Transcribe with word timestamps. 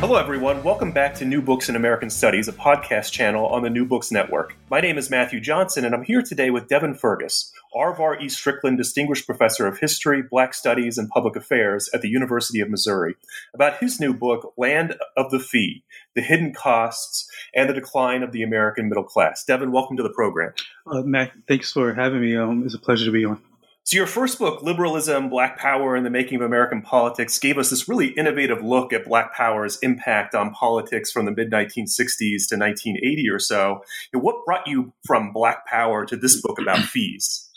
Hello, 0.00 0.16
everyone. 0.16 0.62
Welcome 0.62 0.92
back 0.92 1.14
to 1.14 1.24
New 1.24 1.40
Books 1.40 1.70
in 1.70 1.74
American 1.74 2.10
Studies, 2.10 2.48
a 2.48 2.52
podcast 2.52 3.12
channel 3.12 3.46
on 3.46 3.62
the 3.62 3.70
New 3.70 3.86
Books 3.86 4.12
Network. 4.12 4.54
My 4.70 4.78
name 4.78 4.98
is 4.98 5.08
Matthew 5.08 5.40
Johnson, 5.40 5.86
and 5.86 5.94
I'm 5.94 6.04
here 6.04 6.20
today 6.20 6.50
with 6.50 6.68
Devin 6.68 6.96
Fergus, 6.96 7.50
R. 7.74 8.20
E. 8.20 8.28
Strickland 8.28 8.76
Distinguished 8.76 9.24
Professor 9.24 9.66
of 9.66 9.78
History, 9.78 10.22
Black 10.22 10.52
Studies, 10.52 10.98
and 10.98 11.08
Public 11.08 11.34
Affairs 11.34 11.88
at 11.94 12.02
the 12.02 12.10
University 12.10 12.60
of 12.60 12.68
Missouri, 12.68 13.16
about 13.54 13.78
his 13.78 13.98
new 13.98 14.12
book, 14.12 14.52
Land 14.58 14.96
of 15.16 15.30
the 15.30 15.40
Fee 15.40 15.82
The 16.14 16.20
Hidden 16.20 16.52
Costs 16.52 17.26
and 17.54 17.66
the 17.66 17.74
Decline 17.74 18.22
of 18.22 18.32
the 18.32 18.42
American 18.42 18.90
Middle 18.90 19.02
Class. 19.02 19.44
Devin, 19.44 19.72
welcome 19.72 19.96
to 19.96 20.02
the 20.02 20.12
program. 20.12 20.52
Uh, 20.86 21.04
Matt, 21.04 21.32
thanks 21.48 21.72
for 21.72 21.94
having 21.94 22.20
me. 22.20 22.36
Um, 22.36 22.64
it's 22.66 22.74
a 22.74 22.78
pleasure 22.78 23.06
to 23.06 23.12
be 23.12 23.24
on. 23.24 23.40
So, 23.86 23.98
your 23.98 24.08
first 24.08 24.40
book, 24.40 24.64
Liberalism, 24.64 25.28
Black 25.28 25.56
Power, 25.56 25.94
and 25.94 26.04
the 26.04 26.10
Making 26.10 26.40
of 26.40 26.42
American 26.42 26.82
Politics, 26.82 27.38
gave 27.38 27.56
us 27.56 27.70
this 27.70 27.88
really 27.88 28.08
innovative 28.08 28.60
look 28.60 28.92
at 28.92 29.04
Black 29.04 29.32
Power's 29.32 29.78
impact 29.78 30.34
on 30.34 30.50
politics 30.50 31.12
from 31.12 31.24
the 31.24 31.30
mid 31.30 31.52
1960s 31.52 32.48
to 32.48 32.56
1980 32.56 33.28
or 33.30 33.38
so. 33.38 33.84
what 34.10 34.44
brought 34.44 34.66
you 34.66 34.92
from 35.06 35.32
Black 35.32 35.66
Power 35.66 36.04
to 36.04 36.16
this 36.16 36.42
book 36.42 36.60
about 36.60 36.78
fees? 36.92 37.48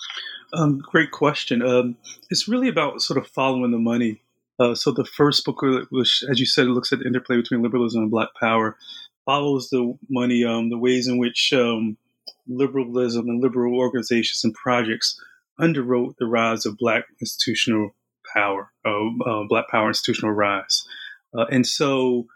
Um, 0.53 0.77
great 0.77 1.09
question. 1.09 1.63
Um, 1.63 1.97
it's 2.29 2.47
really 2.47 2.67
about 2.67 3.01
sort 3.01 3.17
of 3.17 3.25
following 3.25 3.71
the 3.71 3.79
money. 3.79 4.21
Uh, 4.59 4.75
so, 4.75 4.91
the 4.91 5.05
first 5.05 5.43
book, 5.45 5.63
which, 5.89 6.23
as 6.29 6.39
you 6.39 6.45
said, 6.45 6.67
looks 6.67 6.93
at 6.93 6.99
the 6.99 7.07
interplay 7.07 7.37
between 7.37 7.63
liberalism 7.63 8.03
and 8.03 8.11
Black 8.11 8.29
Power, 8.39 8.77
follows 9.25 9.71
the 9.71 9.97
money, 10.11 10.45
um, 10.45 10.69
the 10.69 10.77
ways 10.77 11.07
in 11.07 11.17
which 11.17 11.51
um, 11.53 11.97
liberalism 12.47 13.27
and 13.27 13.41
liberal 13.41 13.79
organizations 13.79 14.43
and 14.43 14.53
projects 14.53 15.19
underwrote 15.59 16.15
the 16.17 16.25
rise 16.25 16.65
of 16.65 16.77
black 16.77 17.05
institutional 17.21 17.91
power, 18.33 18.71
uh, 18.85 19.07
uh, 19.25 19.43
black 19.47 19.67
power 19.69 19.87
institutional 19.87 20.33
rise. 20.33 20.83
Uh, 21.37 21.45
and 21.51 21.65
so 21.65 22.27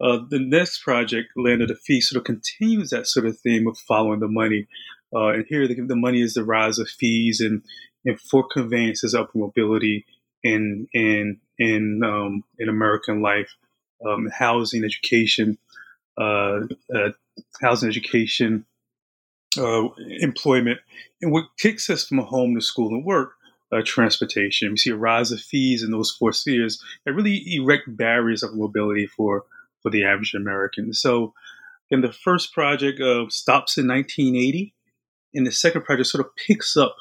uh, 0.00 0.18
the 0.28 0.38
next 0.38 0.82
project, 0.82 1.28
Land 1.36 1.62
of 1.62 1.68
the 1.68 1.74
Fee, 1.74 2.00
sort 2.00 2.18
of 2.18 2.24
continues 2.24 2.90
that 2.90 3.06
sort 3.06 3.26
of 3.26 3.38
theme 3.38 3.66
of 3.66 3.78
following 3.78 4.20
the 4.20 4.28
money. 4.28 4.66
Uh, 5.14 5.28
and 5.28 5.44
here 5.48 5.66
the, 5.66 5.74
the, 5.74 5.96
money 5.96 6.20
is 6.20 6.34
the 6.34 6.44
rise 6.44 6.78
of 6.78 6.88
fees 6.88 7.40
and, 7.40 7.62
and 8.04 8.20
for 8.20 8.46
conveyances 8.46 9.14
of 9.14 9.28
mobility 9.34 10.06
in 10.42 10.86
in 10.94 11.38
in 11.58 12.00
um, 12.04 12.44
in 12.58 12.68
American 12.68 13.20
life, 13.20 13.50
um, 14.06 14.28
housing, 14.32 14.84
education, 14.84 15.58
uh, 16.16 16.60
housing, 17.60 17.88
education, 17.88 18.64
uh, 19.58 19.88
employment, 20.20 20.78
and 21.22 21.32
what 21.32 21.44
takes 21.58 21.90
us 21.90 22.06
from 22.06 22.18
home 22.18 22.54
to 22.54 22.60
school 22.60 22.88
and 22.88 23.04
work, 23.04 23.34
uh, 23.72 23.82
transportation. 23.84 24.70
We 24.70 24.76
see 24.76 24.90
a 24.90 24.96
rise 24.96 25.32
of 25.32 25.40
fees 25.40 25.82
in 25.82 25.90
those 25.90 26.10
four 26.10 26.32
spheres 26.32 26.82
that 27.04 27.12
really 27.12 27.42
erect 27.54 27.84
barriers 27.96 28.42
of 28.42 28.54
mobility 28.54 29.06
for, 29.06 29.44
for 29.82 29.90
the 29.90 30.04
average 30.04 30.34
American. 30.34 30.92
So, 30.92 31.34
and 31.90 32.02
the 32.02 32.12
first 32.12 32.52
project 32.52 33.00
uh, 33.00 33.26
stops 33.28 33.78
in 33.78 33.86
1980, 33.88 34.74
and 35.34 35.46
the 35.46 35.52
second 35.52 35.84
project 35.84 36.08
sort 36.08 36.24
of 36.26 36.34
picks 36.36 36.76
up 36.76 36.96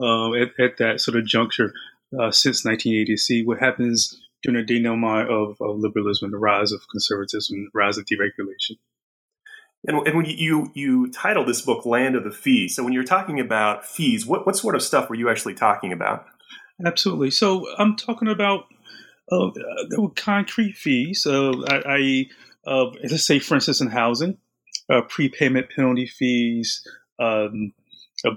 uh, 0.00 0.32
at, 0.34 0.48
at, 0.58 0.76
that 0.78 1.00
sort 1.00 1.16
of 1.16 1.26
juncture 1.26 1.72
uh, 2.18 2.30
since 2.30 2.64
1980 2.64 3.16
see 3.16 3.44
what 3.44 3.58
happens 3.58 4.20
during 4.42 4.64
the 4.64 4.74
denouement 4.74 5.30
of, 5.30 5.56
of 5.60 5.78
liberalism, 5.78 6.30
the 6.30 6.36
rise 6.36 6.72
of 6.72 6.82
conservatism, 6.90 7.64
the 7.64 7.78
rise 7.78 7.96
of 7.96 8.04
deregulation. 8.04 8.76
And, 9.86 10.06
and 10.06 10.16
when 10.16 10.24
you 10.26 10.70
you 10.74 11.10
title 11.10 11.44
this 11.44 11.60
book 11.60 11.84
"Land 11.84 12.16
of 12.16 12.24
the 12.24 12.30
Fees," 12.30 12.74
so 12.74 12.82
when 12.82 12.92
you're 12.92 13.04
talking 13.04 13.38
about 13.38 13.84
fees, 13.84 14.26
what 14.26 14.46
what 14.46 14.56
sort 14.56 14.74
of 14.74 14.82
stuff 14.82 15.08
were 15.08 15.14
you 15.14 15.28
actually 15.28 15.54
talking 15.54 15.92
about? 15.92 16.26
Absolutely. 16.84 17.30
So 17.30 17.66
I'm 17.78 17.96
talking 17.96 18.28
about 18.28 18.64
uh, 19.30 19.50
concrete 20.16 20.76
fees. 20.76 21.26
Uh, 21.26 21.52
I, 21.68 22.26
uh, 22.66 22.86
let's 23.02 23.26
say, 23.26 23.38
for 23.38 23.54
instance, 23.54 23.80
in 23.80 23.88
housing, 23.88 24.38
uh, 24.90 25.02
prepayment 25.02 25.68
penalty 25.74 26.06
fees, 26.06 26.86
um, 27.18 27.72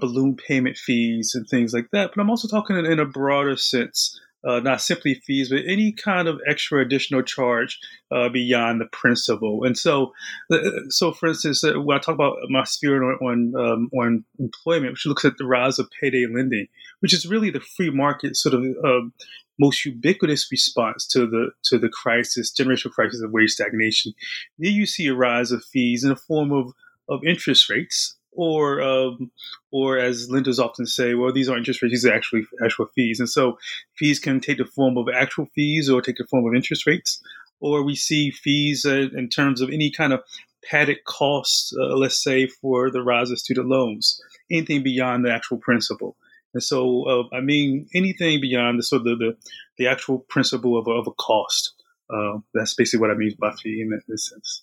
balloon 0.00 0.36
payment 0.36 0.76
fees, 0.76 1.34
and 1.34 1.48
things 1.48 1.72
like 1.72 1.90
that. 1.92 2.12
But 2.14 2.20
I'm 2.20 2.30
also 2.30 2.48
talking 2.48 2.76
in, 2.76 2.86
in 2.86 3.00
a 3.00 3.06
broader 3.06 3.56
sense 3.56 4.18
uh, 4.48 4.60
not 4.60 4.80
simply 4.80 5.14
fees, 5.14 5.50
but 5.50 5.60
any 5.66 5.92
kind 5.92 6.26
of 6.26 6.40
extra 6.48 6.80
additional 6.80 7.22
charge 7.22 7.78
uh, 8.10 8.30
beyond 8.30 8.80
the 8.80 8.86
principal. 8.86 9.64
And 9.64 9.76
so, 9.76 10.14
uh, 10.50 10.58
so 10.88 11.12
for 11.12 11.28
instance, 11.28 11.62
uh, 11.62 11.74
when 11.74 11.98
I 11.98 12.00
talk 12.00 12.14
about 12.14 12.38
my 12.48 12.64
sphere 12.64 13.02
on 13.04 13.18
on, 13.18 13.54
um, 13.56 13.90
on, 13.92 14.24
employment, 14.38 14.92
which 14.92 15.06
looks 15.06 15.26
at 15.26 15.36
the 15.36 15.44
rise 15.44 15.78
of 15.78 15.90
payday 16.00 16.26
lending, 16.26 16.66
which 17.00 17.12
is 17.12 17.26
really 17.26 17.50
the 17.50 17.60
free 17.60 17.90
market 17.90 18.36
sort 18.36 18.54
of 18.54 18.62
um, 18.84 19.12
most 19.58 19.84
ubiquitous 19.84 20.50
response 20.50 21.06
to 21.08 21.26
the 21.26 21.50
to 21.64 21.78
the 21.78 21.90
crisis, 21.90 22.52
generational 22.52 22.92
crisis 22.92 23.20
of 23.20 23.32
wage 23.32 23.50
stagnation. 23.50 24.14
There 24.58 24.70
you 24.70 24.86
see 24.86 25.08
a 25.08 25.14
rise 25.14 25.52
of 25.52 25.62
fees 25.62 26.04
in 26.04 26.10
the 26.10 26.16
form 26.16 26.52
of 26.52 26.72
of 27.10 27.20
interest 27.24 27.68
rates 27.68 28.17
or 28.38 28.80
um, 28.80 29.32
or 29.72 29.98
as 29.98 30.30
lenders 30.30 30.60
often 30.60 30.86
say, 30.86 31.14
well, 31.14 31.32
these 31.32 31.48
aren't 31.48 31.58
interest 31.58 31.82
rates; 31.82 31.92
these 31.92 32.06
are 32.06 32.14
actually 32.14 32.46
actual 32.64 32.86
fees. 32.94 33.18
And 33.18 33.28
so, 33.28 33.58
fees 33.96 34.20
can 34.20 34.38
take 34.38 34.58
the 34.58 34.64
form 34.64 34.96
of 34.96 35.08
actual 35.12 35.46
fees 35.56 35.90
or 35.90 36.00
take 36.00 36.18
the 36.18 36.26
form 36.30 36.46
of 36.46 36.54
interest 36.54 36.86
rates, 36.86 37.20
or 37.58 37.82
we 37.82 37.96
see 37.96 38.30
fees 38.30 38.86
uh, 38.86 39.08
in 39.16 39.28
terms 39.28 39.60
of 39.60 39.70
any 39.70 39.90
kind 39.90 40.12
of 40.12 40.22
padded 40.64 40.98
costs. 41.04 41.74
Uh, 41.76 41.96
let's 41.96 42.22
say 42.22 42.46
for 42.46 42.92
the 42.92 43.02
rise 43.02 43.32
of 43.32 43.40
student 43.40 43.68
loans, 43.68 44.22
anything 44.52 44.84
beyond 44.84 45.24
the 45.24 45.32
actual 45.32 45.58
principal. 45.58 46.16
And 46.54 46.62
so, 46.62 47.04
uh, 47.08 47.36
I 47.36 47.40
mean, 47.40 47.88
anything 47.92 48.40
beyond 48.40 48.78
the 48.78 48.84
sort 48.84 49.00
of 49.00 49.18
the, 49.18 49.36
the, 49.78 49.88
actual 49.88 50.20
principle 50.30 50.78
of 50.78 50.86
a, 50.86 50.92
of 50.92 51.06
a 51.06 51.12
cost. 51.12 51.74
Uh, 52.08 52.38
that's 52.54 52.74
basically 52.74 53.00
what 53.00 53.10
I 53.10 53.14
mean 53.14 53.34
by 53.38 53.52
fee 53.52 53.82
in 53.82 53.90
that 53.90 54.18
sense. 54.18 54.62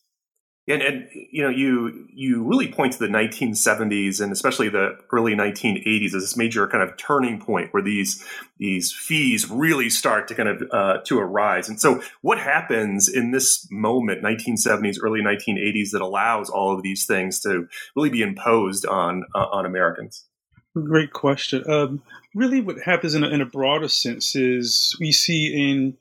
And, 0.67 0.81
and, 0.81 1.07
you 1.13 1.43
know, 1.43 1.49
you 1.49 2.07
you 2.11 2.43
really 2.43 2.71
point 2.71 2.93
to 2.93 2.99
the 2.99 3.07
1970s 3.07 4.19
and 4.19 4.31
especially 4.31 4.67
the 4.67 4.97
early 5.11 5.35
1980s 5.35 6.05
as 6.05 6.23
this 6.23 6.35
major 6.35 6.67
kind 6.67 6.83
of 6.83 6.97
turning 6.97 7.39
point 7.39 7.71
where 7.71 7.83
these 7.83 8.25
these 8.57 8.91
fees 8.91 9.49
really 9.49 9.91
start 9.91 10.27
to 10.29 10.35
kind 10.35 10.49
of 10.49 10.63
uh, 10.71 10.97
to 11.05 11.19
arise. 11.19 11.69
And 11.69 11.79
so, 11.79 12.01
what 12.21 12.39
happens 12.39 13.07
in 13.07 13.29
this 13.29 13.67
moment, 13.69 14.23
1970s, 14.23 14.97
early 15.03 15.21
1980s, 15.21 15.91
that 15.91 16.01
allows 16.01 16.49
all 16.49 16.75
of 16.75 16.81
these 16.81 17.05
things 17.05 17.39
to 17.41 17.67
really 17.95 18.09
be 18.09 18.23
imposed 18.23 18.87
on 18.87 19.23
uh, 19.35 19.45
on 19.51 19.67
Americans? 19.67 20.25
Great 20.73 21.13
question. 21.13 21.63
Um, 21.69 22.01
really, 22.33 22.61
what 22.61 22.77
happens 22.83 23.13
in 23.13 23.23
a, 23.23 23.29
in 23.29 23.39
a 23.39 23.45
broader 23.45 23.87
sense 23.87 24.35
is 24.35 24.97
we 24.99 25.11
see 25.11 25.53
in 25.53 25.95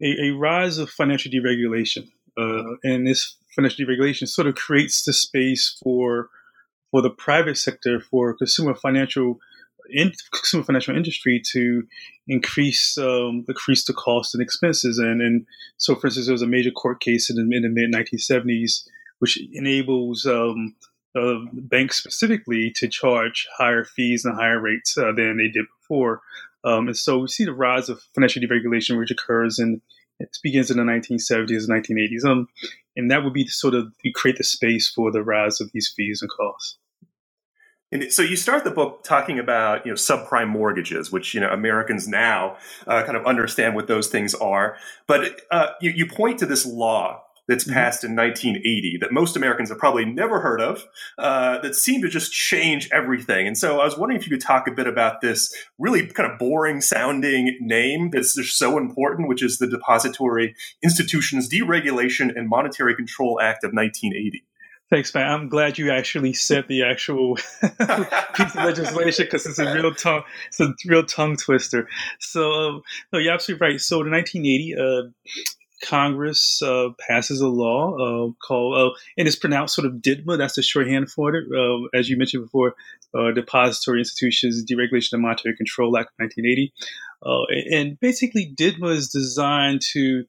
a, 0.00 0.28
a 0.28 0.30
rise 0.30 0.78
of 0.78 0.88
financial 0.90 1.30
deregulation. 1.30 2.08
Uh, 2.36 2.76
and 2.84 3.06
this 3.06 3.37
financial 3.58 3.84
deregulation 3.84 4.28
sort 4.28 4.46
of 4.46 4.54
creates 4.54 5.04
the 5.04 5.12
space 5.12 5.76
for 5.82 6.28
for 6.90 7.02
the 7.02 7.10
private 7.10 7.58
sector, 7.58 8.00
for 8.00 8.34
consumer 8.34 8.74
financial 8.74 9.38
in, 9.90 10.12
consumer 10.32 10.64
financial 10.64 10.96
industry 10.96 11.42
to 11.52 11.82
increase 12.28 12.96
um, 12.98 13.44
increase 13.48 13.84
the 13.84 13.92
cost 13.92 14.34
and 14.34 14.42
expenses. 14.42 14.98
And 14.98 15.20
and 15.20 15.46
so, 15.76 15.94
for 15.94 16.06
instance, 16.06 16.26
there 16.26 16.34
was 16.34 16.42
a 16.42 16.46
major 16.46 16.70
court 16.70 17.00
case 17.00 17.28
in 17.28 17.36
the, 17.36 17.56
in 17.56 17.62
the 17.62 17.68
mid 17.68 17.92
1970s 17.92 18.84
which 19.18 19.38
enables 19.52 20.26
um, 20.26 20.74
uh, 21.16 21.38
banks 21.52 21.98
specifically 21.98 22.72
to 22.76 22.88
charge 22.88 23.46
higher 23.56 23.84
fees 23.84 24.24
and 24.24 24.36
higher 24.36 24.60
rates 24.60 24.96
uh, 24.96 25.12
than 25.16 25.38
they 25.38 25.48
did 25.48 25.66
before. 25.80 26.20
Um, 26.64 26.88
and 26.88 26.96
so 26.96 27.18
we 27.18 27.28
see 27.28 27.44
the 27.44 27.52
rise 27.52 27.88
of 27.88 28.02
financial 28.14 28.42
deregulation, 28.42 28.98
which 28.98 29.10
occurs 29.10 29.58
in 29.58 29.80
it 30.20 30.36
begins 30.42 30.70
in 30.70 30.78
the 30.78 30.82
1970s, 30.82 31.68
1980s. 31.68 32.24
Um, 32.24 32.48
and 32.96 33.10
that 33.10 33.22
would 33.22 33.32
be 33.32 33.46
sort 33.46 33.74
of 33.74 33.92
you 34.02 34.12
create 34.12 34.38
the 34.38 34.44
space 34.44 34.88
for 34.88 35.12
the 35.12 35.22
rise 35.22 35.60
of 35.60 35.70
these 35.72 35.92
fees 35.94 36.20
and 36.22 36.30
costs. 36.30 36.78
And 37.90 38.12
so 38.12 38.20
you 38.20 38.36
start 38.36 38.64
the 38.64 38.70
book 38.70 39.02
talking 39.02 39.38
about 39.38 39.86
you 39.86 39.92
know 39.92 39.96
subprime 39.96 40.48
mortgages, 40.48 41.10
which 41.10 41.32
you 41.32 41.40
know 41.40 41.48
Americans 41.48 42.06
now 42.06 42.56
uh, 42.86 43.02
kind 43.04 43.16
of 43.16 43.24
understand 43.24 43.74
what 43.74 43.86
those 43.86 44.08
things 44.08 44.34
are. 44.34 44.76
But 45.06 45.40
uh, 45.50 45.68
you, 45.80 45.92
you, 45.92 46.06
point 46.06 46.38
to 46.40 46.46
this 46.46 46.66
law 46.66 47.22
that's 47.48 47.64
mm-hmm. 47.64 47.74
passed 47.74 48.04
in 48.04 48.14
1980 48.14 48.98
that 49.00 49.12
most 49.12 49.36
Americans 49.36 49.70
have 49.70 49.78
probably 49.78 50.04
never 50.04 50.40
heard 50.40 50.60
of 50.60 50.84
uh, 51.18 51.58
that 51.58 51.74
seemed 51.74 52.02
to 52.02 52.08
just 52.08 52.32
change 52.32 52.88
everything. 52.92 53.46
And 53.46 53.56
so 53.56 53.80
I 53.80 53.84
was 53.84 53.96
wondering 53.96 54.20
if 54.20 54.26
you 54.26 54.36
could 54.36 54.44
talk 54.44 54.68
a 54.68 54.72
bit 54.72 54.86
about 54.86 55.20
this 55.20 55.52
really 55.78 56.06
kind 56.06 56.30
of 56.30 56.38
boring 56.38 56.80
sounding 56.80 57.56
name 57.60 58.10
that's 58.10 58.36
just 58.36 58.56
so 58.56 58.76
important, 58.78 59.28
which 59.28 59.42
is 59.42 59.58
the 59.58 59.66
Depository 59.66 60.54
Institutions 60.82 61.48
Deregulation 61.48 62.36
and 62.36 62.48
Monetary 62.48 62.94
Control 62.94 63.40
Act 63.40 63.64
of 63.64 63.72
1980. 63.72 64.44
Thanks, 64.90 65.14
man. 65.14 65.30
I'm 65.30 65.48
glad 65.50 65.76
you 65.76 65.90
actually 65.90 66.32
said 66.32 66.66
the 66.66 66.82
actual 66.84 67.36
piece 68.34 68.54
of 68.54 68.54
legislation 68.54 69.26
because 69.26 69.44
it's 69.44 69.58
a 69.58 69.74
real 69.74 69.94
tongue, 69.94 70.22
it's 70.46 70.60
a 70.60 70.72
real 70.86 71.04
tongue 71.04 71.36
twister. 71.36 71.88
So, 72.20 72.50
um, 72.52 72.82
no, 73.12 73.18
you're 73.18 73.34
absolutely 73.34 73.66
right. 73.66 73.80
So, 73.80 74.00
in 74.00 74.10
1980, 74.10 74.74
uh, 74.76 75.10
Congress 75.82 76.60
uh, 76.62 76.88
passes 77.08 77.40
a 77.40 77.48
law 77.48 77.94
uh, 77.94 78.32
called, 78.46 78.78
uh, 78.78 78.94
and 79.16 79.26
it's 79.26 79.36
pronounced 79.36 79.74
sort 79.74 79.86
of 79.86 79.94
DITMA. 79.94 80.38
That's 80.38 80.56
the 80.56 80.62
shorthand 80.62 81.10
for 81.10 81.34
it. 81.34 81.46
Uh, 81.52 81.88
as 81.96 82.08
you 82.08 82.16
mentioned 82.16 82.44
before, 82.44 82.74
uh, 83.14 83.30
Depository 83.32 84.00
Institutions 84.00 84.64
Deregulation 84.64 85.14
and 85.14 85.22
Monetary 85.22 85.56
Control 85.56 85.96
Act 85.96 86.10
of 86.18 86.24
1980. 86.24 86.72
Uh, 87.22 87.76
and 87.76 87.98
basically, 88.00 88.52
DITMA 88.54 88.90
is 88.90 89.08
designed 89.08 89.80
to 89.92 90.24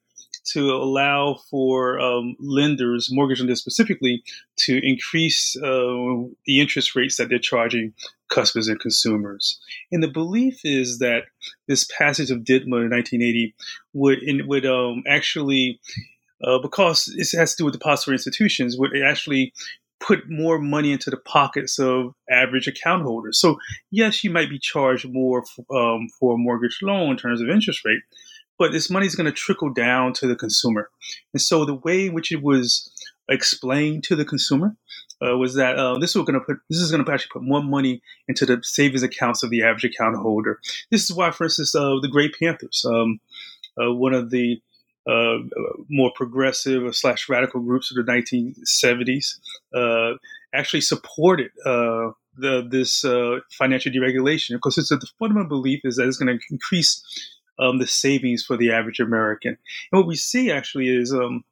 to 0.46 0.70
allow 0.70 1.38
for 1.50 2.00
um, 2.00 2.36
lenders, 2.40 3.08
mortgage 3.10 3.40
lenders 3.40 3.60
specifically, 3.60 4.22
to 4.56 4.80
increase 4.82 5.56
uh, 5.56 6.24
the 6.46 6.60
interest 6.60 6.96
rates 6.96 7.16
that 7.16 7.28
they're 7.28 7.38
charging 7.38 7.92
customers 8.30 8.68
and 8.68 8.80
consumers. 8.80 9.60
And 9.92 10.02
the 10.02 10.08
belief 10.08 10.60
is 10.64 10.98
that 10.98 11.24
this 11.68 11.88
passage 11.96 12.30
of 12.30 12.38
DITMA 12.38 12.84
in 12.84 12.90
1980 12.90 13.54
would 13.92 14.20
would 14.46 14.66
um, 14.66 15.02
actually, 15.08 15.80
uh, 16.44 16.58
because 16.58 17.12
it 17.16 17.36
has 17.36 17.54
to 17.54 17.58
do 17.58 17.64
with 17.66 17.74
depository 17.74 18.14
institutions, 18.14 18.76
would 18.78 18.96
actually 19.02 19.52
put 20.00 20.28
more 20.28 20.58
money 20.58 20.92
into 20.92 21.10
the 21.10 21.16
pockets 21.18 21.78
of 21.78 22.14
average 22.30 22.66
account 22.66 23.02
holders. 23.02 23.38
So 23.38 23.58
yes, 23.90 24.24
you 24.24 24.30
might 24.30 24.48
be 24.48 24.58
charged 24.58 25.06
more 25.12 25.42
f- 25.42 25.64
um, 25.70 26.08
for 26.18 26.34
a 26.34 26.38
mortgage 26.38 26.78
loan 26.82 27.10
in 27.10 27.16
terms 27.16 27.40
of 27.40 27.50
interest 27.50 27.84
rate, 27.84 28.00
but 28.60 28.72
this 28.72 28.90
money 28.90 29.06
is 29.06 29.16
going 29.16 29.24
to 29.24 29.32
trickle 29.32 29.72
down 29.72 30.12
to 30.12 30.28
the 30.28 30.36
consumer. 30.36 30.90
And 31.32 31.40
so 31.40 31.64
the 31.64 31.74
way 31.74 32.06
in 32.06 32.12
which 32.12 32.30
it 32.30 32.42
was 32.42 32.92
explained 33.28 34.04
to 34.04 34.14
the 34.14 34.24
consumer 34.24 34.76
uh, 35.24 35.36
was 35.38 35.54
that 35.54 35.78
uh, 35.78 35.98
this 35.98 36.14
was 36.14 36.26
going 36.26 36.38
to 36.38 36.44
put 36.44 36.58
this 36.68 36.78
is 36.78 36.90
going 36.90 37.02
to 37.02 37.10
actually 37.10 37.30
put 37.32 37.42
more 37.42 37.62
money 37.62 38.02
into 38.28 38.44
the 38.44 38.60
savings 38.62 39.02
accounts 39.02 39.42
of 39.42 39.48
the 39.48 39.62
average 39.62 39.84
account 39.84 40.16
holder. 40.16 40.60
This 40.90 41.04
is 41.04 41.16
why, 41.16 41.30
for 41.30 41.44
instance, 41.44 41.74
uh, 41.74 41.96
the 42.02 42.08
Gray 42.08 42.28
Panthers, 42.28 42.84
um, 42.86 43.18
uh, 43.80 43.92
one 43.92 44.12
of 44.12 44.30
the 44.30 44.60
uh, 45.08 45.38
more 45.88 46.12
progressive 46.14 46.94
slash 46.94 47.30
radical 47.30 47.60
groups 47.60 47.90
of 47.90 48.04
the 48.04 48.12
1970s, 48.12 49.36
uh, 49.74 50.18
actually 50.54 50.82
supported 50.82 51.50
the, 51.64 52.66
this 52.70 53.00
financial 53.58 53.90
deregulation 53.90 54.50
because 54.52 54.76
it's 54.76 54.90
a, 54.90 54.96
the 54.96 55.08
fundamental 55.18 55.48
belief 55.48 55.80
is 55.84 55.96
that 55.96 56.06
it's 56.06 56.18
going 56.18 56.38
to 56.38 56.44
increase 56.50 57.02
um, 57.60 57.78
the 57.78 57.86
savings 57.86 58.44
for 58.44 58.56
the 58.56 58.72
average 58.72 59.00
American. 59.00 59.56
And 59.92 59.98
what 59.98 60.06
we 60.06 60.16
see 60.16 60.50
actually 60.50 60.88
is 60.88 61.12
um, 61.12 61.44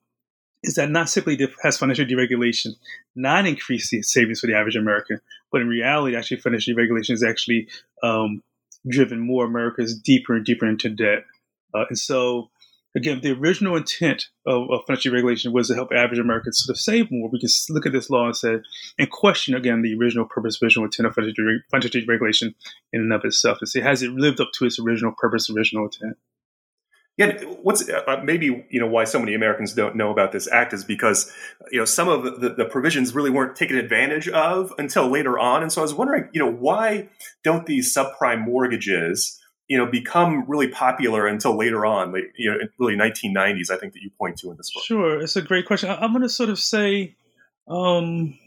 is 0.64 0.74
that 0.74 0.90
not 0.90 1.08
simply 1.08 1.38
has 1.62 1.78
financial 1.78 2.04
deregulation 2.04 2.70
not 3.14 3.46
increased 3.46 3.90
the 3.90 4.02
savings 4.02 4.40
for 4.40 4.48
the 4.48 4.56
average 4.56 4.76
American, 4.76 5.20
but 5.52 5.60
in 5.60 5.68
reality, 5.68 6.16
actually, 6.16 6.38
financial 6.38 6.74
deregulation 6.74 7.10
has 7.10 7.22
actually 7.22 7.68
um, 8.02 8.42
driven 8.88 9.20
more 9.20 9.44
Americans 9.44 9.94
deeper 9.94 10.34
and 10.34 10.44
deeper 10.44 10.66
into 10.66 10.88
debt. 10.88 11.24
Uh, 11.74 11.84
and 11.88 11.98
so 11.98 12.50
again, 12.98 13.20
the 13.20 13.32
original 13.32 13.76
intent 13.76 14.26
of, 14.44 14.70
of, 14.70 14.80
financial 14.86 15.12
regulation 15.12 15.52
was 15.52 15.68
to 15.68 15.74
help 15.74 15.92
average 15.92 16.18
Americans 16.18 16.62
sort 16.62 16.74
of 16.74 16.80
save 16.80 17.10
more. 17.10 17.30
We 17.30 17.40
can 17.40 17.48
look 17.70 17.86
at 17.86 17.92
this 17.92 18.10
law 18.10 18.26
and 18.26 18.36
say, 18.36 18.56
and 18.98 19.10
question 19.10 19.54
again 19.54 19.82
the 19.82 19.96
original 19.98 20.26
purpose, 20.26 20.60
original 20.62 20.84
intent 20.84 21.06
of 21.06 21.14
financial, 21.14 21.44
financial 21.70 22.02
regulation 22.06 22.54
in 22.92 23.00
and 23.00 23.12
of 23.12 23.24
itself, 23.24 23.58
and 23.60 23.68
say, 23.68 23.80
has 23.80 24.02
it 24.02 24.10
lived 24.10 24.40
up 24.40 24.48
to 24.54 24.66
its 24.66 24.78
original 24.78 25.12
purpose, 25.16 25.48
original 25.48 25.84
intent? 25.84 26.16
Yeah, 27.16 27.40
what's 27.62 27.88
uh, 27.88 28.20
maybe 28.22 28.64
you 28.70 28.78
know 28.78 28.86
why 28.86 29.02
so 29.02 29.18
many 29.18 29.34
Americans 29.34 29.74
don't 29.74 29.96
know 29.96 30.12
about 30.12 30.30
this 30.30 30.48
act 30.52 30.72
is 30.72 30.84
because 30.84 31.32
you 31.72 31.80
know 31.80 31.84
some 31.84 32.08
of 32.08 32.40
the, 32.40 32.50
the, 32.50 32.64
provisions 32.64 33.12
really 33.12 33.30
weren't 33.30 33.56
taken 33.56 33.76
advantage 33.76 34.28
of 34.28 34.72
until 34.78 35.08
later 35.08 35.36
on, 35.36 35.62
and 35.62 35.72
so 35.72 35.80
I 35.80 35.82
was 35.82 35.94
wondering, 35.94 36.28
you 36.32 36.40
know, 36.40 36.50
why 36.50 37.08
don't 37.42 37.66
these 37.66 37.92
subprime 37.92 38.44
mortgages 38.44 39.37
you 39.68 39.76
know, 39.76 39.86
become 39.86 40.44
really 40.48 40.68
popular 40.68 41.26
until 41.26 41.56
later 41.56 41.84
on, 41.84 42.12
like, 42.12 42.32
you 42.36 42.50
know, 42.50 42.58
really 42.78 42.96
1990s, 42.96 43.70
I 43.70 43.76
think 43.76 43.92
that 43.92 44.02
you 44.02 44.10
point 44.18 44.38
to 44.38 44.50
in 44.50 44.56
this 44.56 44.70
book. 44.72 44.82
Sure. 44.82 45.20
It's 45.20 45.36
a 45.36 45.42
great 45.42 45.66
question. 45.66 45.90
I'm 45.90 46.12
going 46.12 46.22
to 46.22 46.28
sort 46.28 46.48
of 46.48 46.58
say 46.58 47.14
um, 47.68 48.38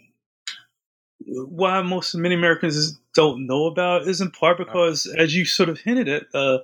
why 1.19 1.81
most 1.83 2.15
many 2.15 2.33
Americans 2.33 2.99
don't 3.13 3.45
know 3.45 3.67
about 3.67 4.07
is 4.07 4.19
in 4.19 4.31
part 4.31 4.57
because, 4.57 5.05
as 5.17 5.35
you 5.35 5.45
sort 5.45 5.69
of 5.69 5.79
hinted 5.79 6.09
at, 6.09 6.23
uh, 6.33 6.57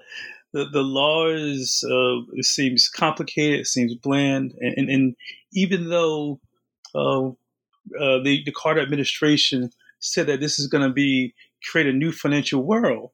the, 0.53 0.65
the 0.65 0.81
law 0.81 1.27
is, 1.27 1.83
uh, 1.87 2.21
it 2.33 2.45
seems 2.45 2.89
complicated, 2.89 3.59
it 3.59 3.67
seems 3.67 3.93
bland. 3.93 4.55
And, 4.59 4.73
and, 4.75 4.89
and 4.89 5.15
even 5.53 5.89
though 5.89 6.39
uh, 6.95 7.27
uh 7.27 8.23
the, 8.23 8.41
the 8.43 8.53
Carter 8.55 8.81
administration 8.81 9.69
said 9.99 10.25
that 10.27 10.39
this 10.39 10.57
is 10.57 10.67
going 10.67 10.87
to 10.87 10.93
be 10.93 11.35
create 11.69 11.87
a 11.87 11.93
new 11.93 12.11
financial 12.11 12.63
world, 12.63 13.11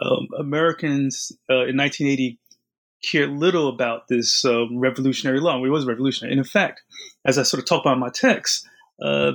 um, 0.00 0.28
Americans 0.38 1.32
uh, 1.50 1.66
in 1.66 1.76
1980 1.76 2.38
cared 3.02 3.30
little 3.30 3.68
about 3.68 4.08
this 4.08 4.44
uh, 4.44 4.64
revolutionary 4.72 5.40
law. 5.40 5.62
It 5.62 5.68
was 5.68 5.86
revolutionary. 5.86 6.32
And 6.32 6.38
in 6.38 6.44
fact, 6.44 6.82
as 7.24 7.38
I 7.38 7.42
sort 7.42 7.62
of 7.62 7.68
talk 7.68 7.82
about 7.82 7.94
in 7.94 8.00
my 8.00 8.10
text, 8.10 8.66
uh, 9.02 9.32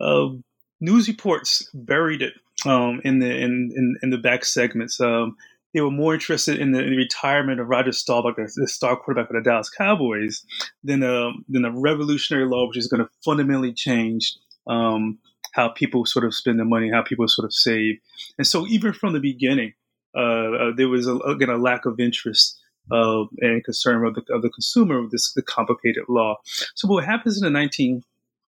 um, 0.00 0.44
news 0.80 1.08
reports 1.08 1.68
buried 1.74 2.22
it 2.22 2.34
um, 2.66 3.00
in 3.04 3.18
the 3.18 3.30
in, 3.30 3.70
in, 3.74 3.96
in, 4.02 4.10
the 4.10 4.18
back 4.18 4.44
segments. 4.44 5.00
Um, 5.00 5.36
they 5.74 5.80
were 5.80 5.90
more 5.90 6.14
interested 6.14 6.58
in 6.58 6.72
the, 6.72 6.82
in 6.82 6.90
the, 6.90 6.96
retirement 6.96 7.60
of 7.60 7.68
Roger 7.68 7.92
Staubach, 7.92 8.36
the 8.36 8.66
star 8.66 8.96
quarterback 8.96 9.30
of 9.30 9.36
the 9.36 9.48
Dallas 9.48 9.70
Cowboys, 9.70 10.44
than 10.82 11.02
a, 11.02 11.30
than 11.48 11.64
a 11.64 11.70
revolutionary 11.70 12.46
law 12.46 12.66
which 12.66 12.78
is 12.78 12.88
going 12.88 13.02
to 13.02 13.10
fundamentally 13.24 13.72
change 13.72 14.34
um, 14.66 15.18
how 15.52 15.68
people 15.68 16.06
sort 16.06 16.24
of 16.24 16.34
spend 16.34 16.58
their 16.58 16.66
money, 16.66 16.90
how 16.90 17.02
people 17.02 17.28
sort 17.28 17.44
of 17.44 17.52
save. 17.52 17.96
And 18.38 18.46
so, 18.46 18.66
even 18.66 18.92
from 18.92 19.12
the 19.12 19.20
beginning, 19.20 19.74
uh, 20.16 20.20
uh, 20.20 20.72
there 20.76 20.88
was 20.88 21.06
a, 21.06 21.16
again 21.18 21.50
a 21.50 21.56
lack 21.58 21.86
of 21.86 22.00
interest 22.00 22.58
uh, 22.90 23.24
and 23.38 23.64
concern 23.64 24.06
of 24.06 24.14
the, 24.14 24.22
of 24.32 24.42
the 24.42 24.50
consumer 24.50 25.02
with 25.02 25.10
this 25.10 25.32
the 25.32 25.42
complicated 25.42 26.04
law. 26.08 26.36
So 26.74 26.88
what 26.88 27.04
happens 27.04 27.36
in 27.36 27.44
the 27.44 27.50
19 27.50 28.02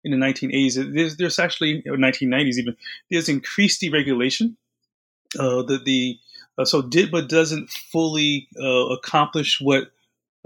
in 0.07 0.11
the 0.11 0.19
1980s, 0.19 0.95
there's, 0.95 1.17
there's 1.17 1.39
actually 1.39 1.83
1990s 1.83 2.59
even 2.59 2.77
there's 3.11 3.29
increased 3.29 3.81
deregulation. 3.81 4.57
Uh, 5.39 5.63
the 5.63 5.81
the 5.85 6.19
uh, 6.59 6.65
so 6.65 6.83
DITMA 6.83 7.29
doesn't 7.29 7.69
fully 7.71 8.49
uh, 8.61 8.87
accomplish 8.89 9.61
what 9.61 9.91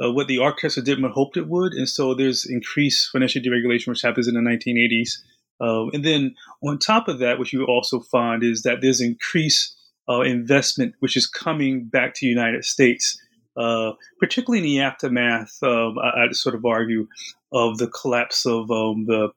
uh, 0.03 0.11
what 0.13 0.29
the 0.29 0.39
architects 0.39 0.77
of 0.77 0.85
DITMA 0.85 1.11
hoped 1.11 1.37
it 1.37 1.49
would, 1.49 1.73
and 1.73 1.89
so 1.89 2.15
there's 2.15 2.47
increased 2.47 3.11
financial 3.11 3.43
deregulation, 3.43 3.89
which 3.89 4.03
happens 4.03 4.29
in 4.29 4.35
the 4.35 4.41
1980s. 4.41 5.19
and 5.93 6.05
then 6.05 6.35
on 6.63 6.79
top 6.79 7.09
of 7.09 7.19
that, 7.19 7.39
what 7.39 7.53
you 7.53 7.65
also 7.65 8.01
find 8.01 8.45
is 8.45 8.63
that 8.63 8.81
there's 8.81 9.01
increased 9.01 9.75
uh, 10.09 10.21
investment 10.21 10.95
which 11.01 11.17
is 11.17 11.27
coming 11.27 11.85
back 11.85 12.15
to 12.15 12.27
the 12.27 12.31
United 12.31 12.65
States, 12.65 13.21
uh, 13.57 13.93
particularly 14.21 14.59
in 14.59 14.65
the 14.65 14.81
aftermath, 14.81 15.59
um, 15.63 15.99
I, 15.99 16.25
would 16.25 16.37
sort 16.37 16.55
of 16.55 16.65
argue, 16.65 17.09
of 17.53 17.79
the 17.79 17.89
collapse 17.89 18.47
of 18.47 18.71
um, 18.71 19.07
the 19.07 19.31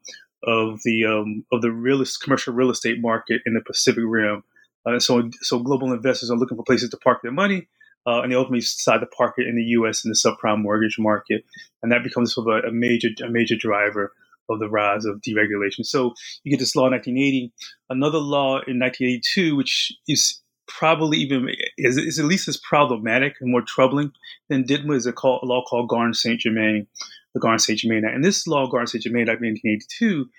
of 0.43 0.79
the 0.83 1.05
um, 1.05 1.45
of 1.51 1.61
the 1.61 1.71
real 1.71 2.03
commercial 2.21 2.53
real 2.53 2.69
estate 2.69 3.01
market 3.01 3.41
in 3.45 3.53
the 3.53 3.61
Pacific 3.61 4.03
Rim. 4.05 4.43
Uh, 4.85 4.99
so, 4.99 5.29
so 5.41 5.59
global 5.59 5.93
investors 5.93 6.31
are 6.31 6.37
looking 6.37 6.57
for 6.57 6.63
places 6.63 6.89
to 6.89 6.97
park 6.97 7.21
their 7.21 7.31
money, 7.31 7.67
uh, 8.07 8.21
and 8.21 8.31
they 8.31 8.35
ultimately 8.35 8.61
decide 8.61 8.99
to 8.99 9.05
park 9.05 9.35
it 9.37 9.47
in 9.47 9.55
the 9.55 9.63
U.S. 9.63 10.03
in 10.03 10.09
the 10.09 10.15
subprime 10.15 10.61
mortgage 10.61 10.97
market, 10.97 11.45
and 11.83 11.91
that 11.91 12.03
becomes 12.03 12.33
sort 12.33 12.47
of 12.47 12.63
a, 12.63 12.67
a 12.69 12.71
major 12.71 13.09
a 13.23 13.29
major 13.29 13.55
driver 13.55 14.13
of 14.49 14.59
the 14.59 14.69
rise 14.69 15.05
of 15.05 15.21
deregulation. 15.21 15.85
So 15.85 16.13
you 16.43 16.51
get 16.51 16.59
this 16.59 16.75
law 16.75 16.87
in 16.87 16.93
1980, 16.93 17.53
another 17.89 18.17
law 18.17 18.55
in 18.67 18.79
1982, 18.79 19.55
which 19.55 19.93
is 20.07 20.41
probably 20.77 21.17
even 21.17 21.49
is, 21.77 21.97
is 21.97 22.19
at 22.19 22.25
least 22.25 22.47
as 22.47 22.57
problematic 22.57 23.35
and 23.41 23.51
more 23.51 23.61
troubling 23.61 24.11
than 24.49 24.63
DITMA 24.63 24.95
is 24.95 25.05
a, 25.05 25.13
call, 25.13 25.39
a 25.43 25.45
law 25.45 25.63
called 25.63 25.89
Garn 25.89 26.13
Saint 26.13 26.39
Germain, 26.39 26.87
the 27.33 27.39
Garn 27.39 27.59
Saint 27.59 27.79
Germain 27.79 28.05
Act. 28.05 28.15
And 28.15 28.23
this 28.23 28.47
law, 28.47 28.67
Garn 28.67 28.87
Saint 28.87 29.03
Germain 29.03 29.29
Act, 29.29 29.41
1982, 29.41 30.29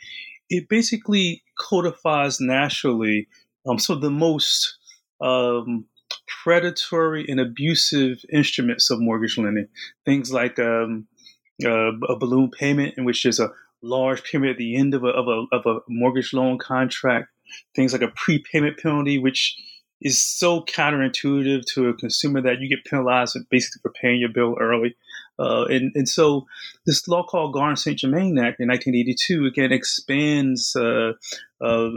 it 0.50 0.68
basically 0.68 1.42
codifies 1.58 2.40
nationally 2.40 3.28
um, 3.68 3.78
some 3.78 3.96
of 3.96 4.02
the 4.02 4.10
most 4.10 4.78
um, 5.20 5.86
predatory 6.42 7.26
and 7.28 7.40
abusive 7.40 8.18
instruments 8.32 8.90
of 8.90 9.00
mortgage 9.00 9.38
lending. 9.38 9.68
Things 10.04 10.32
like 10.32 10.58
um, 10.58 11.06
uh, 11.64 11.92
a 12.08 12.16
balloon 12.16 12.50
payment, 12.50 12.94
in 12.96 13.04
which 13.04 13.22
there's 13.22 13.40
a 13.40 13.52
large 13.82 14.22
payment 14.24 14.52
at 14.52 14.58
the 14.58 14.76
end 14.76 14.94
of 14.94 15.04
a, 15.04 15.08
of 15.08 15.28
a, 15.28 15.56
of 15.56 15.66
a 15.66 15.80
mortgage 15.88 16.32
loan 16.32 16.58
contract. 16.58 17.28
Things 17.74 17.92
like 17.92 18.02
a 18.02 18.12
prepayment 18.14 18.78
penalty, 18.78 19.18
which 19.18 19.56
is 20.02 20.22
so 20.22 20.62
counterintuitive 20.62 21.64
to 21.74 21.88
a 21.88 21.94
consumer 21.94 22.40
that 22.40 22.60
you 22.60 22.68
get 22.68 22.84
penalized 22.84 23.36
basically 23.50 23.80
for 23.80 23.92
paying 23.92 24.20
your 24.20 24.28
bill 24.28 24.56
early. 24.60 24.96
Uh, 25.38 25.64
and, 25.64 25.92
and 25.94 26.08
so 26.08 26.46
this 26.86 27.08
law 27.08 27.24
called 27.24 27.54
Garn 27.54 27.76
St. 27.76 27.98
Germain 27.98 28.38
Act 28.38 28.60
in 28.60 28.68
1982 28.68 29.46
again 29.46 29.72
expands 29.72 30.76
uh, 30.76 31.12
uh, 31.60 31.88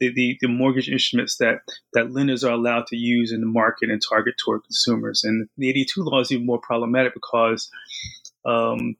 the, 0.00 0.12
the, 0.14 0.36
the, 0.40 0.48
mortgage 0.48 0.88
instruments 0.88 1.36
that, 1.36 1.60
that 1.92 2.12
lenders 2.12 2.42
are 2.42 2.52
allowed 2.52 2.86
to 2.88 2.96
use 2.96 3.32
in 3.32 3.40
the 3.40 3.46
market 3.46 3.90
and 3.90 4.02
target 4.02 4.34
toward 4.38 4.64
consumers. 4.64 5.22
And 5.22 5.48
the 5.56 5.68
82 5.70 6.02
law 6.02 6.20
is 6.20 6.32
even 6.32 6.46
more 6.46 6.60
problematic 6.60 7.14
because 7.14 7.70
um, 8.44 8.96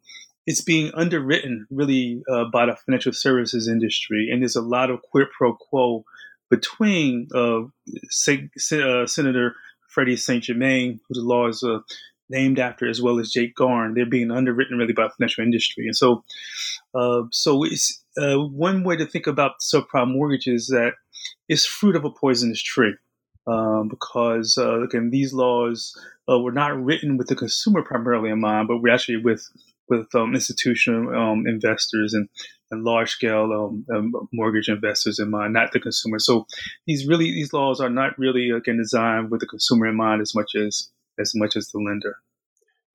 it's 0.46 0.60
being 0.60 0.90
underwritten 0.94 1.66
really 1.70 2.22
uh, 2.30 2.44
by 2.44 2.66
the 2.66 2.76
financial 2.76 3.12
services 3.12 3.68
industry, 3.68 4.28
and 4.30 4.42
there's 4.42 4.56
a 4.56 4.62
lot 4.62 4.90
of 4.90 5.02
quid 5.02 5.28
pro 5.36 5.54
quo 5.54 6.04
between 6.50 7.28
uh, 7.34 7.62
uh, 7.62 9.06
Senator 9.06 9.56
Freddie 9.88 10.16
St. 10.16 10.42
Germain, 10.42 11.00
who 11.08 11.14
the 11.14 11.26
law 11.26 11.48
is 11.48 11.62
uh, 11.62 11.78
named 12.28 12.58
after, 12.58 12.88
as 12.88 13.00
well 13.00 13.18
as 13.18 13.30
Jake 13.30 13.54
Garn. 13.54 13.94
They're 13.94 14.06
being 14.06 14.30
underwritten 14.30 14.78
really 14.78 14.92
by 14.92 15.04
the 15.04 15.10
financial 15.10 15.44
industry, 15.44 15.86
and 15.86 15.96
so 15.96 16.24
uh, 16.94 17.22
so 17.30 17.64
it's 17.64 18.02
uh, 18.18 18.36
one 18.36 18.84
way 18.84 18.96
to 18.96 19.06
think 19.06 19.26
about 19.26 19.60
subprime 19.60 20.12
mortgages 20.12 20.62
is 20.62 20.68
that 20.68 20.92
it's 21.48 21.66
fruit 21.66 21.96
of 21.96 22.04
a 22.04 22.10
poisonous 22.10 22.62
tree. 22.62 22.94
Um, 23.46 23.88
because 23.88 24.56
again, 24.56 25.10
these 25.10 25.34
laws 25.34 25.94
were 26.26 26.50
not 26.50 26.82
written 26.82 27.18
with 27.18 27.26
the 27.26 27.36
consumer 27.36 27.82
primarily 27.82 28.30
in 28.30 28.40
mind, 28.40 28.68
but 28.68 28.78
we're 28.78 28.94
actually 28.94 29.18
with 29.18 29.46
with 29.88 30.14
um, 30.14 30.34
institutional 30.34 31.14
um, 31.14 31.46
investors 31.46 32.14
and 32.14 32.28
large 32.74 33.10
scale 33.10 33.52
um, 33.52 33.86
um, 33.94 34.28
mortgage 34.32 34.68
investors 34.68 35.18
in 35.18 35.30
mind, 35.30 35.52
not 35.52 35.72
the 35.72 35.80
consumer. 35.80 36.18
So 36.18 36.46
these 36.86 37.06
really 37.06 37.26
these 37.32 37.52
laws 37.52 37.80
are 37.80 37.90
not 37.90 38.18
really 38.18 38.50
again 38.50 38.78
designed 38.78 39.30
with 39.30 39.40
the 39.40 39.46
consumer 39.46 39.86
in 39.86 39.96
mind 39.96 40.22
as 40.22 40.34
much 40.34 40.54
as 40.54 40.90
as 41.18 41.32
much 41.34 41.56
as 41.56 41.68
the 41.70 41.78
lender. 41.78 42.16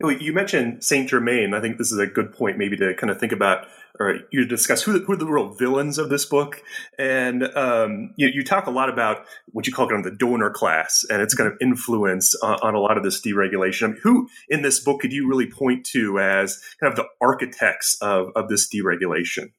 You 0.02 0.32
mentioned 0.32 0.82
Saint 0.82 1.10
Germain. 1.10 1.54
I 1.54 1.60
think 1.60 1.78
this 1.78 1.92
is 1.92 2.00
a 2.00 2.08
good 2.08 2.32
point, 2.32 2.58
maybe 2.58 2.78
to 2.78 2.94
kind 2.94 3.12
of 3.12 3.20
think 3.20 3.34
about, 3.34 3.68
or 4.00 4.20
you 4.32 4.46
discuss 4.46 4.82
who, 4.82 4.98
who 5.04 5.12
are 5.12 5.18
the 5.18 5.26
real 5.26 5.50
villains 5.50 5.98
of 5.98 6.08
this 6.08 6.26
book. 6.26 6.62
And 6.98 7.44
um, 7.58 8.14
you, 8.16 8.30
you, 8.34 8.46
talk 8.46 8.66
a 8.66 8.72
lot 8.72 8.88
about 8.88 9.26
what 9.48 9.68
you 9.68 9.74
call 9.74 9.90
kind 9.90 10.06
of 10.06 10.10
the 10.10 10.18
donor 10.18 10.52
class 10.52 11.06
and 11.10 11.22
its 11.22 11.34
kind 11.34 11.52
of 11.52 11.58
influence 11.60 12.34
on, 12.42 12.60
on 12.62 12.76
a 12.76 12.80
lot 12.80 12.96
of 12.96 13.04
this 13.04 13.20
deregulation. 13.20 13.84
I 13.84 13.88
mean, 13.88 14.00
who 14.02 14.30
in 14.48 14.62
this 14.62 14.80
book 14.80 15.02
could 15.02 15.12
you 15.12 15.28
really 15.28 15.52
point 15.52 15.86
to 15.88 16.18
as 16.18 16.62
kind 16.80 16.94
of 16.94 16.96
the 16.96 17.08
architects 17.20 17.98
of, 18.02 18.30
of 18.38 18.48
this 18.48 18.70
deregulation? 18.74 19.52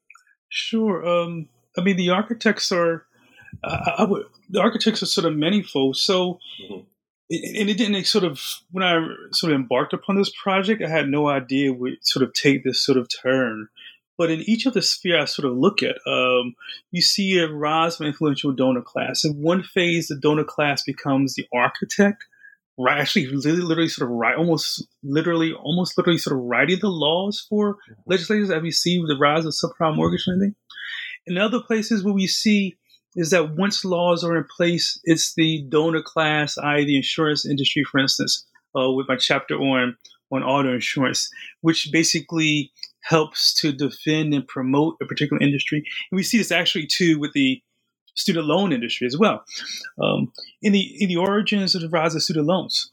Sure. 0.51 1.07
Um, 1.07 1.49
I 1.79 1.81
mean, 1.81 1.97
the 1.97 2.11
architects 2.11 2.71
are. 2.71 3.07
I, 3.65 3.95
I 3.99 4.05
would, 4.05 4.27
the 4.51 4.61
architects 4.61 5.03
are 5.03 5.07
sort 5.07 5.27
of 5.27 5.37
manifold. 5.37 5.97
So, 5.97 6.39
mm-hmm 6.63 6.81
and 7.31 7.71
it 7.71 7.79
didn't 7.79 8.05
sort 8.05 8.25
of 8.25 8.41
when 8.73 8.83
I 8.83 9.07
sort 9.31 9.53
of 9.53 9.61
embarked 9.61 9.93
upon 9.93 10.17
this 10.17 10.33
project, 10.43 10.83
I 10.83 10.89
had 10.89 11.09
no 11.09 11.29
idea 11.29 11.73
would 11.73 11.99
sort 12.03 12.25
of 12.25 12.33
take 12.33 12.65
this 12.65 12.85
sort 12.85 12.99
of 12.99 13.09
turn. 13.23 13.69
But 14.19 14.31
in 14.31 14.41
each 14.41 14.67
of 14.67 14.75
the 14.75 14.83
sphere 14.83 15.21
I 15.21 15.25
sort 15.27 15.51
of 15.51 15.57
look 15.57 15.83
at, 15.83 15.97
um, 16.07 16.55
you 16.91 17.01
see 17.01 17.39
a 17.39 17.49
rise 17.49 18.01
of 18.01 18.07
influential 18.07 18.53
donor 18.53 18.83
class. 18.83 19.25
In 19.25 19.41
one 19.41 19.63
phase, 19.63 20.09
the 20.09 20.17
donor 20.17 20.45
class 20.45 20.83
becomes 20.83 21.35
the 21.35 21.47
architect, 21.55 22.25
right? 22.81 22.99
Actually, 22.99 23.27
literally, 23.27 23.63
literally 23.63 23.89
sort 23.89 24.11
of 24.11 24.17
write, 24.17 24.37
almost 24.37 24.87
literally, 25.03 25.53
almost 25.53 25.97
literally 25.97 26.19
sort 26.19 26.37
of 26.37 26.45
writing 26.45 26.79
the 26.81 26.89
laws 26.89 27.45
for 27.49 27.75
mm-hmm. 27.75 27.93
legislators 28.07 28.49
that 28.49 28.63
we 28.63 28.71
see 28.71 28.99
with 28.99 29.09
the 29.09 29.19
rise 29.19 29.45
of 29.45 29.53
subprime 29.53 29.97
mortgage 29.97 30.25
lending. 30.27 30.55
In 31.27 31.39
other 31.39 31.61
places 31.61 32.03
where 32.03 32.15
we 32.15 32.27
see 32.27 32.77
is 33.17 33.31
that 33.31 33.57
once 33.57 33.85
laws 33.85 34.25
are 34.25 34.37
in 34.37 34.45
place, 34.57 34.99
it's 35.05 35.35
the 35.35 35.65
donor 35.69 36.03
class, 36.03 36.57
i.e., 36.59 36.85
the 36.85 36.97
insurance 36.97 37.45
industry, 37.45 37.85
for 37.85 37.99
instance, 37.99 38.47
uh, 38.79 38.91
with 38.91 39.09
my 39.09 39.17
chapter 39.17 39.55
on 39.57 39.97
on 40.33 40.45
auto 40.45 40.73
insurance, 40.73 41.29
which 41.61 41.89
basically 41.93 42.71
helps 43.03 43.53
to 43.61 43.73
defend 43.73 44.33
and 44.33 44.47
promote 44.47 44.95
a 45.03 45.07
particular 45.07 45.43
industry. 45.43 45.79
And 46.11 46.17
we 46.17 46.23
see 46.23 46.39
this 46.39 46.53
actually 46.53 46.87
too 46.87 47.19
with 47.19 47.33
the 47.33 47.61
student 48.15 48.47
loan 48.47 48.73
industry 48.73 49.07
as 49.07 49.17
well. 49.17 49.45
Um, 50.01 50.33
in 50.63 50.73
the 50.73 50.97
in 51.03 51.09
the 51.09 51.17
origins 51.17 51.75
of 51.75 51.83
the 51.83 51.89
rise 51.89 52.15
of 52.15 52.23
student 52.23 52.47
loans, 52.47 52.91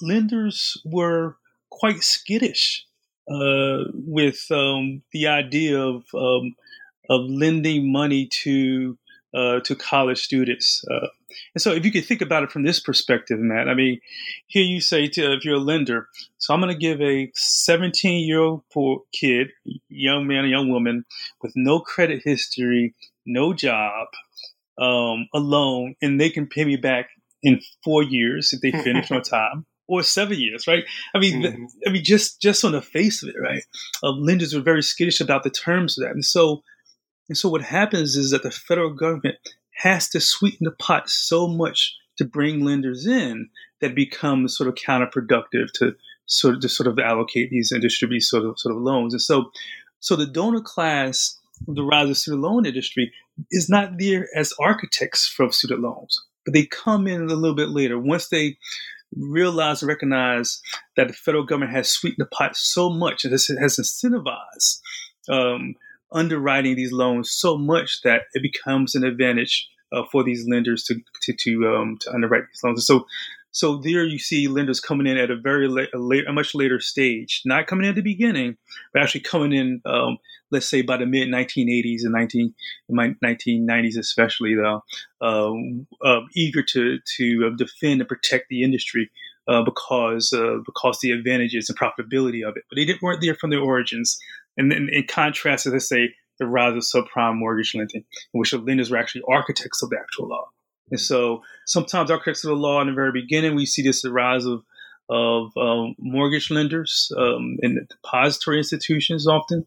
lenders 0.00 0.80
were 0.84 1.36
quite 1.70 2.02
skittish 2.02 2.86
uh, 3.30 3.84
with 3.92 4.46
um, 4.50 5.02
the 5.12 5.26
idea 5.28 5.80
of 5.80 6.04
um, 6.14 6.54
of 7.10 7.22
lending 7.22 7.92
money 7.92 8.26
to 8.42 8.98
uh, 9.34 9.60
to 9.60 9.74
college 9.74 10.22
students. 10.22 10.84
Uh, 10.90 11.08
and 11.54 11.62
so, 11.62 11.72
if 11.72 11.84
you 11.84 11.90
could 11.90 12.04
think 12.04 12.20
about 12.20 12.44
it 12.44 12.52
from 12.52 12.62
this 12.62 12.78
perspective, 12.78 13.38
Matt, 13.38 13.68
I 13.68 13.74
mean, 13.74 14.00
here 14.46 14.62
you 14.64 14.80
say 14.80 15.08
to 15.08 15.32
if 15.32 15.44
you're 15.44 15.56
a 15.56 15.60
lender, 15.60 16.08
so 16.38 16.54
I'm 16.54 16.60
going 16.60 16.72
to 16.72 16.78
give 16.78 17.00
a 17.00 17.30
17 17.34 18.26
year 18.26 18.40
old 18.40 18.62
kid, 19.12 19.48
young 19.88 20.26
man, 20.26 20.44
a 20.44 20.48
young 20.48 20.68
woman 20.68 21.04
with 21.42 21.52
no 21.56 21.80
credit 21.80 22.22
history, 22.24 22.94
no 23.26 23.52
job, 23.52 24.08
um, 24.78 25.28
a 25.34 25.38
loan, 25.38 25.94
and 26.02 26.20
they 26.20 26.30
can 26.30 26.46
pay 26.46 26.64
me 26.64 26.76
back 26.76 27.08
in 27.42 27.60
four 27.82 28.02
years 28.02 28.52
if 28.52 28.60
they 28.60 28.70
finish 28.82 29.10
on 29.10 29.22
time. 29.22 29.66
Or 29.86 30.02
seven 30.02 30.40
years, 30.40 30.66
right? 30.66 30.84
I 31.14 31.18
mean, 31.18 31.42
mm-hmm. 31.42 31.64
I 31.86 31.90
mean, 31.90 32.02
just 32.02 32.40
just 32.40 32.64
on 32.64 32.72
the 32.72 32.80
face 32.80 33.22
of 33.22 33.28
it, 33.28 33.34
right? 33.38 33.62
Uh, 34.02 34.12
lenders 34.12 34.54
were 34.54 34.62
very 34.62 34.82
skittish 34.82 35.20
about 35.20 35.42
the 35.42 35.50
terms 35.50 35.98
of 35.98 36.04
that, 36.04 36.12
and 36.12 36.24
so 36.24 36.62
and 37.28 37.36
so 37.36 37.48
what 37.50 37.62
happens 37.62 38.16
is 38.16 38.30
that 38.30 38.42
the 38.42 38.50
federal 38.50 38.94
government 38.94 39.36
has 39.76 40.08
to 40.10 40.20
sweeten 40.20 40.64
the 40.64 40.70
pot 40.70 41.08
so 41.08 41.46
much 41.46 41.94
to 42.16 42.24
bring 42.24 42.64
lenders 42.64 43.06
in 43.06 43.48
that 43.80 43.94
becomes 43.94 44.56
sort 44.56 44.68
of 44.68 44.74
counterproductive 44.74 45.70
to 45.74 45.94
sort 46.26 46.54
of 46.54 46.60
to 46.60 46.68
sort 46.68 46.86
of 46.86 46.98
allocate 46.98 47.50
these 47.50 47.72
and 47.72 47.82
distribute 47.82 48.22
sort 48.22 48.44
of 48.44 48.58
sort 48.58 48.74
of 48.74 48.80
loans. 48.80 49.14
And 49.14 49.22
so 49.22 49.50
so 50.00 50.16
the 50.16 50.26
donor 50.26 50.60
class, 50.60 51.38
the 51.66 51.84
rise 51.84 52.10
of 52.10 52.16
student 52.16 52.42
loan 52.42 52.66
industry, 52.66 53.12
is 53.50 53.68
not 53.68 53.98
there 53.98 54.28
as 54.34 54.52
architects 54.60 55.26
for 55.26 55.50
student 55.52 55.80
loans, 55.80 56.22
but 56.44 56.54
they 56.54 56.66
come 56.66 57.06
in 57.06 57.22
a 57.22 57.34
little 57.34 57.54
bit 57.54 57.70
later 57.70 57.98
once 57.98 58.28
they 58.28 58.56
realize 59.16 59.82
and 59.82 59.88
recognize 59.88 60.60
that 60.96 61.08
the 61.08 61.14
federal 61.14 61.44
government 61.44 61.72
has 61.72 61.90
sweetened 61.90 62.24
the 62.24 62.36
pot 62.36 62.56
so 62.56 62.90
much 62.90 63.24
and 63.24 63.32
has, 63.32 63.46
has 63.60 63.76
incentivized 63.76 64.80
um, 65.28 65.74
underwriting 66.12 66.76
these 66.76 66.92
loans 66.92 67.30
so 67.30 67.56
much 67.56 68.00
that 68.02 68.22
it 68.34 68.42
becomes 68.42 68.94
an 68.94 69.04
advantage 69.04 69.68
uh, 69.92 70.02
for 70.10 70.24
these 70.24 70.46
lenders 70.48 70.84
to 70.84 70.96
to 71.22 71.32
to, 71.32 71.74
um, 71.74 71.96
to 72.00 72.12
underwrite 72.12 72.44
these 72.52 72.62
loans. 72.64 72.86
So, 72.86 73.06
so 73.52 73.76
there 73.76 74.04
you 74.04 74.18
see 74.18 74.48
lenders 74.48 74.80
coming 74.80 75.06
in 75.06 75.16
at 75.16 75.30
a 75.30 75.36
very 75.36 75.68
late, 75.68 75.90
a, 75.94 75.98
late, 75.98 76.26
a 76.26 76.32
much 76.32 76.54
later 76.54 76.80
stage, 76.80 77.42
not 77.44 77.68
coming 77.68 77.84
in 77.84 77.90
at 77.90 77.94
the 77.94 78.02
beginning, 78.02 78.56
but 78.92 79.02
actually 79.02 79.20
coming 79.20 79.52
in, 79.52 79.80
um, 79.84 80.18
let's 80.50 80.68
say 80.68 80.82
by 80.82 80.96
the 80.96 81.06
mid 81.06 81.28
1980s 81.28 82.02
and 82.02 82.12
19, 82.12 82.54
1990s, 82.90 83.98
especially 83.98 84.54
though, 84.54 84.82
um, 85.20 85.86
uh, 86.04 86.20
eager 86.34 86.62
to 86.62 86.98
to 87.16 87.50
uh, 87.50 87.56
defend 87.56 88.00
and 88.00 88.08
protect 88.08 88.46
the 88.48 88.62
industry. 88.62 89.10
Uh, 89.46 89.62
because 89.62 90.32
uh, 90.32 90.56
because 90.64 91.00
the 91.00 91.10
advantages 91.10 91.68
and 91.68 91.78
profitability 91.78 92.48
of 92.48 92.56
it, 92.56 92.62
but 92.70 92.76
they 92.76 92.84
didn't 92.86 93.02
weren't 93.02 93.20
there 93.20 93.34
from 93.34 93.50
the 93.50 93.58
origins. 93.58 94.18
And 94.56 94.72
then 94.72 94.88
in 94.90 95.06
contrast 95.06 95.66
as 95.66 95.72
let's 95.74 95.86
say, 95.86 96.14
the 96.38 96.46
rise 96.46 96.74
of 96.74 97.04
subprime 97.04 97.36
mortgage 97.36 97.74
lending, 97.74 98.04
in 98.32 98.40
which 98.40 98.52
the 98.52 98.58
lenders 98.58 98.90
were 98.90 98.96
actually 98.96 99.22
architects 99.28 99.82
of 99.82 99.90
the 99.90 99.98
actual 99.98 100.28
law. 100.28 100.48
And 100.90 101.00
so 101.00 101.42
sometimes 101.66 102.10
architects 102.10 102.44
of 102.44 102.48
the 102.48 102.56
law 102.56 102.80
in 102.80 102.88
the 102.88 102.92
very 102.92 103.12
beginning, 103.12 103.54
we 103.54 103.66
see 103.66 103.82
this 103.82 104.02
the 104.02 104.12
rise 104.12 104.44
of 104.44 104.62
of 105.10 105.54
um, 105.58 105.94
mortgage 105.98 106.50
lenders 106.50 107.12
um, 107.18 107.58
and 107.60 107.86
depository 107.88 108.58
institutions 108.58 109.26
often. 109.26 109.66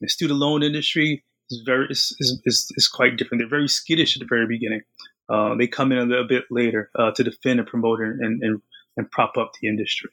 The 0.00 0.08
student 0.08 0.38
loan 0.40 0.62
industry 0.62 1.24
is 1.50 1.62
very 1.64 1.86
is, 1.90 2.14
is, 2.20 2.72
is, 2.76 2.88
quite 2.88 3.16
different. 3.16 3.40
They're 3.40 3.48
very 3.48 3.68
skittish 3.68 4.16
at 4.16 4.20
the 4.20 4.26
very 4.28 4.46
beginning. 4.46 4.82
Uh, 5.28 5.54
they 5.54 5.66
come 5.66 5.92
in 5.92 5.98
a 5.98 6.04
little 6.04 6.26
bit 6.26 6.44
later 6.50 6.90
uh, 6.98 7.10
to 7.12 7.24
defend 7.24 7.58
and 7.60 7.68
promote 7.68 8.00
and, 8.00 8.42
and, 8.42 8.60
and 8.96 9.10
prop 9.10 9.36
up 9.36 9.52
the 9.60 9.68
industry. 9.68 10.10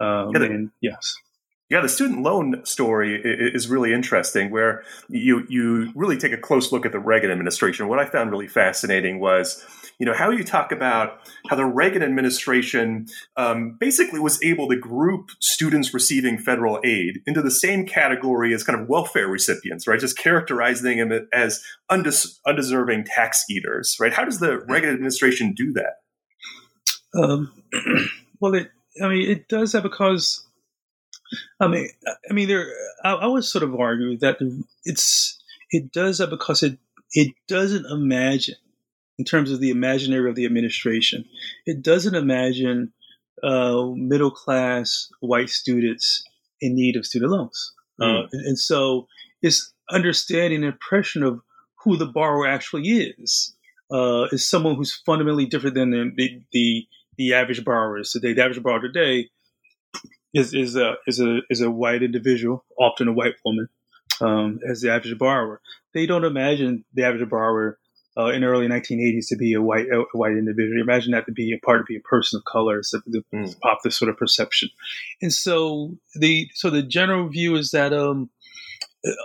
Um, 0.00 0.34
and 0.34 0.70
yes. 0.80 1.16
Yeah, 1.70 1.80
the 1.80 1.88
student 1.88 2.22
loan 2.22 2.64
story 2.64 3.20
is 3.24 3.68
really 3.68 3.92
interesting, 3.92 4.50
where 4.50 4.82
you 5.08 5.46
you 5.48 5.92
really 5.94 6.16
take 6.16 6.32
a 6.32 6.36
close 6.36 6.72
look 6.72 6.84
at 6.84 6.90
the 6.90 6.98
Reagan 6.98 7.30
administration. 7.30 7.86
What 7.86 8.00
I 8.00 8.06
found 8.06 8.32
really 8.32 8.48
fascinating 8.48 9.20
was, 9.20 9.64
you 10.00 10.04
know, 10.04 10.12
how 10.12 10.30
you 10.30 10.42
talk 10.42 10.72
about 10.72 11.20
how 11.48 11.54
the 11.54 11.64
Reagan 11.64 12.02
administration 12.02 13.06
um, 13.36 13.76
basically 13.78 14.18
was 14.18 14.42
able 14.42 14.68
to 14.68 14.74
group 14.74 15.30
students 15.40 15.94
receiving 15.94 16.38
federal 16.38 16.80
aid 16.84 17.20
into 17.24 17.40
the 17.40 17.52
same 17.52 17.86
category 17.86 18.52
as 18.52 18.64
kind 18.64 18.80
of 18.80 18.88
welfare 18.88 19.28
recipients, 19.28 19.86
right? 19.86 20.00
Just 20.00 20.18
characterizing 20.18 20.98
them 20.98 21.28
as 21.32 21.62
undes- 21.88 22.40
undeserving 22.48 23.04
tax 23.04 23.44
eaters, 23.48 23.96
right? 24.00 24.12
How 24.12 24.24
does 24.24 24.40
the 24.40 24.58
Reagan 24.68 24.90
administration 24.90 25.54
do 25.56 25.72
that? 25.74 25.98
Um, 27.14 27.52
well, 28.40 28.54
it 28.54 28.72
I 29.00 29.06
mean 29.06 29.30
it 29.30 29.46
does 29.48 29.70
that 29.70 29.84
because 29.84 30.44
I 31.60 31.68
mean, 31.68 31.88
I 32.28 32.32
mean, 32.32 32.48
there. 32.48 32.66
I, 33.04 33.12
I 33.12 33.26
would 33.26 33.44
sort 33.44 33.64
of 33.64 33.74
argue 33.74 34.16
that 34.18 34.38
it's 34.84 35.40
it 35.70 35.92
does 35.92 36.18
that 36.18 36.30
because 36.30 36.62
it 36.62 36.78
it 37.12 37.34
doesn't 37.48 37.86
imagine 37.86 38.56
in 39.18 39.24
terms 39.24 39.50
of 39.50 39.60
the 39.60 39.70
imaginary 39.70 40.28
of 40.28 40.36
the 40.36 40.46
administration. 40.46 41.24
It 41.66 41.82
doesn't 41.82 42.14
imagine 42.14 42.92
uh, 43.42 43.86
middle 43.94 44.30
class 44.30 45.10
white 45.20 45.50
students 45.50 46.24
in 46.60 46.74
need 46.74 46.96
of 46.96 47.06
student 47.06 47.32
loans. 47.32 47.72
Mm. 48.00 48.24
Uh, 48.24 48.28
and, 48.32 48.46
and, 48.46 48.58
so 48.58 49.08
it's 49.42 49.72
understanding 49.90 50.64
and 50.64 50.72
impression 50.72 51.22
of 51.22 51.40
who 51.84 51.96
the 51.96 52.06
borrower 52.06 52.46
actually 52.46 52.88
is. 52.88 53.54
Uh, 53.90 54.28
is 54.30 54.48
someone 54.48 54.76
who's 54.76 54.94
fundamentally 55.04 55.46
different 55.46 55.74
than 55.74 55.90
the, 55.90 56.40
the, 56.52 56.86
the 57.16 57.34
average 57.34 57.64
borrower 57.64 57.98
is 57.98 58.12
today. 58.12 58.32
The 58.32 58.42
average 58.42 58.62
borrower 58.62 58.80
today 58.80 59.28
is, 60.34 60.54
is, 60.54 60.76
a, 60.76 60.94
is, 61.06 61.20
a, 61.20 61.38
is 61.48 61.60
a 61.60 61.70
white 61.70 62.02
individual, 62.02 62.64
often 62.78 63.08
a 63.08 63.12
white 63.12 63.34
woman, 63.44 63.68
um, 64.20 64.60
as 64.68 64.80
the 64.80 64.90
average 64.90 65.18
borrower. 65.18 65.60
They 65.94 66.06
don't 66.06 66.24
imagine 66.24 66.84
the 66.94 67.04
average 67.04 67.28
borrower 67.28 67.78
uh, 68.18 68.26
in 68.26 68.40
the 68.40 68.46
early 68.46 68.66
1980s 68.66 69.28
to 69.28 69.36
be 69.36 69.54
a 69.54 69.62
white 69.62 69.86
a 69.86 70.04
white 70.12 70.32
individual. 70.32 70.80
Imagine 70.80 71.12
that 71.12 71.26
to 71.26 71.32
be 71.32 71.52
a 71.52 71.64
part 71.64 71.80
to 71.80 71.84
be 71.84 71.96
a 71.96 72.00
person 72.00 72.38
of 72.38 72.44
color, 72.44 72.82
so 72.82 73.00
to 73.00 73.24
mm. 73.32 73.60
pop 73.60 73.78
this 73.84 73.96
sort 73.96 74.10
of 74.10 74.16
perception. 74.16 74.68
And 75.22 75.32
so 75.32 75.96
the 76.14 76.48
so 76.54 76.70
the 76.70 76.82
general 76.82 77.28
view 77.28 77.56
is 77.56 77.70
that 77.70 77.92
um, 77.92 78.30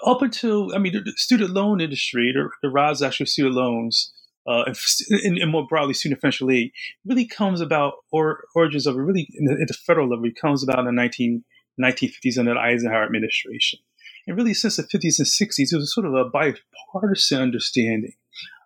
up 0.06 0.22
until 0.22 0.74
I 0.74 0.78
mean 0.78 0.94
the, 0.94 1.14
student 1.16 1.52
loan 1.52 1.82
industry, 1.82 2.32
the, 2.34 2.50
the 2.62 2.70
rise 2.70 3.02
actually 3.02 3.28
student 3.28 3.56
loans. 3.56 4.12
Uh, 4.48 4.64
and, 5.10 5.38
and, 5.38 5.52
more 5.52 5.66
broadly, 5.68 5.94
student 5.94 6.22
financial 6.22 6.52
aid 6.52 6.72
really 7.06 7.26
comes 7.26 7.62
about, 7.62 7.94
or 8.12 8.44
origins 8.56 8.86
of 8.86 8.96
it 8.96 9.00
really 9.00 9.28
at 9.62 9.68
the 9.68 9.74
federal 9.74 10.08
level, 10.08 10.26
it 10.26 10.36
comes 10.40 10.64
about 10.64 10.80
in 10.80 10.86
the 10.86 10.92
19, 10.92 11.44
1950s 11.82 12.38
under 12.38 12.54
the 12.54 12.60
Eisenhower 12.60 13.04
administration. 13.04 13.80
And 14.28 14.38
really, 14.38 14.54
since 14.54 14.78
the 14.78 14.84
50s 14.84 15.20
and 15.20 15.28
60s, 15.28 15.74
it 15.74 15.78
was 15.78 15.94
sort 15.94 16.06
of 16.06 16.14
a 16.14 16.26
bipartisan 16.26 17.42
understanding 17.42 18.14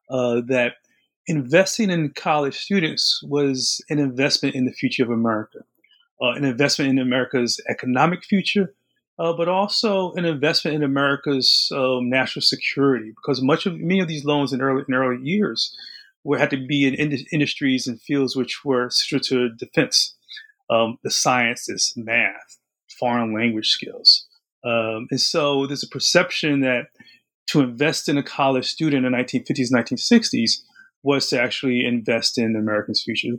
uh, 0.09 0.41
that 0.47 0.73
investing 1.27 1.91
in 1.91 2.11
college 2.11 2.57
students 2.57 3.21
was 3.23 3.83
an 3.89 3.99
investment 3.99 4.55
in 4.55 4.65
the 4.65 4.73
future 4.73 5.03
of 5.03 5.09
America, 5.09 5.59
uh, 6.21 6.31
an 6.31 6.43
investment 6.43 6.89
in 6.89 6.99
America's 6.99 7.61
economic 7.69 8.23
future, 8.23 8.73
uh, 9.19 9.33
but 9.33 9.49
also 9.49 10.13
an 10.13 10.25
investment 10.25 10.75
in 10.75 10.83
America's 10.83 11.69
um, 11.75 12.09
national 12.09 12.41
security. 12.41 13.11
Because 13.11 13.41
much 13.41 13.65
of 13.65 13.77
many 13.77 13.99
of 13.99 14.07
these 14.07 14.23
loans 14.23 14.53
in 14.53 14.61
early 14.61 14.83
in 14.87 14.95
early 14.95 15.21
years 15.21 15.75
were 16.23 16.37
had 16.37 16.49
to 16.51 16.65
be 16.65 16.87
in 16.87 16.93
ind- 16.95 17.27
industries 17.31 17.85
and 17.85 18.01
fields 18.01 18.35
which 18.35 18.63
were 18.63 18.89
central 18.89 19.21
to 19.21 19.49
defense, 19.49 20.15
um, 20.69 20.97
the 21.03 21.11
sciences, 21.11 21.93
math, 21.97 22.57
foreign 22.97 23.33
language 23.33 23.69
skills. 23.69 24.25
Um, 24.63 25.07
and 25.11 25.19
so 25.19 25.67
there's 25.67 25.83
a 25.83 25.87
perception 25.87 26.61
that 26.61 26.87
to 27.47 27.61
invest 27.61 28.07
in 28.07 28.17
a 28.17 28.23
college 28.23 28.67
student 28.67 29.05
in 29.05 29.11
the 29.11 29.17
1950s, 29.17 29.71
1960s 29.73 30.61
was 31.03 31.27
to 31.29 31.41
actually 31.41 31.85
invest 31.85 32.37
in 32.37 32.55
Americans' 32.55 33.03
future. 33.03 33.37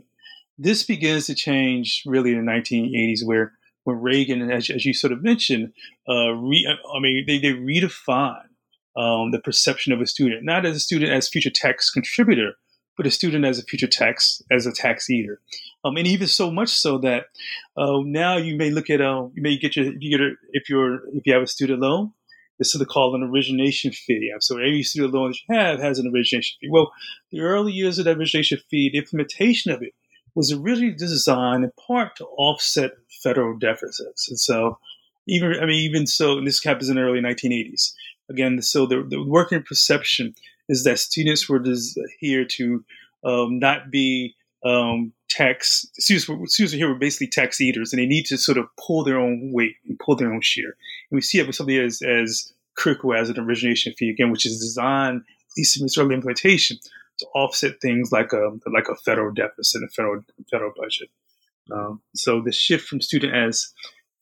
This 0.57 0.83
begins 0.83 1.27
to 1.27 1.35
change 1.35 2.03
really 2.05 2.33
in 2.33 2.45
the 2.45 2.51
1980s, 2.51 3.23
where 3.23 3.53
when 3.83 4.01
Reagan, 4.01 4.51
as, 4.51 4.69
as 4.69 4.85
you 4.85 4.93
sort 4.93 5.13
of 5.13 5.23
mentioned, 5.23 5.73
uh, 6.07 6.31
re, 6.31 6.77
I 6.95 6.99
mean, 6.99 7.23
they, 7.27 7.39
they 7.39 7.53
redefine 7.53 8.45
um, 8.95 9.31
the 9.31 9.41
perception 9.43 9.93
of 9.93 10.01
a 10.01 10.05
student, 10.05 10.43
not 10.43 10.65
as 10.65 10.75
a 10.75 10.79
student 10.79 11.11
as 11.11 11.29
future 11.29 11.49
tax 11.49 11.89
contributor, 11.89 12.53
but 12.97 13.07
a 13.07 13.11
student 13.11 13.45
as 13.45 13.57
a 13.57 13.63
future 13.63 13.87
tax 13.87 14.41
as 14.51 14.65
a 14.65 14.71
tax 14.71 15.09
eater, 15.09 15.39
um, 15.83 15.95
and 15.97 16.05
even 16.05 16.27
so 16.27 16.51
much 16.51 16.69
so 16.69 16.97
that 16.99 17.25
uh, 17.77 17.99
now 18.03 18.37
you 18.37 18.55
may 18.55 18.69
look 18.69 18.89
at 18.89 19.01
uh, 19.01 19.27
you 19.33 19.41
may 19.41 19.57
get 19.57 19.75
your 19.75 19.93
you 19.97 20.17
get 20.17 20.21
a, 20.21 20.33
if 20.51 20.69
you're 20.69 20.95
if 21.13 21.25
you 21.25 21.33
have 21.33 21.41
a 21.41 21.47
student 21.47 21.79
loan, 21.79 22.11
this 22.59 22.75
is 22.75 22.85
called 22.87 23.15
an 23.15 23.23
origination 23.23 23.91
fee. 23.91 24.31
So 24.39 24.57
every 24.57 24.83
student 24.83 25.13
loan 25.13 25.31
that 25.31 25.37
you 25.47 25.55
have 25.55 25.79
has 25.79 25.99
an 25.99 26.11
origination 26.13 26.57
fee. 26.59 26.69
Well, 26.69 26.91
the 27.31 27.39
early 27.39 27.71
years 27.71 27.97
of 27.97 28.05
that 28.05 28.17
origination 28.17 28.59
fee, 28.69 28.89
the 28.91 28.99
implementation 28.99 29.71
of 29.71 29.81
it 29.81 29.93
was 30.35 30.51
originally 30.51 30.93
designed 30.93 31.63
in 31.63 31.71
part 31.87 32.15
to 32.17 32.25
offset 32.37 32.91
federal 33.23 33.57
deficits. 33.57 34.29
And 34.29 34.39
so 34.39 34.77
even, 35.27 35.55
I 35.61 35.65
mean, 35.65 35.83
even 35.83 36.07
so, 36.07 36.37
and 36.37 36.47
this 36.47 36.63
happens 36.63 36.89
in 36.89 36.95
the 36.95 37.01
early 37.01 37.21
1980s. 37.21 37.91
Again, 38.29 38.61
so 38.61 38.85
the, 38.85 39.05
the 39.07 39.23
working 39.23 39.63
perception 39.63 40.33
is 40.69 40.83
that 40.85 40.99
students 40.99 41.49
were 41.49 41.63
here 42.19 42.45
to 42.45 42.83
um, 43.23 43.59
not 43.59 43.91
be 43.91 44.35
um, 44.65 45.11
tax 45.29 45.85
students, 45.93 46.27
were, 46.27 46.37
students 46.47 46.73
here 46.73 46.87
were 46.87 46.95
basically 46.95 47.27
tax 47.27 47.59
eaters, 47.59 47.91
and 47.91 48.01
they 48.01 48.05
need 48.05 48.25
to 48.27 48.37
sort 48.37 48.57
of 48.57 48.65
pull 48.77 49.03
their 49.03 49.19
own 49.19 49.51
weight 49.51 49.75
and 49.87 49.99
pull 49.99 50.15
their 50.15 50.31
own 50.31 50.41
share. 50.41 50.75
And 51.09 51.17
we 51.17 51.21
see 51.21 51.39
it 51.39 51.47
with 51.47 51.55
something 51.55 51.77
as 51.77 52.01
as 52.01 52.53
critical 52.75 53.13
as 53.13 53.29
an 53.29 53.39
origination 53.39 53.93
fee 53.97 54.09
again, 54.09 54.31
which 54.31 54.45
is 54.45 54.59
designed, 54.59 55.17
at 55.21 55.57
least 55.57 55.79
in 55.79 55.85
its 55.85 55.97
early 55.97 56.15
implementation, 56.15 56.77
to 57.21 57.27
offset 57.33 57.81
things 57.81 58.11
like 58.11 58.33
a 58.33 58.51
like 58.73 58.89
a 58.89 58.95
federal 58.95 59.33
deficit, 59.33 59.83
a 59.83 59.87
federal 59.87 60.23
federal 60.51 60.73
budget. 60.75 61.09
Um, 61.71 62.01
so 62.15 62.41
the 62.41 62.51
shift 62.51 62.87
from 62.87 63.01
student 63.01 63.33
as 63.33 63.71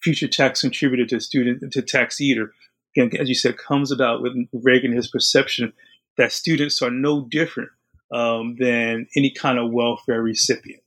future 0.02 0.28
tax 0.28 0.62
contributor 0.62 1.06
to 1.08 1.20
student 1.20 1.72
to 1.72 1.82
tax 1.82 2.22
eater, 2.22 2.54
again, 2.96 3.12
as 3.20 3.30
you 3.30 3.36
said, 3.36 3.58
comes 3.58 3.92
about 3.92 4.22
with 4.22 4.34
Reagan 4.54 4.92
his 4.92 5.10
perception 5.10 5.74
that 6.18 6.32
students 6.32 6.82
are 6.82 6.92
no 6.92 7.28
different 7.30 7.70
um, 8.14 8.56
than 8.60 9.08
any 9.16 9.32
kind 9.32 9.58
of 9.58 9.72
welfare 9.72 10.22
recipient. 10.22 10.84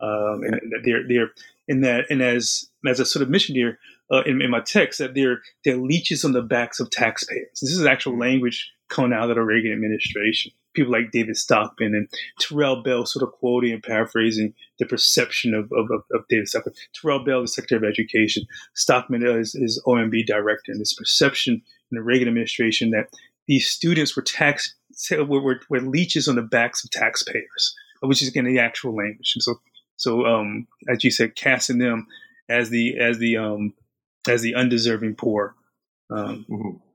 Um, 0.00 0.42
and 0.42 0.60
they're 0.84 1.06
they're 1.06 1.30
in 1.68 1.82
that 1.82 2.06
and 2.10 2.22
as 2.22 2.68
as 2.86 3.00
I 3.00 3.04
sort 3.04 3.22
of 3.22 3.42
here 3.42 3.78
uh, 4.12 4.22
in, 4.26 4.42
in, 4.42 4.50
my 4.50 4.60
text 4.60 4.98
that 4.98 5.14
they're 5.14 5.40
they're 5.64 5.76
leeches 5.76 6.24
on 6.24 6.32
the 6.32 6.42
backs 6.42 6.80
of 6.80 6.90
taxpayers. 6.90 7.60
This 7.60 7.70
is 7.70 7.86
actual 7.86 8.18
language 8.18 8.72
coming 8.88 9.12
out 9.12 9.30
of 9.30 9.36
the 9.36 9.42
Reagan 9.42 9.72
administration. 9.72 10.52
People 10.74 10.92
like 10.92 11.10
David 11.12 11.36
Stockman 11.36 11.94
and 11.94 12.08
Terrell 12.38 12.82
Bell 12.82 13.04
sort 13.04 13.22
of 13.22 13.32
quoting 13.32 13.72
and 13.72 13.82
paraphrasing 13.82 14.54
the 14.78 14.86
perception 14.86 15.54
of, 15.54 15.70
of, 15.72 15.90
of 16.12 16.24
David 16.28 16.48
Stockman. 16.48 16.74
Terrell 16.94 17.24
Bell, 17.24 17.42
the 17.42 17.48
Secretary 17.48 17.78
of 17.78 17.90
Education, 17.90 18.44
Stockman 18.74 19.24
is, 19.26 19.54
is 19.54 19.82
OMB 19.86 20.26
director, 20.26 20.72
and 20.72 20.80
this 20.80 20.94
perception 20.94 21.62
in 21.90 21.96
the 21.96 22.02
Reagan 22.02 22.28
administration 22.28 22.90
that 22.90 23.08
these 23.46 23.68
students 23.68 24.16
were 24.16 24.22
tax 24.22 24.74
were, 25.10 25.24
were, 25.24 25.60
were 25.68 25.80
leeches 25.80 26.28
on 26.28 26.36
the 26.36 26.42
backs 26.42 26.84
of 26.84 26.90
taxpayers, 26.90 27.74
which 28.00 28.22
is 28.22 28.28
again 28.28 28.44
the 28.44 28.58
actual 28.58 28.94
language. 28.94 29.32
And 29.34 29.42
so, 29.42 29.60
so 29.96 30.26
um, 30.26 30.66
as 30.88 31.02
you 31.04 31.10
said, 31.10 31.34
casting 31.34 31.78
them 31.78 32.06
as 32.48 32.70
the 32.70 32.98
as 32.98 33.18
the 33.18 33.36
um, 33.36 33.74
as 34.28 34.42
the 34.42 34.54
undeserving 34.54 35.16
poor. 35.16 35.54
Um, 36.10 36.46
mm-hmm. 36.48 36.91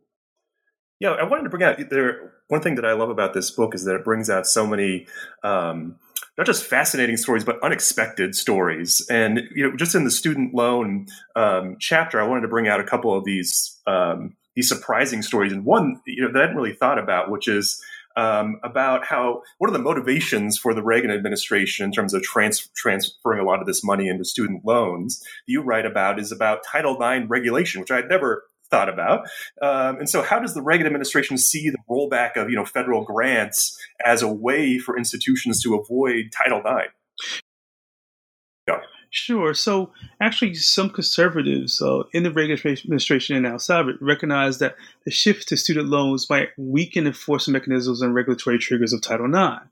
Yeah, 1.00 1.12
I 1.12 1.24
wanted 1.24 1.44
to 1.44 1.50
bring 1.50 1.64
out 1.64 1.78
there. 1.90 2.34
One 2.48 2.62
thing 2.62 2.76
that 2.76 2.86
I 2.86 2.94
love 2.94 3.10
about 3.10 3.34
this 3.34 3.52
book 3.52 3.76
is 3.76 3.86
that 3.86 3.96
it 3.96 4.04
brings 4.04 4.30
out 4.30 4.48
so 4.48 4.66
many, 4.66 5.06
um, 5.44 5.98
not 6.38 6.48
just 6.48 6.64
fascinating 6.64 7.18
stories, 7.18 7.44
but 7.44 7.62
unexpected 7.62 8.36
stories. 8.36 9.06
And 9.10 9.42
you 9.54 9.70
know, 9.70 9.76
just 9.76 9.96
in 9.96 10.06
the 10.06 10.12
student 10.12 10.56
loan 10.56 11.08
um, 11.36 11.78
chapter, 11.80 12.20
I 12.20 12.28
wanted 12.28 12.42
to 12.42 12.48
bring 12.48 12.68
out 12.68 12.80
a 12.80 12.84
couple 12.84 13.16
of 13.16 13.26
these 13.26 13.80
um, 13.86 14.36
these 14.56 14.68
surprising 14.68 15.22
stories, 15.22 15.52
and 15.52 15.66
one 15.66 16.02
you 16.08 16.24
know 16.24 16.32
that 16.32 16.40
I 16.40 16.42
hadn't 16.42 16.58
really 16.58 16.74
thought 16.74 16.98
about, 16.98 17.30
which 17.30 17.48
is 17.48 17.80
um, 18.16 18.60
about 18.64 19.06
how 19.06 19.44
what 19.60 19.70
are 19.70 19.74
the 19.74 19.80
motivations 19.80 20.58
for 20.58 20.74
the 20.74 20.82
Reagan 20.82 21.12
administration 21.12 21.86
in 21.86 21.92
terms 21.92 22.16
of 22.16 22.24
trans- 22.24 22.70
transferring 22.76 23.40
a 23.40 23.44
lot 23.44 23.62
of 23.62 23.68
this 23.68 23.84
money 23.84 24.08
into 24.08 24.26
student 24.26 24.66
loans. 24.66 25.24
You 25.46 25.62
write 25.62 25.86
about 25.86 26.20
is 26.20 26.32
about 26.32 26.64
Title 26.64 27.00
IX 27.00 27.30
regulation, 27.30 27.82
which 27.82 27.92
I 27.92 27.98
had 27.98 28.10
never 28.10 28.46
thought 28.70 28.90
about. 28.90 29.28
Um, 29.62 29.98
and 29.98 30.10
so, 30.10 30.22
how 30.22 30.40
does 30.40 30.54
the 30.54 30.62
Reagan 30.62 30.88
administration 30.88 31.38
see 31.38 31.70
the 31.70 31.78
rollback 31.90 32.36
of 32.36 32.50
you 32.50 32.56
know 32.56 32.66
federal 32.66 33.04
grants 33.04 33.78
as 34.06 34.22
a 34.22 34.32
way 34.32 34.78
for 34.78 34.98
institutions 34.98 35.62
to 35.64 35.76
avoid 35.76 36.32
Title 36.32 36.60
IX? 36.60 36.94
Sure. 39.10 39.54
So 39.54 39.92
actually, 40.20 40.54
some 40.56 40.90
conservatives 40.90 41.82
uh, 41.82 42.04
in 42.14 42.24
the 42.24 42.32
Reagan 42.32 42.58
administration 42.66 43.36
and 43.36 43.48
outside 43.48 43.86
recognize 44.02 44.60
that 44.60 44.76
the 45.06 45.12
shift 45.12 45.48
to 45.48 45.58
student 45.58 45.90
loans 45.90 46.30
might 46.30 46.50
weaken 46.58 47.08
enforcement 47.08 47.54
mechanisms 47.54 48.02
and 48.02 48.14
regulatory 48.14 48.60
triggers 48.60 48.94
of 48.94 49.02
Title 49.02 49.26
IX. 49.28 49.66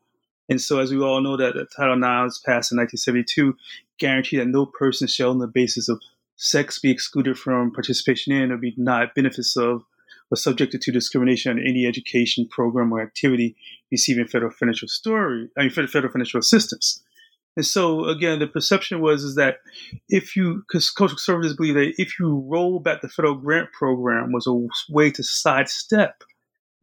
And 0.48 0.62
so, 0.62 0.80
as 0.80 0.92
we 0.92 1.02
all 1.02 1.22
know, 1.22 1.36
that 1.38 1.54
Title 1.76 1.96
IX 1.96 2.24
was 2.24 2.40
passed 2.40 2.72
in 2.72 2.78
1972, 2.78 3.56
guaranteed 4.00 4.40
that 4.40 4.48
no 4.48 4.66
person 4.66 5.08
shall, 5.08 5.32
on 5.32 5.40
the 5.40 5.48
basis 5.48 5.90
of 5.90 6.02
sex, 6.36 6.80
be 6.80 6.92
excluded 6.92 7.38
from 7.38 7.72
participation 7.72 8.34
in 8.34 8.52
or 8.52 8.58
be 8.58 8.72
denied 8.72 9.10
benefits 9.16 9.56
of 9.56 9.84
or 10.32 10.38
subjected 10.38 10.82
to 10.82 10.92
discrimination 10.92 11.52
on 11.52 11.60
any 11.60 11.86
education 11.86 12.48
program 12.50 12.92
or 12.92 13.02
activity 13.02 13.56
receiving 13.92 14.28
federal 14.28 14.52
financial 14.52 14.88
story, 14.88 15.48
I 15.58 15.62
mean, 15.62 15.70
federal 15.70 16.12
financial 16.12 16.40
assistance. 16.40 17.04
And 17.56 17.66
so 17.66 18.06
again, 18.06 18.40
the 18.40 18.48
perception 18.48 19.00
was 19.02 19.24
is 19.24 19.36
that 19.36 19.60
if 20.10 20.36
you, 20.36 20.64
because 20.68 20.90
conservatives 20.90 21.56
believe 21.56 21.76
that 21.76 21.94
if 21.98 22.20
you 22.20 22.44
roll 22.48 22.80
back 22.80 23.02
the 23.02 23.08
federal 23.08 23.36
grant 23.36 23.72
program 23.72 24.32
was 24.32 24.48
a 24.48 24.92
way 24.92 25.12
to 25.12 25.24
sidestep 25.24 26.24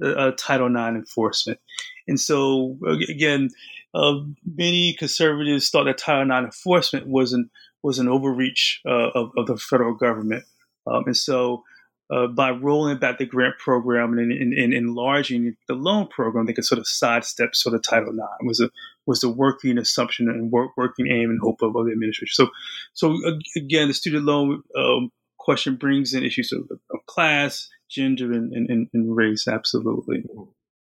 uh, 0.03 0.33
Title 0.39 0.69
IX 0.69 0.97
enforcement. 0.97 1.61
And 2.09 2.19
so 2.19 2.79
again, 2.87 3.51
uh, 3.95 4.15
many 4.57 4.95
conservatives 4.95 5.69
thought 5.69 5.85
that 5.85 5.99
Title 5.99 6.23
IX 6.23 6.47
enforcement 6.47 7.07
was 7.07 7.33
an 7.33 7.51
was 7.83 7.99
an 7.99 8.09
overreach 8.09 8.81
uh, 8.87 9.11
of, 9.15 9.31
of, 9.37 9.47
the 9.47 9.57
federal 9.57 9.95
government. 9.95 10.45
Um, 10.87 11.05
and 11.07 11.17
so 11.17 11.65
uh, 12.13 12.27
by 12.27 12.51
rolling 12.51 12.99
back 12.99 13.19
the 13.19 13.27
grant 13.27 13.59
program 13.59 14.19
and, 14.19 14.33
and, 14.33 14.53
and, 14.53 14.75
enlarging 14.75 15.57
the 15.69 15.75
loan 15.75 16.07
program, 16.09 16.47
they 16.47 16.53
could 16.53 16.65
sort 16.65 16.79
of 16.79 16.87
sidestep 16.87 17.55
sort 17.55 17.75
of 17.75 17.83
Title 17.83 18.13
IX 18.13 18.47
was 18.47 18.61
a 18.61 18.71
was 19.07 19.21
the 19.21 19.29
working 19.29 19.79
assumption 19.79 20.29
and 20.29 20.53
work, 20.53 20.71
working 20.77 21.09
aim 21.09 21.31
and 21.31 21.41
hope 21.41 21.63
of, 21.63 21.75
of 21.75 21.87
the 21.87 21.93
administration. 21.93 22.33
So, 22.35 22.51
so 22.93 23.19
again, 23.57 23.89
the 23.89 23.95
student 23.95 24.25
loan 24.25 24.63
um, 24.77 25.11
question 25.39 25.77
brings 25.77 26.15
in 26.15 26.25
issues 26.25 26.53
of, 26.53 26.69
of 26.71 27.07
class, 27.07 27.69
gender, 27.91 28.33
and, 28.33 28.53
and, 28.53 28.89
and 28.93 29.17
race. 29.17 29.49
Absolutely. 29.49 30.25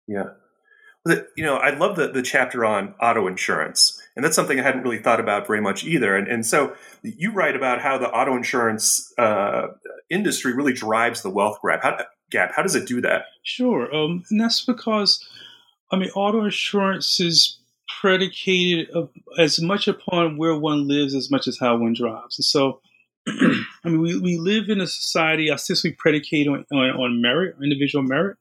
Yeah. 0.07 0.31
You 1.05 1.43
know, 1.43 1.55
I 1.55 1.71
love 1.75 1.95
the, 1.95 2.09
the 2.09 2.21
chapter 2.21 2.65
on 2.65 2.95
auto 3.01 3.27
insurance, 3.27 4.01
and 4.15 4.23
that's 4.23 4.35
something 4.35 4.59
I 4.59 4.63
hadn't 4.63 4.83
really 4.83 4.99
thought 4.99 5.19
about 5.19 5.47
very 5.47 5.61
much 5.61 5.83
either. 5.83 6.15
And, 6.15 6.27
and 6.27 6.45
so 6.45 6.75
you 7.01 7.31
write 7.31 7.55
about 7.55 7.81
how 7.81 7.97
the 7.97 8.09
auto 8.09 8.35
insurance 8.35 9.11
uh, 9.17 9.67
industry 10.09 10.53
really 10.53 10.73
drives 10.73 11.21
the 11.21 11.29
wealth 11.29 11.59
grab. 11.61 11.81
How, 11.81 11.97
gap. 12.33 12.51
How 12.55 12.63
does 12.63 12.75
it 12.75 12.87
do 12.87 12.99
that? 13.01 13.25
Sure, 13.43 13.93
um, 13.95 14.25
and 14.29 14.41
that's 14.41 14.65
because, 14.65 15.25
I 15.91 15.95
mean, 15.95 16.09
auto 16.09 16.43
insurance 16.43 17.19
is 17.19 17.57
predicated 18.01 18.89
as 19.37 19.61
much 19.61 19.87
upon 19.87 20.37
where 20.37 20.57
one 20.57 20.87
lives 20.87 21.15
as 21.15 21.31
much 21.31 21.47
as 21.47 21.57
how 21.59 21.77
one 21.77 21.93
drives. 21.93 22.37
And 22.37 22.45
so, 22.45 22.81
I 23.27 23.63
mean, 23.85 24.01
we, 24.01 24.19
we 24.19 24.37
live 24.37 24.69
in 24.69 24.81
a 24.81 24.87
society 24.87 25.49
ostensibly 25.51 25.93
predicated 25.93 26.47
on, 26.47 26.65
on, 26.73 26.89
on 26.99 27.21
merit, 27.21 27.55
individual 27.63 28.03
merit, 28.03 28.37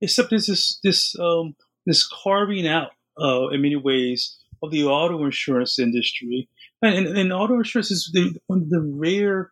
except 0.00 0.30
there's 0.30 0.46
this 0.46 0.78
this 0.84 1.18
um, 1.18 1.56
this 1.86 2.06
carving 2.06 2.68
out 2.68 2.90
uh, 3.20 3.48
in 3.48 3.62
many 3.62 3.76
ways 3.76 4.36
of 4.62 4.70
the 4.70 4.84
auto 4.84 5.24
insurance 5.24 5.78
industry, 5.78 6.48
and, 6.80 6.94
and, 6.94 7.18
and 7.18 7.32
auto 7.32 7.58
insurance 7.58 7.90
is 7.90 8.10
the, 8.12 8.38
one 8.46 8.62
of 8.62 8.70
the 8.70 8.80
rare 8.80 9.50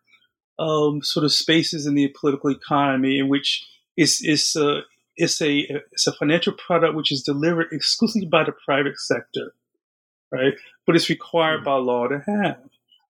um, 0.59 1.01
sort 1.01 1.25
of 1.25 1.33
spaces 1.33 1.85
in 1.85 1.95
the 1.95 2.13
political 2.19 2.49
economy 2.49 3.19
in 3.19 3.27
which 3.27 3.65
it's 3.97 4.23
it's 4.23 4.55
a 4.55 4.81
it's 5.17 5.41
a 5.41 5.81
it's 5.91 6.07
a 6.07 6.13
financial 6.13 6.53
product 6.53 6.95
which 6.95 7.11
is 7.11 7.23
delivered 7.23 7.67
exclusively 7.71 8.27
by 8.27 8.43
the 8.43 8.53
private 8.65 8.99
sector, 8.99 9.53
right? 10.31 10.53
But 10.85 10.95
it's 10.95 11.09
required 11.09 11.57
mm-hmm. 11.57 11.65
by 11.65 11.75
law 11.75 12.07
to 12.07 12.19
have, 12.19 12.59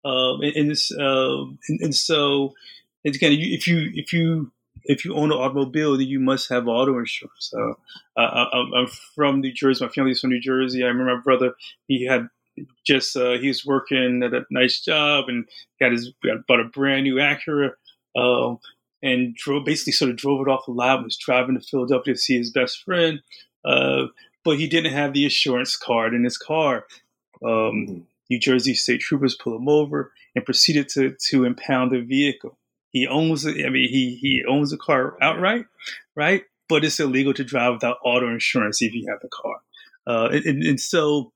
um, 0.05 0.41
and, 0.41 0.55
and, 0.55 1.01
um, 1.01 1.59
and, 1.67 1.79
and 1.81 1.95
so 1.95 2.53
again, 3.05 3.31
if 3.33 3.67
you 3.67 3.91
if 3.93 4.13
you 4.13 4.51
if 4.87 5.05
you 5.05 5.13
own 5.13 5.31
an 5.31 5.37
automobile, 5.37 5.97
then 5.97 6.07
you 6.07 6.19
must 6.19 6.49
have 6.49 6.67
auto 6.67 6.97
insurance. 6.97 7.53
Uh, 7.53 7.73
I, 8.17 8.47
am 8.53 8.87
from 9.15 9.41
New 9.41 9.53
Jersey. 9.53 9.85
My 9.85 9.91
family's 9.91 10.21
from 10.21 10.31
New 10.31 10.41
Jersey. 10.41 10.83
I 10.83 10.87
remember 10.87 11.15
my 11.15 11.21
brother. 11.21 11.53
He 11.87 12.05
had 12.05 12.29
just 12.85 13.15
uh, 13.15 13.37
he 13.37 13.49
was 13.49 13.65
working 13.65 14.23
at 14.23 14.33
a 14.33 14.45
nice 14.49 14.81
job 14.81 15.25
and 15.27 15.45
got 15.79 15.91
his 15.91 16.11
bought 16.47 16.59
a 16.59 16.65
brand 16.65 17.03
new 17.03 17.15
Acura. 17.15 17.71
Um, 18.15 18.59
and 19.03 19.35
drove 19.35 19.65
basically 19.65 19.93
sort 19.93 20.09
of 20.11 20.17
drove 20.17 20.45
it 20.45 20.49
off 20.49 20.65
the 20.65 20.71
lot. 20.71 21.03
Was 21.03 21.17
driving 21.17 21.59
to 21.59 21.65
Philadelphia 21.65 22.13
to 22.13 22.19
see 22.19 22.37
his 22.37 22.51
best 22.51 22.83
friend, 22.83 23.21
uh, 23.65 24.07
but 24.43 24.57
he 24.57 24.67
didn't 24.67 24.93
have 24.93 25.13
the 25.13 25.23
insurance 25.23 25.75
card 25.75 26.13
in 26.13 26.23
his 26.23 26.37
car. 26.37 26.85
Um, 27.43 27.49
mm-hmm. 27.51 27.99
New 28.29 28.39
Jersey 28.39 28.73
state 28.73 29.01
troopers 29.01 29.35
pull 29.35 29.55
him 29.55 29.69
over 29.69 30.11
and 30.35 30.45
proceeded 30.45 30.89
to 30.89 31.15
to 31.29 31.45
impound 31.45 31.91
the 31.91 32.01
vehicle. 32.01 32.56
He 32.91 33.07
owns. 33.07 33.45
I 33.45 33.51
mean, 33.51 33.89
he 33.89 34.17
he 34.21 34.43
owns 34.47 34.71
the 34.71 34.77
car 34.77 35.17
outright, 35.21 35.65
right? 36.15 36.43
But 36.69 36.83
it's 36.83 36.99
illegal 36.99 37.33
to 37.33 37.43
drive 37.43 37.73
without 37.73 37.97
auto 38.03 38.29
insurance 38.29 38.81
if 38.81 38.93
you 38.93 39.05
have 39.09 39.19
the 39.21 39.29
car. 39.29 39.55
Uh, 40.05 40.29
and, 40.31 40.63
and, 40.63 40.79
so 40.79 41.33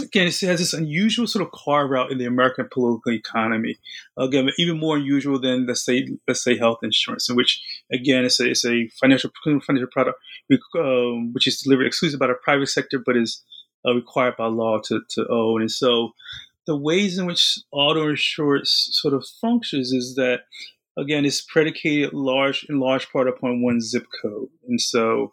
again, 0.00 0.26
it 0.26 0.40
has 0.40 0.60
this 0.60 0.72
unusual 0.72 1.26
sort 1.26 1.44
of 1.44 1.52
carve 1.52 1.92
out 1.92 2.10
in 2.10 2.18
the 2.18 2.24
American 2.24 2.68
political 2.72 3.12
economy. 3.12 3.76
Again, 4.16 4.48
even 4.58 4.78
more 4.78 4.96
unusual 4.96 5.38
than 5.38 5.66
let's 5.66 5.84
say 5.84 6.08
let's 6.26 6.42
say 6.42 6.56
health 6.56 6.78
insurance, 6.82 7.28
in 7.28 7.36
which 7.36 7.62
again 7.92 8.24
it's 8.24 8.40
a, 8.40 8.50
it's 8.50 8.64
a 8.64 8.88
financial 9.00 9.30
financial 9.44 9.88
product 9.92 10.18
um, 10.78 11.32
which 11.32 11.46
is 11.46 11.60
delivered 11.60 11.86
exclusively 11.86 12.26
by 12.26 12.32
the 12.32 12.38
private 12.42 12.68
sector, 12.68 12.98
but 12.98 13.16
is 13.16 13.42
uh, 13.86 13.94
required 13.94 14.36
by 14.36 14.46
law 14.46 14.78
to, 14.84 15.00
to 15.10 15.26
own. 15.28 15.60
And 15.60 15.70
so, 15.70 16.12
the 16.66 16.76
ways 16.76 17.18
in 17.18 17.26
which 17.26 17.58
auto 17.72 18.08
insurance 18.08 18.88
sort 18.92 19.14
of 19.14 19.26
functions 19.40 19.92
is 19.92 20.14
that 20.14 20.40
again 20.96 21.24
it's 21.24 21.40
predicated 21.40 22.12
large 22.12 22.64
in 22.68 22.78
large 22.80 23.10
part 23.10 23.28
upon 23.28 23.62
one 23.62 23.80
zip 23.80 24.06
code, 24.22 24.48
and 24.68 24.80
so 24.80 25.32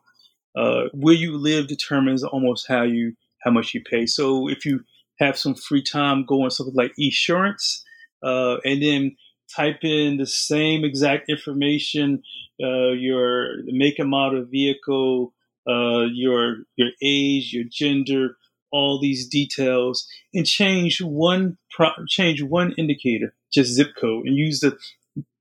uh, 0.56 0.84
where 0.94 1.14
you 1.14 1.38
live 1.38 1.68
determines 1.68 2.24
almost 2.24 2.68
how 2.68 2.84
you 2.84 3.14
how 3.44 3.52
much 3.52 3.74
you 3.74 3.82
pay. 3.82 4.06
So 4.06 4.50
if 4.50 4.66
you 4.66 4.82
have 5.20 5.38
some 5.38 5.56
free 5.56 5.84
time, 5.84 6.26
go 6.26 6.44
on 6.44 6.52
something 6.52 6.76
like 6.76 6.94
Esurance, 7.00 7.82
uh, 8.24 8.58
and 8.66 8.82
then 8.82 9.16
type 9.56 9.84
in 9.84 10.18
the 10.18 10.26
same 10.26 10.84
exact 10.84 11.30
information, 11.30 12.22
uh, 12.62 12.92
your 12.92 13.64
make 13.66 14.00
and 14.00 14.10
model 14.10 14.46
vehicle, 14.50 15.34
uh, 15.68 16.06
your 16.12 16.58
your 16.76 16.90
age, 17.04 17.54
your 17.54 17.66
gender, 17.70 18.38
all 18.72 19.00
these 19.00 19.28
details, 19.28 20.08
and 20.34 20.46
change 20.46 21.02
one 21.02 21.58
pro- 21.72 22.06
change 22.08 22.42
one 22.42 22.74
indicator, 22.78 23.34
just 23.52 23.74
zip 23.74 23.96
code, 24.00 24.26
and 24.26 24.36
use 24.36 24.60
the 24.60 24.78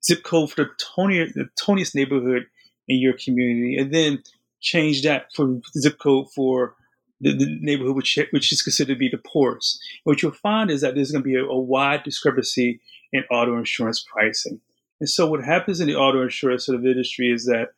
zip 0.04 0.22
code 0.22 0.50
for 0.50 0.64
the 0.64 1.48
toniest, 1.56 1.94
neighborhood 1.94 2.46
in 2.88 2.98
your 2.98 3.14
community, 3.14 3.76
and 3.76 3.92
then 3.92 4.22
change 4.60 5.02
that 5.02 5.26
for 5.34 5.60
zip 5.78 5.98
code 5.98 6.26
for 6.34 6.74
the, 7.20 7.32
the, 7.32 7.58
neighborhood 7.60 7.96
which, 7.96 8.18
which 8.30 8.52
is 8.52 8.62
considered 8.62 8.94
to 8.94 8.98
be 8.98 9.08
the 9.08 9.18
poorest. 9.18 9.80
And 10.04 10.12
what 10.12 10.22
you'll 10.22 10.32
find 10.32 10.70
is 10.70 10.80
that 10.80 10.94
there's 10.94 11.10
going 11.10 11.22
to 11.22 11.28
be 11.28 11.36
a, 11.36 11.44
a, 11.44 11.58
wide 11.58 12.04
discrepancy 12.04 12.80
in 13.12 13.24
auto 13.30 13.56
insurance 13.56 14.04
pricing. 14.04 14.60
And 15.00 15.08
so 15.08 15.26
what 15.28 15.44
happens 15.44 15.80
in 15.80 15.86
the 15.86 15.96
auto 15.96 16.22
insurance 16.22 16.66
sort 16.66 16.78
of 16.78 16.86
industry 16.86 17.30
is 17.30 17.44
that, 17.46 17.70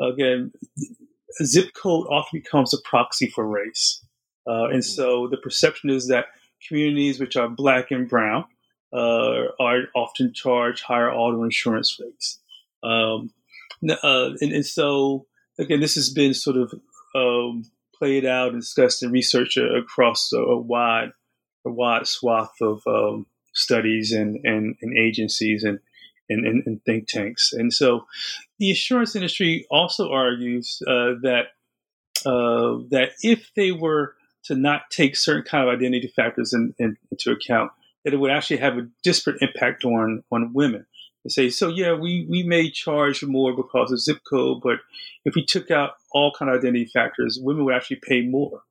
again, 0.00 0.52
zip 1.44 1.74
code 1.74 2.06
often 2.08 2.40
becomes 2.40 2.72
a 2.72 2.78
proxy 2.84 3.28
for 3.28 3.46
race. 3.46 4.04
Uh, 4.48 4.68
and 4.68 4.84
so 4.84 5.28
the 5.28 5.36
perception 5.36 5.90
is 5.90 6.08
that 6.08 6.26
communities 6.66 7.20
which 7.20 7.36
are 7.36 7.48
black 7.48 7.90
and 7.90 8.08
brown 8.08 8.44
uh, 8.92 9.44
are 9.60 9.82
often 9.94 10.32
charged 10.32 10.82
higher 10.82 11.12
auto 11.12 11.42
insurance 11.44 12.00
rates. 12.00 12.38
Um, 12.82 13.30
uh, 13.88 14.30
and, 14.40 14.52
and, 14.52 14.66
so, 14.66 15.26
again, 15.58 15.80
this 15.80 15.94
has 15.96 16.10
been 16.10 16.34
sort 16.34 16.56
of 16.56 16.72
um, 17.14 17.64
played 17.94 18.24
out 18.24 18.52
and 18.52 18.60
discussed 18.60 19.02
and 19.02 19.12
researched 19.12 19.58
across 19.58 20.32
a, 20.32 20.56
wide, 20.56 21.10
a 21.64 21.70
wide 21.70 22.06
swath 22.06 22.54
of 22.60 22.82
um, 22.86 23.26
studies 23.52 24.12
and, 24.12 24.40
and, 24.44 24.76
and, 24.80 24.96
agencies 24.96 25.64
and, 25.64 25.80
and, 26.30 26.46
and, 26.66 26.82
think 26.84 27.08
tanks. 27.08 27.52
And 27.52 27.72
so, 27.72 28.06
the 28.58 28.70
insurance 28.70 29.14
industry 29.14 29.66
also 29.70 30.10
argues 30.10 30.82
uh, 30.86 31.14
that 31.22 31.48
uh, 32.26 32.82
that 32.90 33.10
if 33.22 33.52
they 33.54 33.70
were 33.70 34.14
to 34.44 34.54
not 34.54 34.90
take 34.90 35.16
certain 35.16 35.44
kind 35.44 35.68
of 35.68 35.74
identity 35.74 36.08
factors 36.14 36.52
in, 36.52 36.74
in, 36.78 36.96
into 37.10 37.30
account, 37.30 37.70
that 38.04 38.14
it 38.14 38.18
would 38.18 38.30
actually 38.30 38.58
have 38.58 38.78
a 38.78 38.88
disparate 39.02 39.42
impact 39.42 39.84
on 39.84 40.22
on 40.30 40.52
women 40.54 40.86
They 41.24 41.30
say, 41.30 41.50
so 41.50 41.68
yeah, 41.68 41.92
we, 41.92 42.26
we 42.28 42.42
may 42.42 42.70
charge 42.70 43.22
more 43.24 43.54
because 43.54 43.92
of 43.92 44.00
zip 44.00 44.20
code, 44.28 44.60
but 44.62 44.78
if 45.24 45.34
we 45.34 45.44
took 45.44 45.70
out 45.70 45.92
all 46.12 46.32
kind 46.38 46.50
of 46.50 46.58
identity 46.58 46.86
factors, 46.86 47.38
women 47.42 47.64
would 47.64 47.74
actually 47.74 48.00
pay 48.02 48.22
more. 48.22 48.62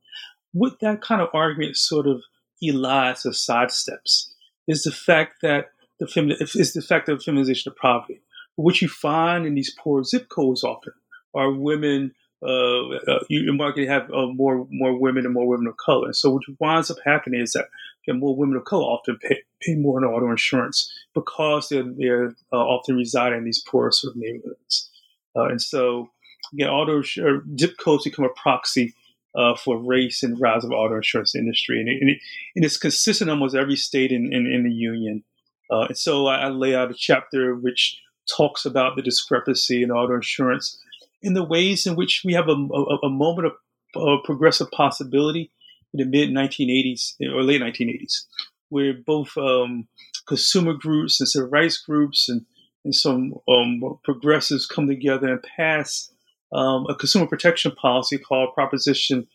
What 0.54 0.80
that 0.80 1.02
kind 1.02 1.22
of 1.22 1.30
argument 1.34 1.78
sort 1.78 2.08
of 2.08 2.24
elides 2.64 3.26
or 3.26 3.32
sidesteps 3.32 4.30
is 4.68 4.84
the 4.84 4.92
fact 4.92 5.42
that 5.42 5.68
the 6.00 6.06
femi- 6.06 6.42
is 6.42 6.74
the 6.74 6.82
fact 6.82 7.10
of 7.10 7.22
feminization 7.24 7.72
of 7.72 7.78
poverty. 7.78 8.22
What 8.56 8.82
you 8.82 8.88
find 8.88 9.46
in 9.46 9.54
these 9.54 9.76
poor 9.78 10.04
zip 10.04 10.30
codes 10.30 10.64
often 10.64 10.94
are 11.36 11.52
women 11.52 12.14
uh, 12.44 12.90
uh, 13.08 13.20
you 13.30 13.52
market 13.54 13.88
have 13.88 14.12
uh, 14.12 14.28
more 14.28 14.68
more 14.70 14.98
women 14.98 15.26
and 15.26 15.34
more 15.34 15.48
women 15.48 15.68
of 15.68 15.78
color. 15.78 16.14
So 16.14 16.30
what 16.30 16.44
winds 16.60 16.92
up 16.92 16.98
happening 17.04 17.42
is 17.42 17.54
that 17.54 17.68
more 18.10 18.36
women 18.36 18.56
of 18.56 18.64
color 18.64 18.84
often 18.84 19.18
pay, 19.18 19.42
pay 19.62 19.76
more 19.76 19.98
in 20.00 20.06
auto 20.06 20.30
insurance 20.30 20.92
because 21.16 21.68
they're 21.70 21.92
they're 21.98 22.36
uh, 22.54 22.58
often 22.58 22.96
reside 22.96 23.34
in 23.34 23.44
these 23.44 23.64
poor 23.68 23.92
sort 23.92 24.12
of 24.14 24.18
neighborhoods. 24.18 24.90
Uh, 25.36 25.46
and 25.46 25.62
so 25.62 26.10
again, 26.54 26.70
auto 26.70 27.02
zip 27.02 27.78
codes 27.80 28.04
become 28.04 28.24
a 28.24 28.30
proxy 28.30 28.94
uh, 29.36 29.56
for 29.56 29.78
race 29.78 30.22
and 30.24 30.40
rise 30.40 30.64
of 30.64 30.72
auto 30.72 30.96
insurance 30.96 31.36
industry, 31.36 31.80
and, 31.80 31.90
it, 31.90 31.98
and, 32.00 32.10
it, 32.12 32.20
and 32.56 32.64
it's 32.64 32.78
consistent 32.78 33.30
almost 33.30 33.56
every 33.56 33.76
state 33.76 34.12
in 34.12 34.32
in, 34.32 34.46
in 34.46 34.64
the 34.64 34.72
union. 34.72 35.24
and 35.72 35.98
so 35.98 36.28
I, 36.28 36.42
I 36.44 36.50
lay 36.50 36.76
out 36.76 36.92
a 36.92 36.96
chapter 36.96 37.56
which 37.56 38.00
talks 38.30 38.66
about 38.66 38.96
the 38.96 39.02
discrepancy 39.02 39.82
in 39.82 39.90
auto 39.90 40.16
insurance 40.16 40.80
in 41.22 41.34
the 41.34 41.44
ways 41.44 41.86
in 41.86 41.96
which 41.96 42.22
we 42.26 42.34
have 42.34 42.48
a, 42.48 42.52
a, 42.52 42.98
a 43.04 43.10
moment 43.10 43.48
of, 43.48 43.54
of, 43.96 44.24
progressive 44.24 44.70
possibility 44.72 45.52
in 45.94 46.00
the 46.00 46.06
mid 46.06 46.30
1980s 46.30 47.14
or 47.34 47.44
late 47.44 47.62
1980s, 47.62 48.26
where 48.70 48.94
both 48.94 49.36
um, 49.38 49.88
consumer 50.28 50.74
groups 50.74 51.20
and 51.20 51.28
civil 51.28 51.50
rights 51.50 51.78
groups 51.78 52.30
and, 52.30 52.46
and 52.84 52.94
some 52.94 53.34
um, 53.48 53.82
progressives 54.04 54.66
come 54.66 54.88
together 54.88 55.28
and 55.28 55.44
pass 55.44 56.12
um, 56.54 56.86
a 56.90 56.96
consumer 56.96 57.28
protection 57.28 57.72
policy 57.72 58.18
called 58.18 58.54
Proposition 58.54 59.28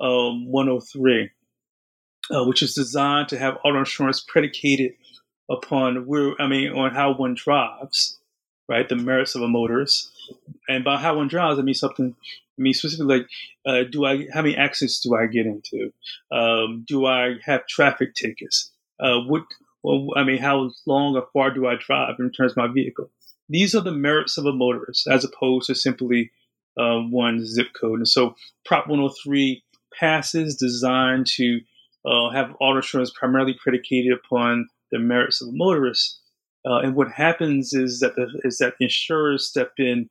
um, 0.00 0.50
103, 0.50 1.30
uh, 2.30 2.44
which 2.44 2.62
is 2.62 2.74
designed 2.74 3.28
to 3.28 3.38
have 3.38 3.58
auto 3.64 3.78
insurance 3.78 4.24
predicated 4.26 4.92
upon 5.48 6.06
where 6.06 6.34
I 6.40 6.48
mean 6.48 6.72
on 6.72 6.92
how 6.92 7.14
one 7.14 7.34
drives 7.34 8.18
right? 8.68 8.88
The 8.88 8.96
merits 8.96 9.34
of 9.34 9.42
a 9.42 9.48
motorist. 9.48 10.10
And 10.68 10.84
by 10.84 10.96
how 10.96 11.16
one 11.16 11.28
drives, 11.28 11.58
I 11.58 11.62
mean 11.62 11.74
something. 11.74 12.14
I 12.58 12.62
mean 12.62 12.74
specifically, 12.74 13.18
like, 13.18 13.28
uh, 13.66 13.84
do 13.90 14.04
I 14.04 14.26
how 14.32 14.42
many 14.42 14.56
accidents 14.56 15.00
do 15.00 15.14
I 15.14 15.26
get 15.26 15.46
into? 15.46 15.92
Um, 16.30 16.84
do 16.86 17.06
I 17.06 17.34
have 17.44 17.66
traffic 17.66 18.14
tickets? 18.14 18.70
Uh, 18.98 19.20
what? 19.26 19.42
Well, 19.82 20.08
I 20.16 20.24
mean, 20.24 20.38
how 20.38 20.70
long 20.86 21.14
or 21.14 21.28
far 21.32 21.54
do 21.54 21.66
I 21.66 21.76
drive 21.76 22.16
in 22.18 22.32
terms 22.32 22.52
of 22.52 22.56
my 22.56 22.66
vehicle? 22.66 23.10
These 23.48 23.74
are 23.76 23.82
the 23.82 23.92
merits 23.92 24.36
of 24.36 24.46
a 24.46 24.52
motorist, 24.52 25.06
as 25.06 25.24
opposed 25.24 25.68
to 25.68 25.76
simply 25.76 26.32
uh, 26.76 26.98
one 26.98 27.44
zip 27.46 27.68
code. 27.80 28.00
And 28.00 28.08
so, 28.08 28.34
Prop 28.64 28.88
103 28.88 29.62
passes 29.98 30.56
designed 30.56 31.26
to 31.36 31.60
uh, 32.04 32.30
have 32.30 32.56
auto 32.60 32.76
insurance 32.76 33.12
primarily 33.16 33.54
predicated 33.62 34.12
upon 34.12 34.68
the 34.90 34.98
merits 34.98 35.40
of 35.40 35.48
a 35.48 35.52
motorist. 35.52 36.20
Uh, 36.64 36.78
and 36.78 36.94
what 36.94 37.10
happens 37.12 37.72
is 37.72 38.00
that 38.00 38.16
the, 38.16 38.26
is 38.44 38.58
that 38.58 38.74
insurers 38.80 39.46
step 39.46 39.72
in 39.78 40.08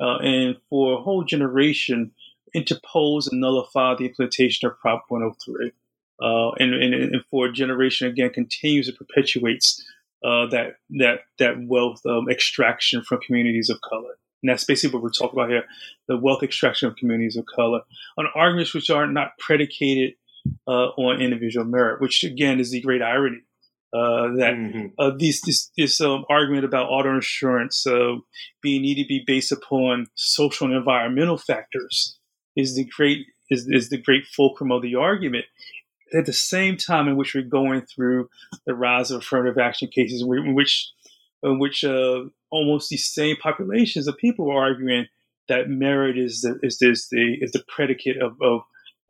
uh, 0.00 0.16
and 0.18 0.56
for 0.68 0.98
a 0.98 1.02
whole 1.02 1.24
generation 1.24 2.12
interpose 2.54 3.28
and 3.28 3.40
nullify 3.40 3.94
the 3.94 4.06
implementation 4.06 4.68
of 4.68 4.78
Prop 4.78 5.04
103. 5.08 5.72
Uh, 6.22 6.50
and, 6.58 6.74
and, 6.74 6.94
and, 6.94 7.24
for 7.30 7.46
a 7.46 7.52
generation 7.52 8.06
again 8.06 8.30
continues 8.30 8.88
and 8.88 8.96
perpetuates 8.96 9.82
uh, 10.22 10.46
that 10.48 10.74
that 10.90 11.20
that 11.38 11.54
wealth 11.66 12.04
um, 12.04 12.28
extraction 12.28 13.02
from 13.02 13.20
communities 13.20 13.70
of 13.70 13.80
color. 13.80 14.18
And 14.42 14.50
that's 14.50 14.64
basically 14.64 14.94
what 14.94 15.02
we're 15.02 15.10
talking 15.10 15.38
about 15.38 15.48
here: 15.48 15.64
the 16.08 16.18
wealth 16.18 16.42
extraction 16.42 16.88
of 16.88 16.96
communities 16.96 17.36
of 17.36 17.46
color 17.46 17.80
on 18.18 18.26
arguments 18.34 18.74
which 18.74 18.90
are 18.90 19.06
not 19.06 19.38
predicated 19.38 20.12
uh, 20.68 20.88
on 20.98 21.22
individual 21.22 21.64
merit, 21.64 22.02
which 22.02 22.22
again 22.22 22.60
is 22.60 22.70
the 22.70 22.82
great 22.82 23.00
irony 23.00 23.40
uh, 23.92 24.28
that 24.36 24.54
mm-hmm. 24.54 24.86
uh, 24.98 25.10
this 25.18 25.40
this, 25.42 25.70
this 25.76 26.00
um, 26.00 26.24
argument 26.28 26.64
about 26.64 26.88
auto 26.88 27.14
insurance 27.14 27.86
uh, 27.86 28.14
being 28.62 28.82
need 28.82 29.02
to 29.02 29.08
be 29.08 29.24
based 29.26 29.50
upon 29.50 30.06
social 30.14 30.66
and 30.66 30.76
environmental 30.76 31.38
factors 31.38 32.18
is 32.56 32.76
the 32.76 32.84
great 32.84 33.26
is, 33.50 33.66
is 33.68 33.88
the 33.88 34.00
great 34.00 34.24
fulcrum 34.26 34.70
of 34.70 34.82
the 34.82 34.94
argument. 34.94 35.44
At 36.16 36.26
the 36.26 36.32
same 36.32 36.76
time 36.76 37.08
in 37.08 37.16
which 37.16 37.34
we're 37.34 37.42
going 37.42 37.82
through 37.82 38.28
the 38.66 38.74
rise 38.74 39.10
of 39.10 39.20
affirmative 39.20 39.58
action 39.58 39.88
cases, 39.88 40.22
in 40.22 40.54
which 40.54 40.88
in 41.42 41.58
which 41.58 41.84
uh, 41.84 42.24
almost 42.50 42.90
these 42.90 43.06
same 43.12 43.36
populations 43.36 44.06
of 44.06 44.16
people 44.18 44.50
are 44.50 44.62
arguing 44.62 45.06
that 45.48 45.68
merit 45.68 46.16
is 46.16 46.42
the 46.42 46.58
is 46.62 46.78
this 46.78 47.08
the 47.08 47.38
is 47.40 47.52
the 47.52 47.64
predicate 47.68 48.22
of, 48.22 48.36
of 48.40 48.60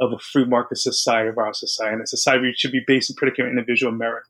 of 0.00 0.12
a 0.12 0.18
free 0.18 0.46
market 0.46 0.78
society 0.78 1.28
of 1.28 1.36
our 1.38 1.52
society, 1.52 1.92
and 1.92 2.02
a 2.02 2.06
society 2.06 2.52
should 2.56 2.72
be 2.72 2.82
based 2.86 3.10
in 3.10 3.16
predicate 3.16 3.44
of 3.44 3.50
individual 3.50 3.92
merit. 3.92 4.24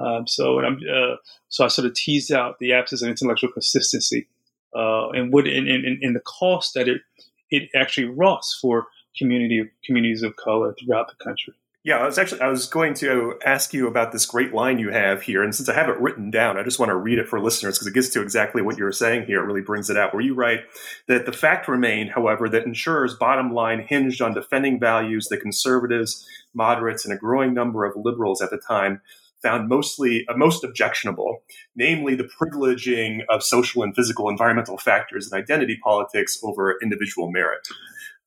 Um, 0.00 0.26
so, 0.26 0.58
and 0.58 0.66
I'm, 0.66 0.76
uh, 0.76 1.16
so 1.48 1.64
I 1.64 1.68
sort 1.68 1.86
of 1.86 1.94
teased 1.94 2.32
out 2.32 2.58
the 2.58 2.72
absence 2.72 3.02
of 3.02 3.08
intellectual 3.08 3.52
consistency 3.52 4.26
uh, 4.74 5.10
and 5.10 5.32
what 5.32 5.46
and, 5.46 5.68
and, 5.68 6.02
and, 6.02 6.16
the 6.16 6.20
cost 6.20 6.74
that 6.74 6.88
it 6.88 7.02
it 7.50 7.68
actually 7.74 8.06
wroughts 8.06 8.58
for 8.60 8.86
community 9.18 9.68
communities 9.84 10.22
of 10.22 10.36
color 10.36 10.74
throughout 10.74 11.08
the 11.08 11.24
country. 11.24 11.54
Yeah, 11.82 11.96
I 11.96 12.06
was 12.06 12.18
actually 12.18 12.42
I 12.42 12.48
was 12.48 12.66
going 12.66 12.94
to 12.94 13.38
ask 13.44 13.72
you 13.72 13.88
about 13.88 14.12
this 14.12 14.26
great 14.26 14.54
line 14.54 14.78
you 14.78 14.90
have 14.90 15.22
here, 15.22 15.42
and 15.42 15.54
since 15.54 15.68
I 15.68 15.74
have 15.74 15.88
it 15.88 15.98
written 15.98 16.30
down, 16.30 16.58
I 16.58 16.62
just 16.62 16.78
want 16.78 16.90
to 16.90 16.96
read 16.96 17.18
it 17.18 17.26
for 17.26 17.40
listeners 17.40 17.76
because 17.76 17.86
it 17.86 17.94
gets 17.94 18.10
to 18.10 18.22
exactly 18.22 18.62
what 18.62 18.76
you 18.76 18.84
were 18.84 18.92
saying 18.92 19.26
here. 19.26 19.42
It 19.42 19.46
really 19.46 19.62
brings 19.62 19.88
it 19.88 19.96
out. 19.96 20.12
Where 20.12 20.22
you 20.22 20.34
write 20.34 20.60
that 21.08 21.26
the 21.26 21.32
fact 21.32 21.68
remained, 21.68 22.10
however, 22.10 22.48
that 22.50 22.66
insurers' 22.66 23.14
bottom 23.14 23.52
line 23.52 23.80
hinged 23.80 24.20
on 24.20 24.34
defending 24.34 24.78
values 24.78 25.28
that 25.28 25.38
conservatives, 25.38 26.24
moderates, 26.54 27.06
and 27.06 27.14
a 27.14 27.18
growing 27.18 27.54
number 27.54 27.86
of 27.86 27.96
liberals 27.96 28.42
at 28.42 28.50
the 28.50 28.58
time 28.58 29.00
found 29.42 29.68
mostly 29.68 30.24
uh, 30.28 30.36
most 30.36 30.64
objectionable, 30.64 31.42
namely 31.74 32.14
the 32.14 32.28
privileging 32.40 33.20
of 33.28 33.42
social 33.42 33.82
and 33.82 33.94
physical 33.94 34.28
environmental 34.28 34.78
factors 34.78 35.30
and 35.30 35.40
identity 35.40 35.78
politics 35.82 36.38
over 36.42 36.76
individual 36.82 37.30
merit. 37.30 37.66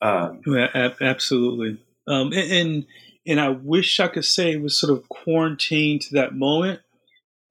Um, 0.02 0.41
yeah, 0.45 0.89
absolutely, 0.99 1.80
um, 2.08 2.34
and, 2.34 2.86
and 3.26 3.39
I 3.39 3.49
wish 3.49 3.99
I 3.99 4.08
could 4.08 4.26
say 4.26 4.52
it 4.52 4.62
was 4.62 4.78
sort 4.78 4.91
of 4.91 5.08
quarantined 5.10 6.02
to 6.02 6.15
that 6.15 6.36
moment. 6.36 6.82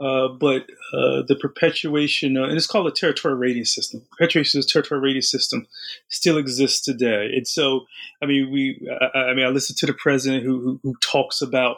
Uh, 0.01 0.27
but 0.27 0.63
uh, 0.93 1.23
the 1.29 1.39
perpetuation, 1.41 2.37
and 2.37 2.55
it's 2.55 2.67
called 2.67 2.89
a 2.89 2.91
territorial 2.91 3.39
rating 3.39 3.65
system. 3.65 4.03
Perpetuation 4.11 4.59
of 4.59 4.67
territorial 4.67 5.01
rating 5.01 5.23
system 5.23 5.65
still 6.09 6.39
exists 6.39 6.85
today. 6.85 7.31
And 7.37 7.47
so, 7.47 7.87
I 8.21 8.27
mean, 8.27 8.51
we, 8.51 8.85
I, 9.15 9.19
I 9.19 9.35
mean, 9.35 9.47
I 9.47 9.51
listened 9.51 9.79
to 9.79 9.87
the 9.87 9.95
president 9.95 10.43
who, 10.43 10.61
who, 10.61 10.81
who 10.83 10.95
talks 11.01 11.41
about 11.41 11.77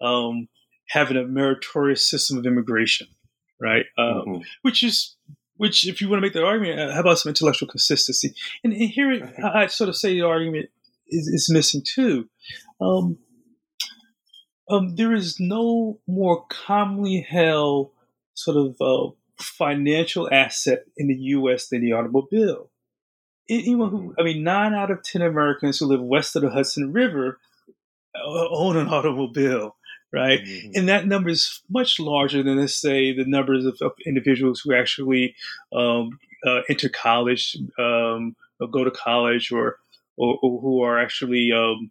um, 0.00 0.46
having 0.88 1.16
a 1.16 1.24
meritorious 1.24 2.08
system 2.08 2.38
of 2.38 2.46
immigration, 2.46 3.06
right? 3.60 3.86
Um, 3.98 4.06
mm-hmm. 4.06 4.42
Which 4.62 4.82
is, 4.82 5.16
which, 5.56 5.86
if 5.86 6.00
you 6.00 6.08
want 6.08 6.18
to 6.18 6.26
make 6.26 6.32
the 6.32 6.44
argument, 6.44 6.80
uh, 6.80 6.92
how 6.92 7.00
about 7.00 7.18
some 7.18 7.30
intellectual 7.30 7.68
consistency? 7.68 8.34
And, 8.62 8.72
and 8.72 8.90
here, 8.90 9.08
mm-hmm. 9.08 9.44
I, 9.44 9.62
I 9.62 9.66
sort 9.66 9.88
of 9.88 9.96
say 9.96 10.14
the 10.14 10.26
argument 10.26 10.70
is, 11.08 11.28
is 11.28 11.50
missing 11.50 11.82
too. 11.84 12.28
Um, 12.80 13.18
um, 14.68 14.96
there 14.96 15.12
is 15.12 15.38
no 15.38 16.00
more 16.06 16.46
commonly 16.48 17.26
held 17.28 17.90
sort 18.34 18.56
of 18.56 18.76
uh, 18.80 19.12
financial 19.38 20.28
asset 20.32 20.84
in 20.96 21.08
the 21.08 21.14
U.S. 21.14 21.68
than 21.68 21.82
the 21.82 21.92
automobile. 21.92 22.70
Anyone 23.48 23.90
who, 23.90 24.14
I 24.18 24.22
mean, 24.22 24.42
nine 24.42 24.72
out 24.72 24.90
of 24.90 25.02
ten 25.02 25.20
Americans 25.20 25.78
who 25.78 25.86
live 25.86 26.00
west 26.00 26.34
of 26.34 26.42
the 26.42 26.50
Hudson 26.50 26.92
River 26.92 27.38
uh, 28.14 28.48
own 28.48 28.76
an 28.76 28.88
automobile, 28.88 29.76
right? 30.14 30.40
Mm-hmm. 30.40 30.70
And 30.74 30.88
that 30.88 31.06
number 31.06 31.30
is 31.30 31.60
much 31.68 31.98
larger 31.98 32.42
than, 32.42 32.58
let's 32.58 32.80
say, 32.80 33.12
the 33.12 33.24
numbers 33.26 33.66
of, 33.66 33.76
of 33.82 33.92
individuals 34.06 34.60
who 34.60 34.74
actually 34.74 35.34
um, 35.74 36.18
uh, 36.46 36.60
enter 36.68 36.88
college, 36.88 37.56
um, 37.78 38.36
or 38.60 38.68
go 38.68 38.84
to 38.84 38.90
college, 38.90 39.50
or, 39.50 39.76
or, 40.16 40.38
or 40.42 40.60
who 40.60 40.82
are 40.82 41.00
actually 41.00 41.50
um, 41.52 41.90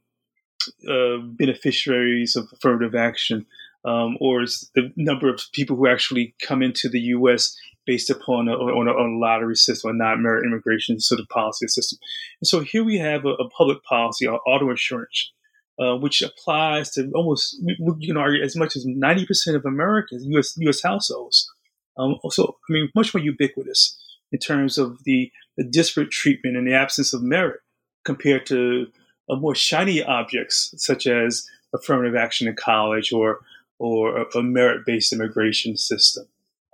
uh, 0.89 1.17
beneficiaries 1.23 2.36
of 2.36 2.47
affirmative 2.53 2.95
action, 2.95 3.45
um, 3.86 4.17
or 4.21 4.43
is 4.43 4.71
the 4.75 4.91
number 4.95 5.29
of 5.29 5.41
people 5.51 5.75
who 5.75 5.88
actually 5.88 6.33
come 6.41 6.63
into 6.63 6.88
the 6.88 7.01
U.S. 7.17 7.57
based 7.86 8.09
upon 8.09 8.47
a, 8.47 8.53
on, 8.53 8.88
a, 8.88 8.91
on 8.91 9.15
a 9.15 9.19
lottery 9.19 9.55
system, 9.55 9.91
a 9.91 9.93
non-merit 9.93 10.45
immigration 10.45 10.99
sort 11.01 11.19
of 11.19 11.27
policy 11.27 11.67
system. 11.67 11.99
And 12.39 12.47
so 12.47 12.62
here 12.62 12.86
we 12.86 12.97
have 12.99 13.25
a, 13.25 13.33
a 13.33 13.49
public 13.49 13.83
policy, 13.83 14.25
auto 14.27 14.69
insurance, 14.69 15.33
uh, 15.79 15.95
which 15.95 16.21
applies 16.21 16.91
to 16.91 17.12
almost, 17.15 17.57
you 17.62 18.07
can 18.07 18.17
argue, 18.17 18.43
as 18.43 18.55
much 18.55 18.75
as 18.75 18.86
90% 18.86 19.55
of 19.55 19.65
Americans, 19.65 20.23
U.S. 20.25 20.55
U.S. 20.57 20.81
households. 20.81 21.51
Um, 21.97 22.15
so, 22.29 22.57
I 22.69 22.73
mean, 22.73 22.89
much 22.95 23.13
more 23.13 23.23
ubiquitous 23.23 23.97
in 24.31 24.39
terms 24.39 24.77
of 24.77 25.03
the, 25.03 25.31
the 25.57 25.63
disparate 25.63 26.12
treatment 26.12 26.57
and 26.57 26.67
the 26.67 26.73
absence 26.73 27.13
of 27.13 27.21
merit 27.21 27.62
compared 28.03 28.45
to 28.47 28.88
of 29.29 29.39
more 29.41 29.55
shiny 29.55 30.03
objects, 30.03 30.73
such 30.77 31.07
as 31.07 31.47
affirmative 31.73 32.15
action 32.15 32.47
in 32.47 32.55
college 32.55 33.13
or 33.13 33.39
or 33.79 34.21
a, 34.21 34.38
a 34.38 34.43
merit-based 34.43 35.12
immigration 35.12 35.75
system. 35.75 36.25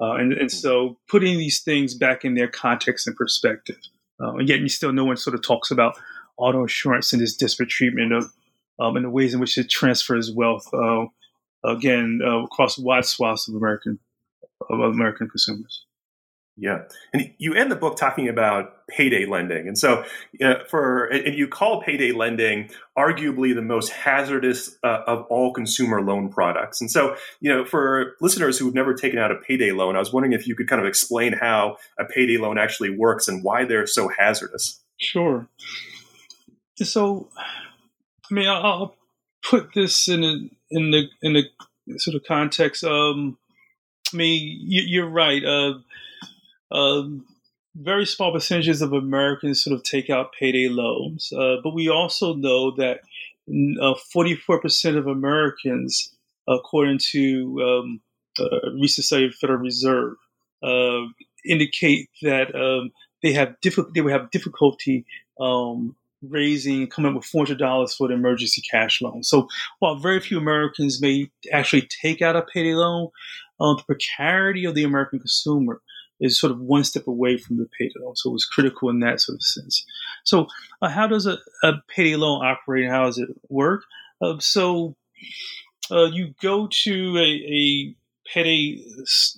Uh, 0.01 0.13
and, 0.13 0.33
and 0.33 0.51
so 0.51 0.97
putting 1.07 1.37
these 1.37 1.59
things 1.59 1.93
back 1.93 2.23
in 2.23 2.35
their 2.35 2.47
context 2.47 3.07
and 3.07 3.15
perspective. 3.15 3.77
Uh, 4.21 4.33
and 4.35 4.49
yet, 4.49 4.59
you 4.59 4.69
still 4.69 4.91
no 4.91 5.05
one 5.05 5.17
sort 5.17 5.33
of 5.35 5.41
talks 5.41 5.71
about 5.71 5.95
auto 6.37 6.61
insurance 6.61 7.13
and 7.13 7.21
this 7.21 7.35
disparate 7.35 7.69
treatment 7.69 8.13
of 8.13 8.31
um, 8.79 8.95
and 8.95 9.05
the 9.05 9.09
ways 9.09 9.33
in 9.33 9.39
which 9.39 9.57
it 9.57 9.69
transfers 9.69 10.31
wealth 10.31 10.67
uh, 10.73 11.05
again 11.63 12.19
uh, 12.23 12.43
across 12.43 12.77
wide 12.77 13.05
swaths 13.05 13.47
of 13.47 13.55
American 13.55 13.99
of 14.69 14.79
American 14.79 15.29
consumers. 15.29 15.85
Yeah, 16.61 16.79
and 17.13 17.31
you 17.37 17.53
end 17.53 17.71
the 17.71 17.77
book 17.77 17.95
talking 17.95 18.27
about 18.27 18.85
payday 18.89 19.25
lending, 19.25 19.69
and 19.69 19.77
so 19.77 20.03
uh, 20.43 20.55
for 20.67 21.05
and 21.05 21.33
you 21.33 21.47
call 21.47 21.81
payday 21.81 22.11
lending 22.11 22.69
arguably 22.97 23.55
the 23.55 23.61
most 23.61 23.89
hazardous 23.91 24.77
uh, 24.83 25.03
of 25.07 25.25
all 25.29 25.53
consumer 25.53 26.01
loan 26.01 26.27
products. 26.27 26.81
And 26.81 26.91
so, 26.91 27.15
you 27.39 27.49
know, 27.49 27.63
for 27.63 28.15
listeners 28.19 28.59
who 28.59 28.65
have 28.65 28.73
never 28.73 28.93
taken 28.93 29.19
out 29.19 29.31
a 29.31 29.35
payday 29.35 29.71
loan, 29.71 29.95
I 29.95 29.99
was 29.99 30.11
wondering 30.11 30.33
if 30.33 30.47
you 30.47 30.55
could 30.55 30.67
kind 30.67 30.81
of 30.81 30.87
explain 30.87 31.31
how 31.31 31.77
a 31.97 32.03
payday 32.03 32.35
loan 32.37 32.57
actually 32.57 32.89
works 32.89 33.29
and 33.29 33.41
why 33.41 33.63
they're 33.63 33.87
so 33.87 34.09
hazardous. 34.09 34.83
Sure. 34.97 35.47
So, 36.75 37.29
I 38.29 38.33
mean, 38.33 38.47
I'll 38.47 38.95
put 39.43 39.73
this 39.73 40.07
in 40.07 40.23
a, 40.23 40.37
in 40.71 40.91
the 40.91 41.07
in 41.21 41.33
the 41.33 41.99
sort 41.99 42.15
of 42.15 42.23
context. 42.27 42.83
Um, 42.83 43.37
I 44.13 44.17
mean, 44.17 44.59
you, 44.61 45.03
are 45.03 45.09
right. 45.09 45.43
Uh, 45.43 45.73
um, 46.71 47.25
very 47.75 48.05
small 48.05 48.31
percentages 48.31 48.81
of 48.81 48.93
Americans 48.93 49.63
sort 49.63 49.75
of 49.75 49.83
take 49.83 50.09
out 50.09 50.33
payday 50.37 50.67
loans, 50.67 51.31
uh, 51.31 51.57
but 51.63 51.73
we 51.73 51.89
also 51.89 52.33
know 52.33 52.71
that 52.75 52.99
uh, 53.49 53.95
44% 54.15 54.97
of 54.97 55.07
Americans, 55.07 56.15
according 56.47 56.99
to 57.11 57.61
um, 57.63 58.01
a 58.39 58.71
recent 58.79 59.05
study 59.05 59.25
of 59.25 59.31
the 59.31 59.37
Federal 59.37 59.59
Reserve, 59.59 60.15
uh, 60.63 61.05
indicate 61.45 62.09
that 62.21 62.53
um, 62.53 62.91
they 63.23 63.33
have 63.33 63.55
they 63.63 64.01
would 64.01 64.13
have 64.13 64.31
difficulty 64.31 65.05
um, 65.39 65.95
raising 66.21 66.87
coming 66.87 67.11
up 67.11 67.15
with 67.15 67.25
four 67.25 67.45
hundred 67.45 67.59
dollars 67.59 67.95
for 67.95 68.07
the 68.07 68.13
emergency 68.13 68.61
cash 68.69 69.01
loan. 69.01 69.23
So 69.23 69.47
while 69.79 69.95
very 69.99 70.19
few 70.19 70.37
Americans 70.37 71.01
may 71.01 71.29
actually 71.51 71.87
take 72.01 72.21
out 72.21 72.35
a 72.35 72.41
payday 72.41 72.73
loan, 72.73 73.09
uh, 73.59 73.75
the 73.75 73.83
precarity 73.83 74.65
of 74.65 74.75
the 74.75 74.83
American 74.83 75.19
consumer 75.19 75.81
is 76.19 76.39
sort 76.39 76.51
of 76.51 76.59
one 76.59 76.83
step 76.83 77.07
away 77.07 77.37
from 77.37 77.57
the 77.57 77.67
payday 77.77 77.93
loan. 77.99 78.15
So 78.15 78.29
it 78.29 78.33
was 78.33 78.45
critical 78.45 78.89
in 78.89 78.99
that 78.99 79.21
sort 79.21 79.37
of 79.37 79.43
sense. 79.43 79.85
So 80.23 80.47
uh, 80.81 80.89
how 80.89 81.07
does 81.07 81.25
a, 81.25 81.37
a, 81.63 81.73
payday 81.87 82.15
loan 82.15 82.45
operate? 82.45 82.89
How 82.89 83.05
does 83.05 83.17
it 83.17 83.29
work? 83.49 83.83
Uh, 84.21 84.37
so 84.39 84.95
uh, 85.91 86.05
you 86.05 86.33
go 86.41 86.67
to 86.83 87.17
a, 87.17 87.21
a 87.21 87.95
payday 88.33 88.83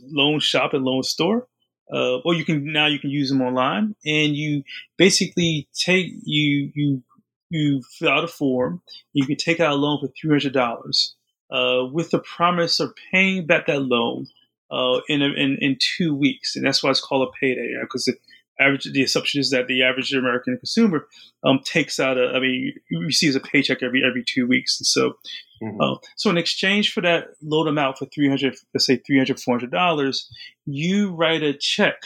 loan 0.08 0.40
shop 0.40 0.74
and 0.74 0.84
loan 0.84 1.04
store. 1.04 1.48
Uh, 1.94 2.18
or 2.20 2.34
you 2.34 2.46
can 2.46 2.72
now 2.72 2.88
you 2.88 3.00
can 3.00 3.10
use 3.10 3.30
them 3.30 3.42
online, 3.42 3.96
and 4.06 4.36
you 4.36 4.64
basically 4.98 5.68
take 5.74 6.08
you 6.24 6.72
you 6.74 7.04
you 7.50 7.82
fill 8.00 8.10
out 8.10 8.24
a 8.24 8.28
form. 8.28 8.82
You 9.14 9.26
can 9.26 9.36
take 9.36 9.60
out 9.60 9.74
a 9.74 9.76
loan 9.76 10.00
for 10.00 10.08
three 10.08 10.30
hundred 10.30 10.54
dollars, 10.54 11.16
uh, 11.52 11.86
with 11.92 12.12
the 12.12 12.20
promise 12.20 12.80
of 12.80 12.94
paying 13.12 13.46
back 13.46 13.68
that 13.68 13.82
loan 13.82 14.28
uh, 14.72 15.02
in, 15.10 15.22
a, 15.22 15.28
in 15.28 15.58
in 15.60 15.78
two 15.98 16.16
weeks, 16.16 16.56
and 16.56 16.66
that's 16.66 16.82
why 16.82 16.90
it's 16.90 17.02
called 17.02 17.28
a 17.28 17.32
payday 17.40 17.76
because 17.82 18.06
the 18.06 18.16
average 18.62 18.84
the 18.92 19.04
assumption 19.04 19.40
is 19.40 19.50
that 19.50 19.68
the 19.68 19.84
average 19.84 20.14
American 20.14 20.58
consumer 20.58 21.08
um, 21.44 21.60
takes 21.64 22.00
out 22.00 22.18
a 22.18 22.32
I 22.36 22.40
mean 22.40 22.74
receives 22.92 23.36
a 23.36 23.40
paycheck 23.40 23.84
every 23.84 24.04
every 24.08 24.24
two 24.24 24.48
weeks, 24.48 24.80
and 24.80 24.88
so 24.88 25.16
Mm-hmm. 25.62 25.82
Uh, 25.82 25.96
so 26.16 26.30
in 26.30 26.38
exchange 26.38 26.94
for 26.94 27.02
that 27.02 27.30
loan 27.42 27.68
amount 27.68 27.98
for 27.98 28.06
300, 28.06 28.56
let's 28.74 28.86
say 28.86 28.98
300, 28.98 29.40
400 29.40 29.72
dollars, 29.72 30.30
you 30.66 31.14
write 31.14 31.44
a 31.44 31.54
check 31.54 32.02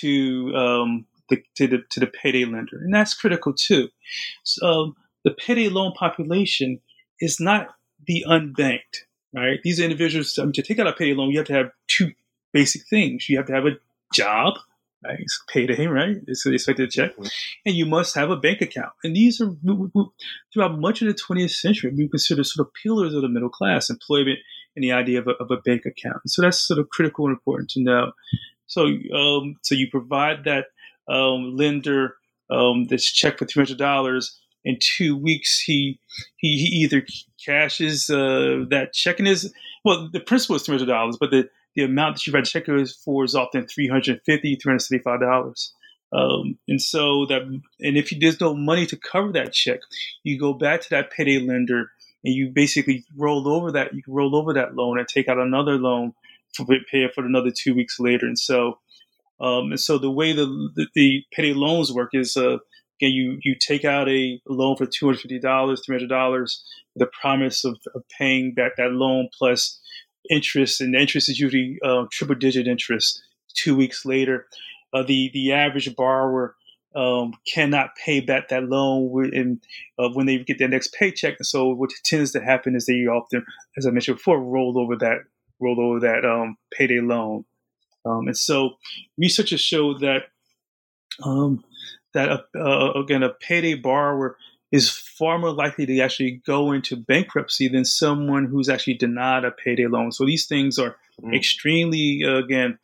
to, 0.00 0.54
um, 0.54 1.06
the, 1.30 1.42
to 1.56 1.66
the, 1.66 1.78
to 1.90 2.00
the 2.00 2.06
payday 2.06 2.44
lender. 2.44 2.76
And 2.76 2.92
that's 2.92 3.14
critical 3.14 3.52
too. 3.52 3.88
So 4.42 4.66
um, 4.66 4.96
the 5.24 5.30
payday 5.30 5.68
loan 5.68 5.92
population 5.92 6.80
is 7.20 7.40
not 7.40 7.68
the 8.06 8.24
unbanked, 8.28 9.04
right? 9.34 9.60
These 9.62 9.80
individuals, 9.80 10.38
I 10.38 10.44
mean, 10.44 10.52
to 10.52 10.62
take 10.62 10.78
out 10.78 10.86
a 10.86 10.92
payday 10.92 11.14
loan, 11.14 11.30
you 11.30 11.38
have 11.38 11.46
to 11.46 11.54
have 11.54 11.70
two 11.88 12.12
basic 12.52 12.82
things. 12.88 13.28
You 13.28 13.38
have 13.38 13.46
to 13.46 13.54
have 13.54 13.66
a 13.66 13.78
job? 14.12 14.54
It's 15.18 15.42
payday, 15.48 15.86
right? 15.86 16.16
It's 16.26 16.46
expected 16.46 16.90
check. 16.90 17.12
Mm-hmm. 17.12 17.26
And 17.66 17.74
you 17.74 17.86
must 17.86 18.14
have 18.14 18.30
a 18.30 18.36
bank 18.36 18.60
account. 18.60 18.92
And 19.02 19.14
these 19.14 19.40
are, 19.40 19.50
throughout 20.52 20.78
much 20.78 21.02
of 21.02 21.08
the 21.08 21.14
20th 21.14 21.50
century, 21.50 21.92
we 21.94 22.08
consider 22.08 22.44
sort 22.44 22.66
of 22.66 22.72
pillars 22.74 23.14
of 23.14 23.22
the 23.22 23.28
middle 23.28 23.48
class, 23.48 23.90
employment 23.90 24.38
and 24.76 24.82
the 24.82 24.92
idea 24.92 25.20
of 25.20 25.28
a, 25.28 25.32
of 25.32 25.50
a 25.50 25.58
bank 25.58 25.82
account. 25.86 26.20
So 26.26 26.42
that's 26.42 26.58
sort 26.58 26.78
of 26.78 26.88
critical 26.90 27.26
and 27.26 27.32
important 27.32 27.70
to 27.70 27.82
know. 27.82 28.12
So, 28.66 28.86
um, 29.14 29.56
so 29.62 29.74
you 29.74 29.88
provide 29.90 30.44
that 30.44 30.66
um, 31.08 31.56
lender 31.56 32.16
um, 32.50 32.86
this 32.86 33.10
check 33.10 33.38
for 33.38 33.46
$300. 33.46 34.30
In 34.64 34.78
two 34.80 35.16
weeks, 35.16 35.60
he 35.60 36.00
he, 36.36 36.56
he 36.56 36.76
either 36.76 37.06
cashes 37.44 38.08
uh, 38.08 38.64
that 38.70 38.94
check 38.94 39.20
in 39.20 39.26
his 39.26 39.52
well, 39.84 40.08
the 40.10 40.20
principal 40.20 40.56
is 40.56 40.62
three 40.62 40.78
hundred 40.78 40.90
dollars, 40.90 41.18
but 41.20 41.30
the 41.30 41.50
the 41.76 41.84
amount 41.84 42.16
that 42.16 42.26
you 42.26 42.32
write 42.32 42.46
a 42.46 42.50
check 42.50 42.66
for 43.04 43.24
is 43.24 43.34
often 43.34 43.66
$350, 43.66 44.20
$375. 44.28 45.70
Um, 46.12 46.58
and 46.68 46.80
so 46.80 47.26
that, 47.26 47.42
and 47.42 47.96
if 47.96 48.12
you, 48.12 48.18
there's 48.20 48.40
no 48.40 48.54
money 48.54 48.86
to 48.86 48.96
cover 48.96 49.32
that 49.32 49.52
check, 49.52 49.80
you 50.22 50.38
go 50.38 50.52
back 50.52 50.80
to 50.82 50.90
that 50.90 51.10
payday 51.10 51.38
lender 51.38 51.90
and 52.24 52.34
you 52.34 52.50
basically 52.54 53.04
roll 53.16 53.48
over 53.48 53.72
that, 53.72 53.92
you 53.92 54.02
roll 54.06 54.36
over 54.36 54.54
that 54.54 54.74
loan 54.74 54.98
and 54.98 55.08
take 55.08 55.28
out 55.28 55.38
another 55.38 55.72
loan 55.72 56.12
to 56.54 56.64
pay 56.90 57.08
for 57.12 57.26
another 57.26 57.50
two 57.50 57.74
weeks 57.74 57.98
later. 57.98 58.26
And 58.26 58.38
so, 58.38 58.78
um, 59.40 59.72
and 59.72 59.80
so 59.80 59.98
the 59.98 60.10
way 60.10 60.32
the, 60.32 60.46
the, 60.76 60.86
the 60.94 61.22
payday 61.32 61.52
loans 61.52 61.92
work 61.92 62.10
is, 62.12 62.36
uh, 62.36 62.58
again, 63.00 63.10
you, 63.10 63.38
you 63.42 63.56
take 63.58 63.84
out 63.84 64.08
a 64.08 64.40
loan 64.48 64.76
for 64.76 64.86
$250, 64.86 65.40
$300, 65.42 66.58
the 66.94 67.08
promise 67.20 67.64
of, 67.64 67.76
of 67.94 68.02
paying 68.16 68.54
back 68.54 68.76
that 68.76 68.92
loan 68.92 69.28
plus 69.36 69.80
interest, 70.30 70.80
and 70.80 70.94
the 70.94 70.98
interest 70.98 71.28
is 71.28 71.38
usually 71.38 71.78
uh, 71.84 72.04
triple 72.10 72.34
digit 72.34 72.66
interest. 72.66 73.22
Two 73.54 73.76
weeks 73.76 74.04
later, 74.04 74.46
uh, 74.92 75.02
the 75.02 75.30
the 75.32 75.52
average 75.52 75.94
borrower 75.94 76.56
um, 76.94 77.34
cannot 77.52 77.96
pay 77.96 78.20
back 78.20 78.48
that 78.48 78.64
loan 78.64 79.30
in, 79.34 79.60
uh, 79.98 80.08
when 80.10 80.26
they 80.26 80.38
get 80.38 80.58
their 80.58 80.68
next 80.68 80.94
paycheck. 80.94 81.36
And 81.38 81.46
so 81.46 81.68
what 81.68 81.90
tends 82.04 82.32
to 82.32 82.40
happen 82.40 82.76
is 82.76 82.86
they 82.86 83.06
often, 83.06 83.44
as 83.76 83.86
I 83.86 83.90
mentioned 83.90 84.18
before, 84.18 84.40
roll 84.40 84.78
over 84.78 84.96
that 84.96 85.18
roll 85.60 85.80
over 85.80 86.00
that 86.00 86.24
um, 86.24 86.56
payday 86.72 87.00
loan. 87.00 87.44
Um, 88.04 88.26
and 88.26 88.36
so 88.36 88.76
researchers 89.16 89.60
show 89.60 89.98
that 89.98 90.24
um, 91.22 91.64
that 92.12 92.46
uh, 92.56 92.92
again 92.92 93.22
a 93.22 93.30
payday 93.30 93.74
borrower 93.74 94.36
is 94.74 94.90
far 94.90 95.38
more 95.38 95.52
likely 95.52 95.86
to 95.86 96.00
actually 96.00 96.42
go 96.44 96.72
into 96.72 96.96
bankruptcy 96.96 97.68
than 97.68 97.84
someone 97.84 98.44
who's 98.44 98.68
actually 98.68 98.94
denied 98.94 99.44
a 99.44 99.52
payday 99.52 99.86
loan. 99.86 100.10
So 100.10 100.26
these 100.26 100.46
things 100.46 100.80
are 100.80 100.96
mm. 101.22 101.32
extremely, 101.32 102.22
uh, 102.26 102.38
again, 102.38 102.80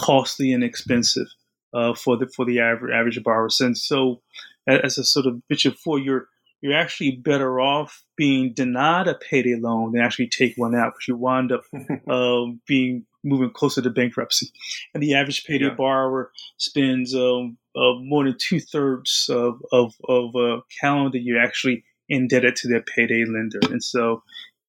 costly 0.00 0.54
and 0.54 0.64
expensive 0.64 1.26
uh, 1.74 1.92
for 1.92 2.16
the 2.16 2.28
for 2.28 2.46
the 2.46 2.60
average 2.60 2.94
average 2.94 3.22
borrower. 3.22 3.50
And 3.60 3.76
so, 3.76 4.22
as 4.66 4.96
a 4.96 5.04
sort 5.04 5.26
of 5.26 5.42
mentioned 5.50 5.74
before, 5.74 5.98
you're 5.98 6.28
you're 6.62 6.78
actually 6.78 7.10
better 7.10 7.60
off 7.60 8.02
being 8.16 8.54
denied 8.54 9.06
a 9.06 9.14
payday 9.14 9.56
loan 9.56 9.92
than 9.92 10.00
actually 10.00 10.28
take 10.28 10.54
one 10.56 10.74
out 10.74 10.94
because 10.94 11.08
you 11.08 11.16
wind 11.16 11.52
up 11.52 11.64
uh, 12.08 12.46
being 12.66 13.04
moving 13.24 13.50
closer 13.50 13.82
to 13.82 13.90
bankruptcy. 13.90 14.48
And 14.92 15.02
the 15.02 15.14
average 15.14 15.44
payday 15.44 15.66
yeah. 15.66 15.74
borrower 15.74 16.30
spends 16.56 17.14
um, 17.14 17.56
uh, 17.74 17.94
more 18.00 18.24
than 18.24 18.36
two 18.38 18.60
thirds 18.60 19.28
of 19.30 19.60
of, 19.72 19.94
of 20.08 20.34
a 20.34 20.60
calendar 20.80 21.18
year 21.18 21.42
actually 21.42 21.84
indebted 22.08 22.56
to 22.56 22.68
their 22.68 22.82
payday 22.82 23.24
lender. 23.24 23.60
And 23.70 23.82
so, 23.82 24.22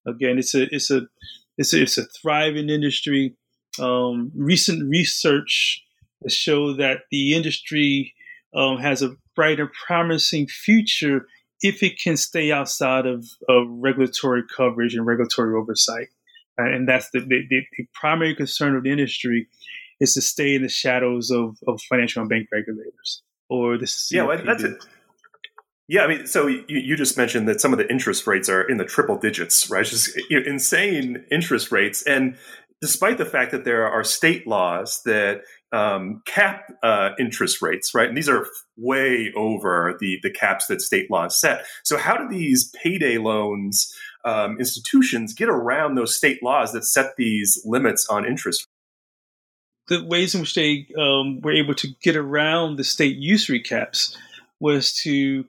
again, 0.08 0.38
it's 0.38 0.56
a 0.56 0.63
it's 0.74 0.89
a 0.89 1.02
it's 1.58 1.74
a, 1.74 1.82
it's 1.82 1.98
a 1.98 2.06
thriving 2.22 2.70
industry. 2.70 3.36
Um, 3.80 4.32
recent 4.36 4.89
research 4.89 5.84
has 6.24 6.34
shown 6.34 6.78
that 6.78 7.02
the 7.12 7.34
industry 7.34 8.13
um, 8.56 8.78
has 8.78 9.02
a 9.02 9.15
bright 9.36 9.60
and 9.60 9.70
promising 9.86 10.48
future 10.48 11.28
if 11.62 11.84
it 11.84 12.00
can 12.00 12.18
stay 12.18 12.52
outside 12.52 13.06
of, 13.06 13.26
of 13.50 13.68
regulatory 13.70 14.44
coverage 14.56 14.96
and 14.96 15.06
regulatory 15.06 15.56
oversight. 15.56 16.08
Uh, 16.60 16.65
and 16.65 16.88
that's 16.88 17.10
the, 17.12 17.20
the, 17.20 17.41
the, 17.50 17.86
primary 17.94 18.34
concern 18.34 18.76
of 18.76 18.84
the 18.84 18.91
industry 18.91 19.48
is 20.00 20.13
to 20.13 20.22
stay 20.22 20.56
in 20.56 20.62
the 20.62 20.70
shadows 20.70 21.32
of, 21.32 21.58
of 21.68 21.82
financial 21.89 22.22
and 22.22 22.30
bank 22.30 22.48
regulators 22.52 23.22
or 23.50 23.78
the 23.78 23.91
yeah 24.12 24.24
well, 24.24 24.41
that's 24.46 24.63
it 24.63 24.74
yeah 25.88 26.02
i 26.04 26.08
mean 26.08 26.26
so 26.26 26.48
you, 26.48 26.63
you 26.68 26.96
just 26.96 27.18
mentioned 27.18 27.48
that 27.48 27.62
some 27.62 27.72
of 27.72 27.78
the 27.78 27.89
interest 27.91 28.26
rates 28.26 28.50
are 28.50 28.63
in 28.63 28.78
the 28.78 28.86
triple 28.86 29.18
digits 29.18 29.70
right 29.70 29.86
just 29.86 30.10
insane 30.30 31.24
interest 31.32 31.72
rates 31.72 32.02
and 32.04 32.36
despite 32.82 33.18
the 33.18 33.26
fact 33.26 33.52
that 33.52 33.65
there 33.65 33.88
are 33.88 34.04
state 34.04 34.48
laws 34.48 35.02
that 35.06 35.41
um, 35.72 36.22
cap 36.26 36.63
uh, 36.84 37.10
interest 37.20 37.62
rates, 37.62 37.94
right? 37.94 38.08
And 38.08 38.18
these 38.18 38.30
are 38.30 38.48
way 38.78 39.34
over 39.36 39.98
the 40.00 40.20
the 40.24 40.32
caps 40.32 40.68
that 40.68 40.82
state 40.82 41.12
laws 41.12 41.39
set. 41.39 41.65
So 41.84 41.98
how 41.98 42.15
do 42.15 42.28
these 42.30 42.72
payday 42.82 43.18
loans 43.18 43.94
um, 44.26 44.58
institutions 44.60 45.34
get 45.34 45.50
around 45.50 45.96
those 45.96 46.16
state 46.16 46.42
laws 46.44 46.74
that 46.74 46.84
set 46.84 47.16
these 47.16 47.62
limits 47.66 48.08
on 48.10 48.26
interest? 48.26 48.68
The 49.88 50.04
ways 50.04 50.34
in 50.34 50.42
which 50.42 50.56
they 50.56 50.88
um, 50.98 51.42
were 51.42 51.54
able 51.54 51.76
to 51.76 51.88
get 52.02 52.16
around 52.16 52.78
the 52.78 52.84
state 52.84 53.18
usury 53.18 53.62
caps 53.62 54.18
was 54.60 54.94
to 55.04 55.46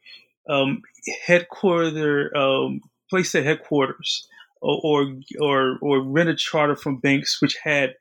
um, 0.49 0.83
headquarter 1.27 2.37
um, 2.37 2.83
place 3.09 3.33
their 3.33 3.43
headquarters 3.43 4.29
or, 4.61 5.15
or 5.41 5.79
or 5.81 6.03
rent 6.03 6.29
a 6.29 6.35
charter 6.35 6.77
from 6.77 6.99
banks 6.99 7.41
which 7.41 7.57
had 7.63 7.95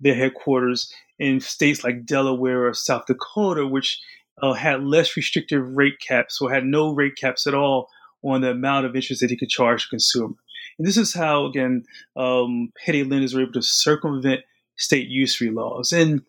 their 0.00 0.14
headquarters 0.14 0.92
in 1.18 1.40
states 1.40 1.84
like 1.84 2.04
Delaware 2.04 2.66
or 2.66 2.74
South 2.74 3.06
Dakota, 3.06 3.66
which 3.66 4.00
uh, 4.42 4.52
had 4.52 4.82
less 4.82 5.16
restrictive 5.16 5.66
rate 5.76 5.98
caps 6.06 6.40
or 6.40 6.52
had 6.52 6.64
no 6.64 6.92
rate 6.92 7.16
caps 7.16 7.46
at 7.46 7.54
all 7.54 7.88
on 8.26 8.40
the 8.40 8.50
amount 8.50 8.86
of 8.86 8.94
interest 8.94 9.20
that 9.20 9.30
he 9.30 9.36
could 9.36 9.48
charge 9.48 9.84
the 9.84 9.90
consumer. 9.90 10.34
And 10.78 10.86
this 10.86 10.96
is 10.96 11.14
how, 11.14 11.46
again, 11.46 11.84
um, 12.16 12.72
payday 12.84 13.02
lenders 13.02 13.34
were 13.34 13.42
able 13.42 13.52
to 13.52 13.62
circumvent 13.62 14.40
state 14.76 15.08
usury 15.08 15.50
laws 15.50 15.92
and 15.92 16.22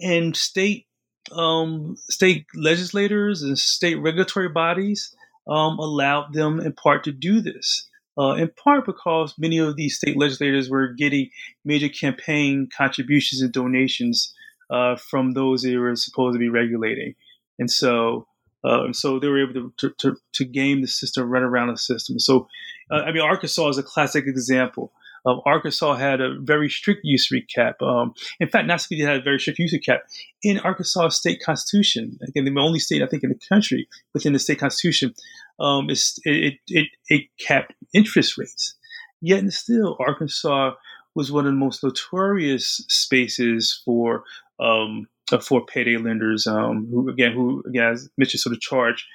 and 0.00 0.36
state 0.36 0.86
um, 1.30 1.96
state 2.08 2.46
legislators 2.54 3.42
and 3.42 3.58
state 3.58 3.96
regulatory 3.96 4.48
bodies 4.48 5.14
um, 5.48 5.78
allowed 5.78 6.32
them 6.32 6.60
in 6.60 6.72
part 6.72 7.04
to 7.04 7.12
do 7.12 7.40
this. 7.40 7.88
Uh, 8.18 8.34
in 8.34 8.50
part 8.62 8.84
because 8.84 9.34
many 9.38 9.56
of 9.56 9.76
these 9.76 9.96
state 9.96 10.18
legislators 10.18 10.68
were 10.68 10.88
getting 10.88 11.30
major 11.64 11.88
campaign 11.88 12.68
contributions 12.76 13.40
and 13.40 13.52
donations 13.52 14.34
uh, 14.70 14.96
from 14.96 15.32
those 15.32 15.62
they 15.62 15.76
were 15.76 15.96
supposed 15.96 16.34
to 16.34 16.38
be 16.38 16.50
regulating. 16.50 17.14
And 17.58 17.70
so 17.70 18.26
uh, 18.64 18.92
so 18.92 19.18
they 19.18 19.28
were 19.28 19.42
able 19.42 19.54
to, 19.54 19.72
to, 19.78 19.94
to, 19.98 20.16
to, 20.32 20.44
game 20.44 20.80
the 20.80 20.86
system, 20.86 21.28
run 21.28 21.42
around 21.42 21.68
the 21.68 21.76
system. 21.76 22.18
So, 22.18 22.48
uh, 22.90 23.02
I 23.06 23.12
mean, 23.12 23.22
Arkansas 23.22 23.68
is 23.68 23.78
a 23.78 23.82
classic 23.82 24.26
example. 24.26 24.92
Um, 25.24 25.40
Arkansas 25.46 25.94
had 25.94 26.20
a 26.20 26.38
very 26.40 26.68
strict 26.68 27.00
usury 27.04 27.42
cap. 27.42 27.80
Um, 27.80 28.14
in 28.40 28.48
fact, 28.48 28.66
not 28.66 28.86
only 28.90 29.02
had 29.04 29.18
a 29.18 29.22
very 29.22 29.38
strict 29.38 29.58
usury 29.58 29.80
cap 29.80 30.02
in 30.42 30.58
Arkansas 30.58 31.10
state 31.10 31.40
constitution. 31.44 32.18
Again, 32.26 32.44
the 32.44 32.60
only 32.60 32.80
state 32.80 33.02
I 33.02 33.06
think 33.06 33.22
in 33.22 33.30
the 33.30 33.40
country 33.48 33.88
within 34.14 34.32
the 34.32 34.38
state 34.38 34.58
constitution 34.58 35.14
um, 35.60 35.90
is 35.90 36.18
it, 36.24 36.54
it, 36.66 36.88
it 37.08 37.22
capped 37.38 37.74
interest 37.94 38.36
rates. 38.36 38.74
Yet 39.20 39.40
and 39.40 39.52
still, 39.52 39.96
Arkansas 40.00 40.72
was 41.14 41.30
one 41.30 41.46
of 41.46 41.52
the 41.52 41.58
most 41.58 41.84
notorious 41.84 42.84
spaces 42.88 43.80
for 43.84 44.24
um, 44.58 45.06
for 45.42 45.64
payday 45.64 45.96
lenders, 45.96 46.46
um, 46.46 46.86
who 46.90 47.08
again, 47.08 47.32
who 47.32 47.62
again, 47.66 47.92
as 47.92 48.08
sort 48.42 48.54
of 48.54 48.60
charge 48.60 49.06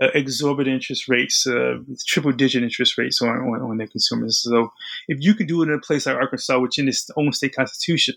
uh, 0.00 0.08
exorbitant 0.14 0.74
interest 0.74 1.08
rates, 1.08 1.46
uh, 1.46 1.76
triple 2.06 2.32
digit 2.32 2.62
interest 2.62 2.98
rates 2.98 3.22
on, 3.22 3.28
on, 3.28 3.62
on, 3.62 3.76
their 3.76 3.86
consumers. 3.86 4.38
So 4.38 4.72
if 5.06 5.18
you 5.20 5.34
can 5.34 5.46
do 5.46 5.62
it 5.62 5.68
in 5.68 5.74
a 5.74 5.78
place 5.78 6.06
like 6.06 6.16
Arkansas, 6.16 6.58
which 6.58 6.78
in 6.78 6.88
its 6.88 7.08
own 7.16 7.32
state 7.32 7.54
constitution 7.54 8.14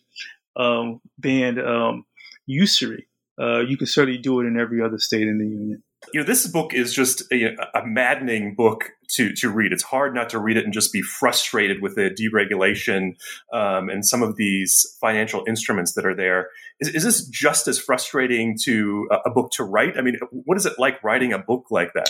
um, 0.56 1.02
banned 1.20 1.60
um, 1.60 2.06
usury, 2.48 3.08
uh, 3.40 3.60
you 3.60 3.78
can 3.78 3.88
certainly 3.88 4.18
do 4.18 4.40
it 4.40 4.46
in 4.46 4.58
every 4.58 4.82
other 4.82 4.98
state 4.98 5.28
in 5.28 5.38
the 5.38 5.46
union 5.46 5.84
you 6.14 6.20
know, 6.20 6.26
this 6.26 6.48
book 6.48 6.74
is 6.74 6.94
just 6.94 7.24
a, 7.32 7.56
a, 7.74 7.86
maddening 7.86 8.56
book 8.56 8.92
to 9.10 9.34
to 9.34 9.50
read. 9.50 9.72
It's 9.72 9.84
hard 9.84 10.14
not 10.14 10.30
to 10.30 10.40
read 10.40 10.58
it 10.58 10.66
and 10.66 10.74
just 10.74 10.92
be 10.94 11.02
frustrated 11.02 11.82
with 11.82 11.96
the 11.96 12.10
deregulation 12.10 13.16
um, 13.54 13.90
and 13.90 14.06
some 14.06 14.24
of 14.24 14.36
these 14.36 14.98
financial 15.00 15.44
instruments 15.48 15.94
that 15.94 16.06
are 16.06 16.16
there. 16.16 16.50
Is, 16.80 16.90
is 16.90 17.04
this 17.04 17.28
just 17.28 17.68
as 17.68 17.80
frustrating 17.80 18.58
to 18.64 19.08
a, 19.12 19.30
a, 19.30 19.30
book 19.30 19.52
to 19.52 19.64
write? 19.64 19.98
I 19.98 20.02
mean, 20.02 20.18
what 20.32 20.58
is 20.58 20.66
it 20.66 20.74
like 20.78 21.04
writing 21.04 21.34
a 21.34 21.40
book 21.40 21.68
like 21.70 21.94
that? 21.94 22.10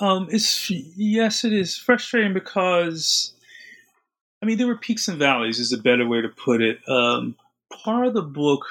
Um, 0.00 0.28
it's 0.30 0.70
yes, 0.70 1.44
it 1.44 1.52
is 1.52 1.76
frustrating 1.76 2.34
because, 2.34 3.32
I 4.42 4.46
mean, 4.46 4.58
there 4.58 4.66
were 4.66 4.78
peaks 4.78 5.08
and 5.08 5.18
valleys. 5.18 5.58
Is 5.58 5.72
a 5.72 5.78
better 5.78 6.06
way 6.06 6.20
to 6.20 6.28
put 6.28 6.62
it. 6.62 6.78
Um, 6.88 7.36
part 7.84 8.06
of 8.06 8.14
the 8.14 8.22
book. 8.22 8.66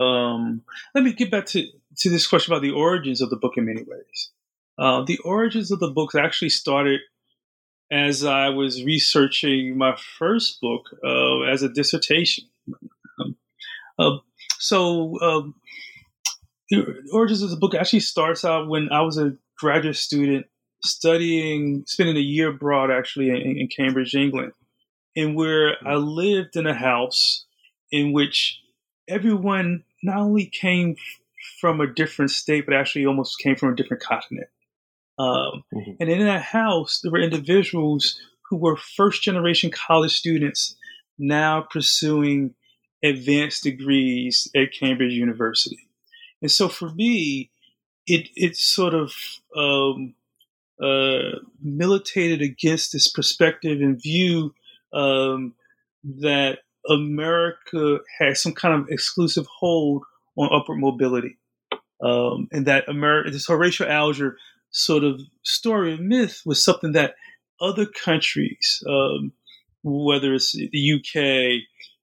Um, 0.00 0.62
let 0.94 1.04
me 1.04 1.12
get 1.12 1.30
back 1.30 1.46
to 1.46 1.66
to 1.98 2.10
this 2.10 2.26
question 2.26 2.52
about 2.52 2.62
the 2.62 2.72
origins 2.72 3.20
of 3.20 3.30
the 3.30 3.36
book 3.36 3.54
in 3.56 3.66
many 3.66 3.82
ways. 3.82 4.30
Uh, 4.78 5.04
the 5.04 5.18
origins 5.18 5.70
of 5.70 5.80
the 5.80 5.90
book 5.90 6.14
actually 6.14 6.48
started 6.50 7.00
as 7.90 8.24
I 8.24 8.48
was 8.48 8.82
researching 8.82 9.76
my 9.78 9.96
first 10.18 10.60
book 10.60 10.86
uh, 11.04 11.42
as 11.42 11.62
a 11.62 11.68
dissertation. 11.68 12.44
Um, 13.20 13.36
uh, 13.98 14.16
so, 14.58 15.20
um, 15.20 15.54
the 16.70 16.84
origins 17.12 17.42
of 17.42 17.50
the 17.50 17.56
book 17.56 17.74
actually 17.74 18.00
starts 18.00 18.44
out 18.44 18.68
when 18.68 18.90
I 18.90 19.02
was 19.02 19.18
a 19.18 19.36
graduate 19.58 19.96
student 19.96 20.46
studying, 20.82 21.84
spending 21.86 22.16
a 22.16 22.20
year 22.20 22.48
abroad 22.48 22.90
actually 22.90 23.30
in, 23.30 23.58
in 23.58 23.68
Cambridge, 23.68 24.14
England, 24.14 24.52
and 25.14 25.36
where 25.36 25.76
I 25.86 25.94
lived 25.94 26.56
in 26.56 26.66
a 26.66 26.74
house 26.74 27.44
in 27.92 28.12
which 28.12 28.60
everyone 29.08 29.84
not 30.02 30.18
only 30.18 30.46
came 30.46 30.96
from 31.60 31.80
a 31.80 31.86
different 31.86 32.30
state, 32.30 32.66
but 32.66 32.74
actually 32.74 33.06
almost 33.06 33.38
came 33.38 33.56
from 33.56 33.72
a 33.72 33.76
different 33.76 34.02
continent. 34.02 34.48
Um, 35.18 35.64
mm-hmm. 35.72 35.92
And 36.00 36.10
in 36.10 36.24
that 36.26 36.42
house, 36.42 37.00
there 37.00 37.12
were 37.12 37.20
individuals 37.20 38.20
who 38.48 38.56
were 38.56 38.76
first 38.76 39.22
generation 39.22 39.70
college 39.70 40.12
students 40.12 40.76
now 41.18 41.62
pursuing 41.70 42.54
advanced 43.02 43.62
degrees 43.62 44.48
at 44.56 44.72
Cambridge 44.78 45.12
University. 45.12 45.88
And 46.42 46.50
so 46.50 46.68
for 46.68 46.90
me, 46.90 47.50
it, 48.06 48.28
it 48.34 48.56
sort 48.56 48.94
of 48.94 49.12
um, 49.56 50.14
uh, 50.82 51.38
militated 51.62 52.42
against 52.42 52.92
this 52.92 53.10
perspective 53.10 53.80
and 53.80 54.00
view 54.00 54.54
um, 54.92 55.54
that 56.02 56.60
America 56.88 57.98
has 58.18 58.42
some 58.42 58.52
kind 58.52 58.74
of 58.74 58.90
exclusive 58.90 59.46
hold 59.46 60.02
on 60.36 60.50
upward 60.52 60.78
mobility 60.78 61.38
um, 62.02 62.48
and 62.52 62.66
that 62.66 62.88
America, 62.88 63.30
this 63.30 63.46
Horatio 63.46 63.88
Alger 63.88 64.36
sort 64.74 65.04
of 65.04 65.20
story 65.42 65.94
and 65.94 66.08
myth 66.08 66.42
was 66.44 66.62
something 66.62 66.92
that 66.92 67.14
other 67.60 67.86
countries, 67.86 68.82
um, 68.88 69.32
whether 69.82 70.34
it's 70.34 70.52
the 70.52 70.92
UK, 70.92 71.62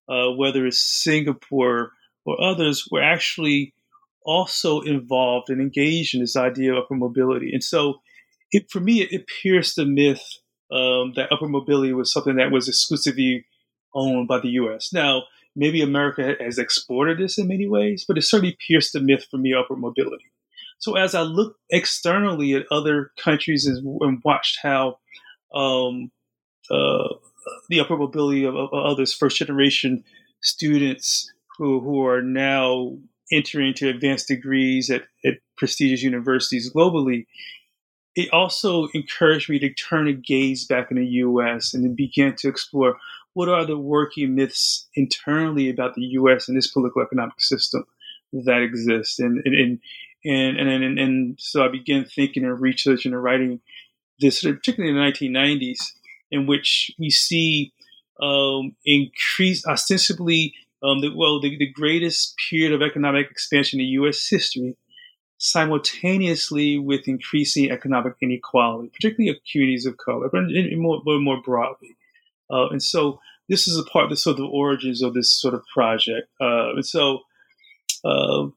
uh, 0.10 0.32
whether 0.36 0.66
it's 0.66 0.82
Singapore 0.82 1.92
or 2.26 2.42
others, 2.42 2.88
were 2.90 3.04
actually 3.04 3.74
also 4.24 4.82
involved 4.82 5.50
and 5.50 5.62
engaged 5.62 6.16
in 6.16 6.22
this 6.22 6.38
idea 6.38 6.72
of 6.72 6.86
upper 6.86 6.96
mobility. 6.96 7.52
And 7.54 7.64
so, 7.64 8.02
it, 8.52 8.72
for 8.72 8.80
me, 8.80 9.02
it, 9.02 9.12
it 9.12 9.26
pierced 9.42 9.76
the 9.76 9.86
myth 9.86 10.24
um, 10.72 11.14
that 11.16 11.32
upper 11.32 11.48
mobility 11.48 11.94
was 11.94 12.12
something 12.12 12.38
that 12.38 12.52
was 12.52 12.70
exclusively 12.70 13.46
owned 13.94 14.28
by 14.28 14.40
the 14.40 14.50
U.S. 14.50 14.92
Now, 14.94 15.24
maybe 15.56 15.82
America 15.82 16.36
has 16.40 16.58
exported 16.58 17.20
this 17.20 17.38
in 17.38 17.48
many 17.48 17.68
ways, 17.68 18.06
but 18.08 18.18
it 18.18 18.22
certainly 18.22 18.58
pierced 18.66 18.94
the 18.94 19.02
myth 19.02 19.28
for 19.30 19.38
me 19.38 19.54
upper 19.54 19.76
mobility. 19.76 20.32
So 20.82 20.96
as 20.96 21.14
I 21.14 21.22
looked 21.22 21.60
externally 21.70 22.54
at 22.54 22.66
other 22.72 23.12
countries 23.24 23.68
and, 23.68 24.22
watched 24.26 24.58
how 24.62 24.98
um, 25.54 26.12
uh, 26.70 27.08
the 27.70 27.80
upper 27.80 27.96
mobility 27.96 28.46
of, 28.46 28.56
of 28.56 28.74
others, 28.74 29.14
first 29.14 29.38
generation 29.38 30.04
students 30.42 31.32
who, 31.58 31.80
who 31.82 32.06
are 32.06 32.24
now 32.24 32.98
entering 33.32 33.70
into 33.70 33.88
advanced 33.88 34.28
degrees 34.28 34.90
at, 34.90 35.04
at 35.24 35.36
prestigious 35.56 36.02
universities 36.02 36.72
globally, 36.74 37.28
it 38.16 38.34
also 38.34 38.88
encouraged 38.96 39.50
me 39.50 39.60
to 39.60 39.74
turn 39.74 40.08
a 40.08 40.14
gaze 40.14 40.66
back 40.66 40.90
in 40.90 40.98
the 40.98 41.06
US 41.06 41.76
and 41.76 41.96
begin 41.96 42.36
to 42.38 42.50
explore 42.50 42.98
what 43.34 43.50
are 43.50 43.66
the 43.66 43.78
working 43.78 44.36
myths 44.36 44.88
internally 44.96 45.70
about 45.70 45.94
the 45.94 46.02
U.S. 46.02 46.50
and 46.50 46.58
this 46.58 46.72
political 46.72 47.02
economic 47.02 47.40
system 47.40 47.86
that 48.34 48.62
exists, 48.62 49.20
and 49.20 49.42
and 49.46 49.80
and 50.24 50.58
and 50.58 50.84
and, 50.84 51.00
and, 51.00 51.40
so 51.40 51.64
I 51.64 51.68
began 51.68 52.06
thinking 52.06 52.44
and 52.44 52.60
researching 52.60 53.14
and 53.14 53.24
writing 53.24 53.62
this, 54.20 54.44
particularly 54.44 54.96
in 54.96 54.96
the 54.96 55.30
1990s, 55.30 55.80
in 56.30 56.46
which 56.46 56.92
we 57.00 57.10
see 57.10 57.74
um, 58.22 58.76
increased 58.86 59.66
ostensibly 59.66 60.54
um, 60.84 61.02
the, 61.02 61.10
well 61.16 61.42
the, 61.42 61.58
the 61.58 61.72
greatest 61.72 62.36
period 62.50 62.74
of 62.74 62.82
economic 62.82 63.32
expansion 63.32 63.80
in 63.80 63.88
U.S. 63.88 64.28
history, 64.30 64.78
simultaneously 65.38 66.78
with 66.78 67.08
increasing 67.08 67.72
economic 67.72 68.14
inequality, 68.22 68.90
particularly 68.90 69.30
of 69.30 69.38
communities 69.52 69.86
of 69.86 69.98
color, 69.98 70.30
but 70.32 70.44
more, 70.76 71.02
more 71.06 71.42
broadly. 71.42 71.96
Uh, 72.52 72.68
and 72.70 72.84
so 72.84 73.20
this 73.50 73.68
is 73.68 73.78
a 73.78 73.84
part 73.84 74.04
of 74.04 74.10
the 74.12 74.18
sort 74.18 74.40
of 74.40 74.46
origins 74.46 75.02
of 75.02 75.14
this 75.14 75.32
sort 75.32 75.54
of 75.54 75.64
project. 75.74 76.28
Uh, 76.40 76.74
and 76.76 76.86
so 76.86 77.22
uh, 78.06 78.48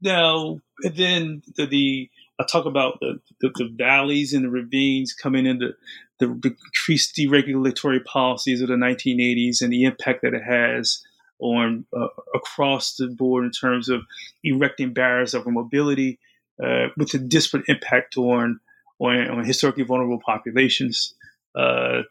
now, 0.00 0.60
and 0.82 0.96
then 0.96 1.42
the, 1.56 1.66
the, 1.66 2.10
I 2.38 2.44
talk 2.44 2.66
about 2.66 2.98
the, 3.00 3.18
the, 3.40 3.50
the, 3.54 3.70
valleys 3.76 4.32
and 4.34 4.44
the 4.44 4.50
ravines 4.50 5.12
coming 5.14 5.46
into 5.46 5.72
the, 6.18 6.26
increased 6.26 7.16
deregulatory 7.16 8.04
policies 8.04 8.60
of 8.60 8.68
the 8.68 8.74
1980s 8.74 9.62
and 9.62 9.72
the 9.72 9.84
impact 9.84 10.22
that 10.22 10.34
it 10.34 10.42
has 10.42 11.02
on 11.38 11.84
uh, 11.96 12.08
across 12.34 12.96
the 12.96 13.08
board 13.08 13.44
in 13.44 13.50
terms 13.50 13.88
of 13.88 14.02
erecting 14.42 14.92
barriers 14.92 15.34
of 15.34 15.46
mobility 15.46 16.18
uh, 16.62 16.88
with 16.96 17.12
a 17.14 17.18
disparate 17.18 17.64
impact 17.68 18.16
on, 18.16 18.58
on, 18.98 19.28
on 19.28 19.44
historically 19.44 19.84
vulnerable 19.84 20.20
populations. 20.24 21.14
Uh, 21.54 22.02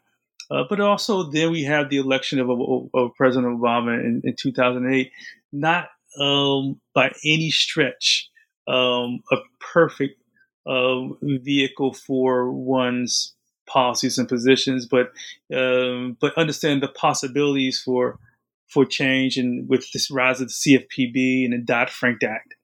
uh, 0.51 0.63
but 0.69 0.79
also, 0.79 1.23
then 1.23 1.51
we 1.51 1.63
have 1.63 1.89
the 1.89 1.97
election 1.97 2.39
of, 2.39 2.49
of, 2.49 2.89
of 2.93 3.15
President 3.15 3.59
Obama 3.59 3.99
in, 3.99 4.21
in 4.23 4.35
2008. 4.35 5.11
Not 5.51 5.89
um, 6.19 6.79
by 6.93 7.11
any 7.23 7.51
stretch 7.51 8.29
um, 8.67 9.21
a 9.31 9.37
perfect 9.59 10.21
uh, 10.65 11.07
vehicle 11.21 11.93
for 11.93 12.51
one's 12.51 13.33
policies 13.67 14.17
and 14.17 14.27
positions, 14.27 14.85
but 14.85 15.11
um, 15.55 16.17
but 16.19 16.37
understand 16.37 16.81
the 16.81 16.87
possibilities 16.87 17.81
for 17.81 18.19
for 18.67 18.85
change 18.85 19.37
and 19.37 19.69
with 19.69 19.91
this 19.91 20.09
rise 20.09 20.41
of 20.41 20.47
the 20.47 20.53
CFPB 20.53 21.45
and 21.45 21.53
the 21.53 21.59
Dodd 21.59 21.89
Frank 21.89 22.23
Act, 22.23 22.55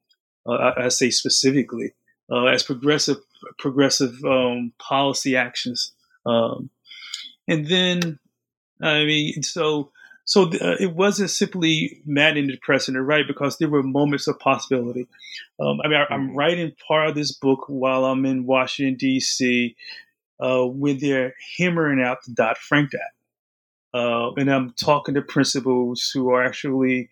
uh, 0.47 0.54
I, 0.54 0.86
I, 0.86 0.88
say 0.89 1.12
specifically 1.12 1.93
uh, 2.32 2.45
as 2.45 2.64
progressive 2.64 3.18
progressive 3.60 4.24
um, 4.26 4.74
policy 4.80 5.36
actions. 5.36 5.93
Um, 6.26 6.70
and 7.47 7.68
then, 7.68 8.20
I 8.82 9.06
mean, 9.06 9.43
so 9.43 9.91
so 10.32 10.43
uh, 10.43 10.77
it 10.79 10.95
wasn't 10.95 11.29
simply 11.29 12.01
maddening, 12.05 12.47
depressing 12.47 12.93
to 12.93 13.01
write 13.01 13.27
because 13.27 13.57
there 13.57 13.67
were 13.67 13.84
moments 13.84 14.27
of 14.27 14.39
possibility. 14.39 15.05
Um, 15.59 15.82
I 15.84 15.89
mean, 15.89 15.97
I, 15.97 16.13
am 16.15 16.29
mm-hmm. 16.29 16.38
writing 16.38 16.71
part 16.88 17.09
of 17.09 17.15
this 17.15 17.34
book 17.34 17.65
while 17.67 18.05
I'm 18.05 18.25
in 18.25 18.45
Washington 18.45 18.95
D.C. 18.95 19.75
Uh, 20.39 20.63
when 20.67 20.99
they're 20.99 21.34
hammering 21.57 22.01
out 22.01 22.23
the 22.23 22.32
Dodd 22.32 22.57
Frank 22.57 22.91
Act, 22.93 23.13
uh, 23.93 24.32
and 24.36 24.49
I'm 24.49 24.71
talking 24.71 25.15
to 25.15 25.21
principals 25.21 26.09
who 26.13 26.29
are 26.29 26.45
actually 26.45 27.09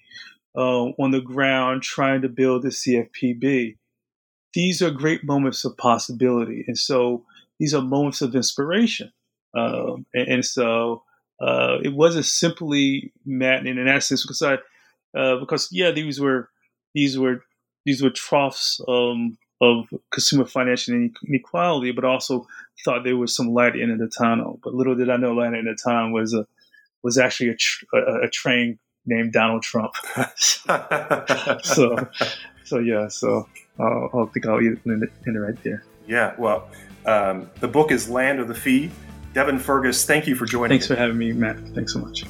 uh, 0.56 0.86
on 0.86 1.12
the 1.12 1.20
ground 1.20 1.84
trying 1.84 2.22
to 2.22 2.30
build 2.30 2.62
the 2.62 2.70
CFPB. 2.70 3.76
These 4.54 4.82
are 4.82 4.92
great 4.92 5.26
moments 5.26 5.66
of 5.66 5.76
possibility, 5.76 6.64
and 6.70 6.78
so 6.78 7.26
these 7.60 7.74
are 7.74 7.82
moments 7.82 8.22
of 8.22 8.34
inspiration. 8.34 9.12
Um, 9.54 10.06
and, 10.14 10.28
and, 10.30 10.46
so 10.46 11.04
uh, 11.42 11.78
it 11.84 11.94
wasn't 11.94 12.26
simply 12.26 13.12
maddening 13.26 13.78
in 13.78 13.86
that 13.86 14.04
sense 14.04 14.24
because 14.24 14.42
I, 14.42 14.58
uh, 15.18 15.38
because 15.38 15.70
yeah, 15.72 15.92
these 15.92 16.20
were 16.20 16.50
these 16.94 17.18
were 17.18 17.44
these 17.86 18.02
were 18.02 18.10
troughs 18.10 18.82
um, 18.88 19.38
of 19.62 19.88
consumer 20.12 20.46
financial 20.46 21.10
inequality, 21.28 21.92
but 21.92 22.06
also 22.06 22.48
thought 22.84 23.04
there 23.04 23.18
was 23.18 23.36
some 23.36 23.50
light 23.50 23.76
in 23.76 23.98
the 23.98 24.08
tunnel. 24.08 24.60
But 24.64 24.74
little 24.74 24.96
did 24.96 25.10
I 25.10 25.18
know 25.18 25.34
light 25.34 25.54
in 25.54 25.66
the 25.66 25.78
tunnel 25.82 26.14
was 26.14 26.34
a 26.34 26.46
was 27.04 27.18
actually 27.18 27.50
a, 27.50 27.56
tr- 27.56 27.86
a, 27.94 28.26
a 28.26 28.30
train 28.30 28.78
named 29.06 29.34
Donald 29.34 29.64
Trump. 29.64 29.94
so, 30.36 32.08
so 32.66 32.80
yeah, 32.80 33.08
so 33.08 33.48
I'll, 33.80 34.10
I'll 34.14 34.28
think 34.28 34.46
I'll 34.46 34.58
end 34.58 34.80
it 34.86 35.30
right 35.30 35.64
there. 35.64 35.84
Yeah, 36.08 36.34
well, 36.38 36.70
um, 37.06 37.50
the 37.60 37.68
book 37.68 37.92
is 37.92 38.10
Land 38.10 38.40
of 38.40 38.48
the 38.48 38.56
Fee. 38.56 38.92
Devin 39.34 39.60
Fergus, 39.60 40.06
thank 40.06 40.28
you 40.28 40.36
for 40.36 40.46
joining. 40.46 40.70
Thanks 40.70 40.88
for 40.88 40.96
having 40.96 41.18
me, 41.18 41.32
Matt. 41.32 41.60
Thanks 41.70 41.94
so 41.94 42.00
much. 42.00 42.26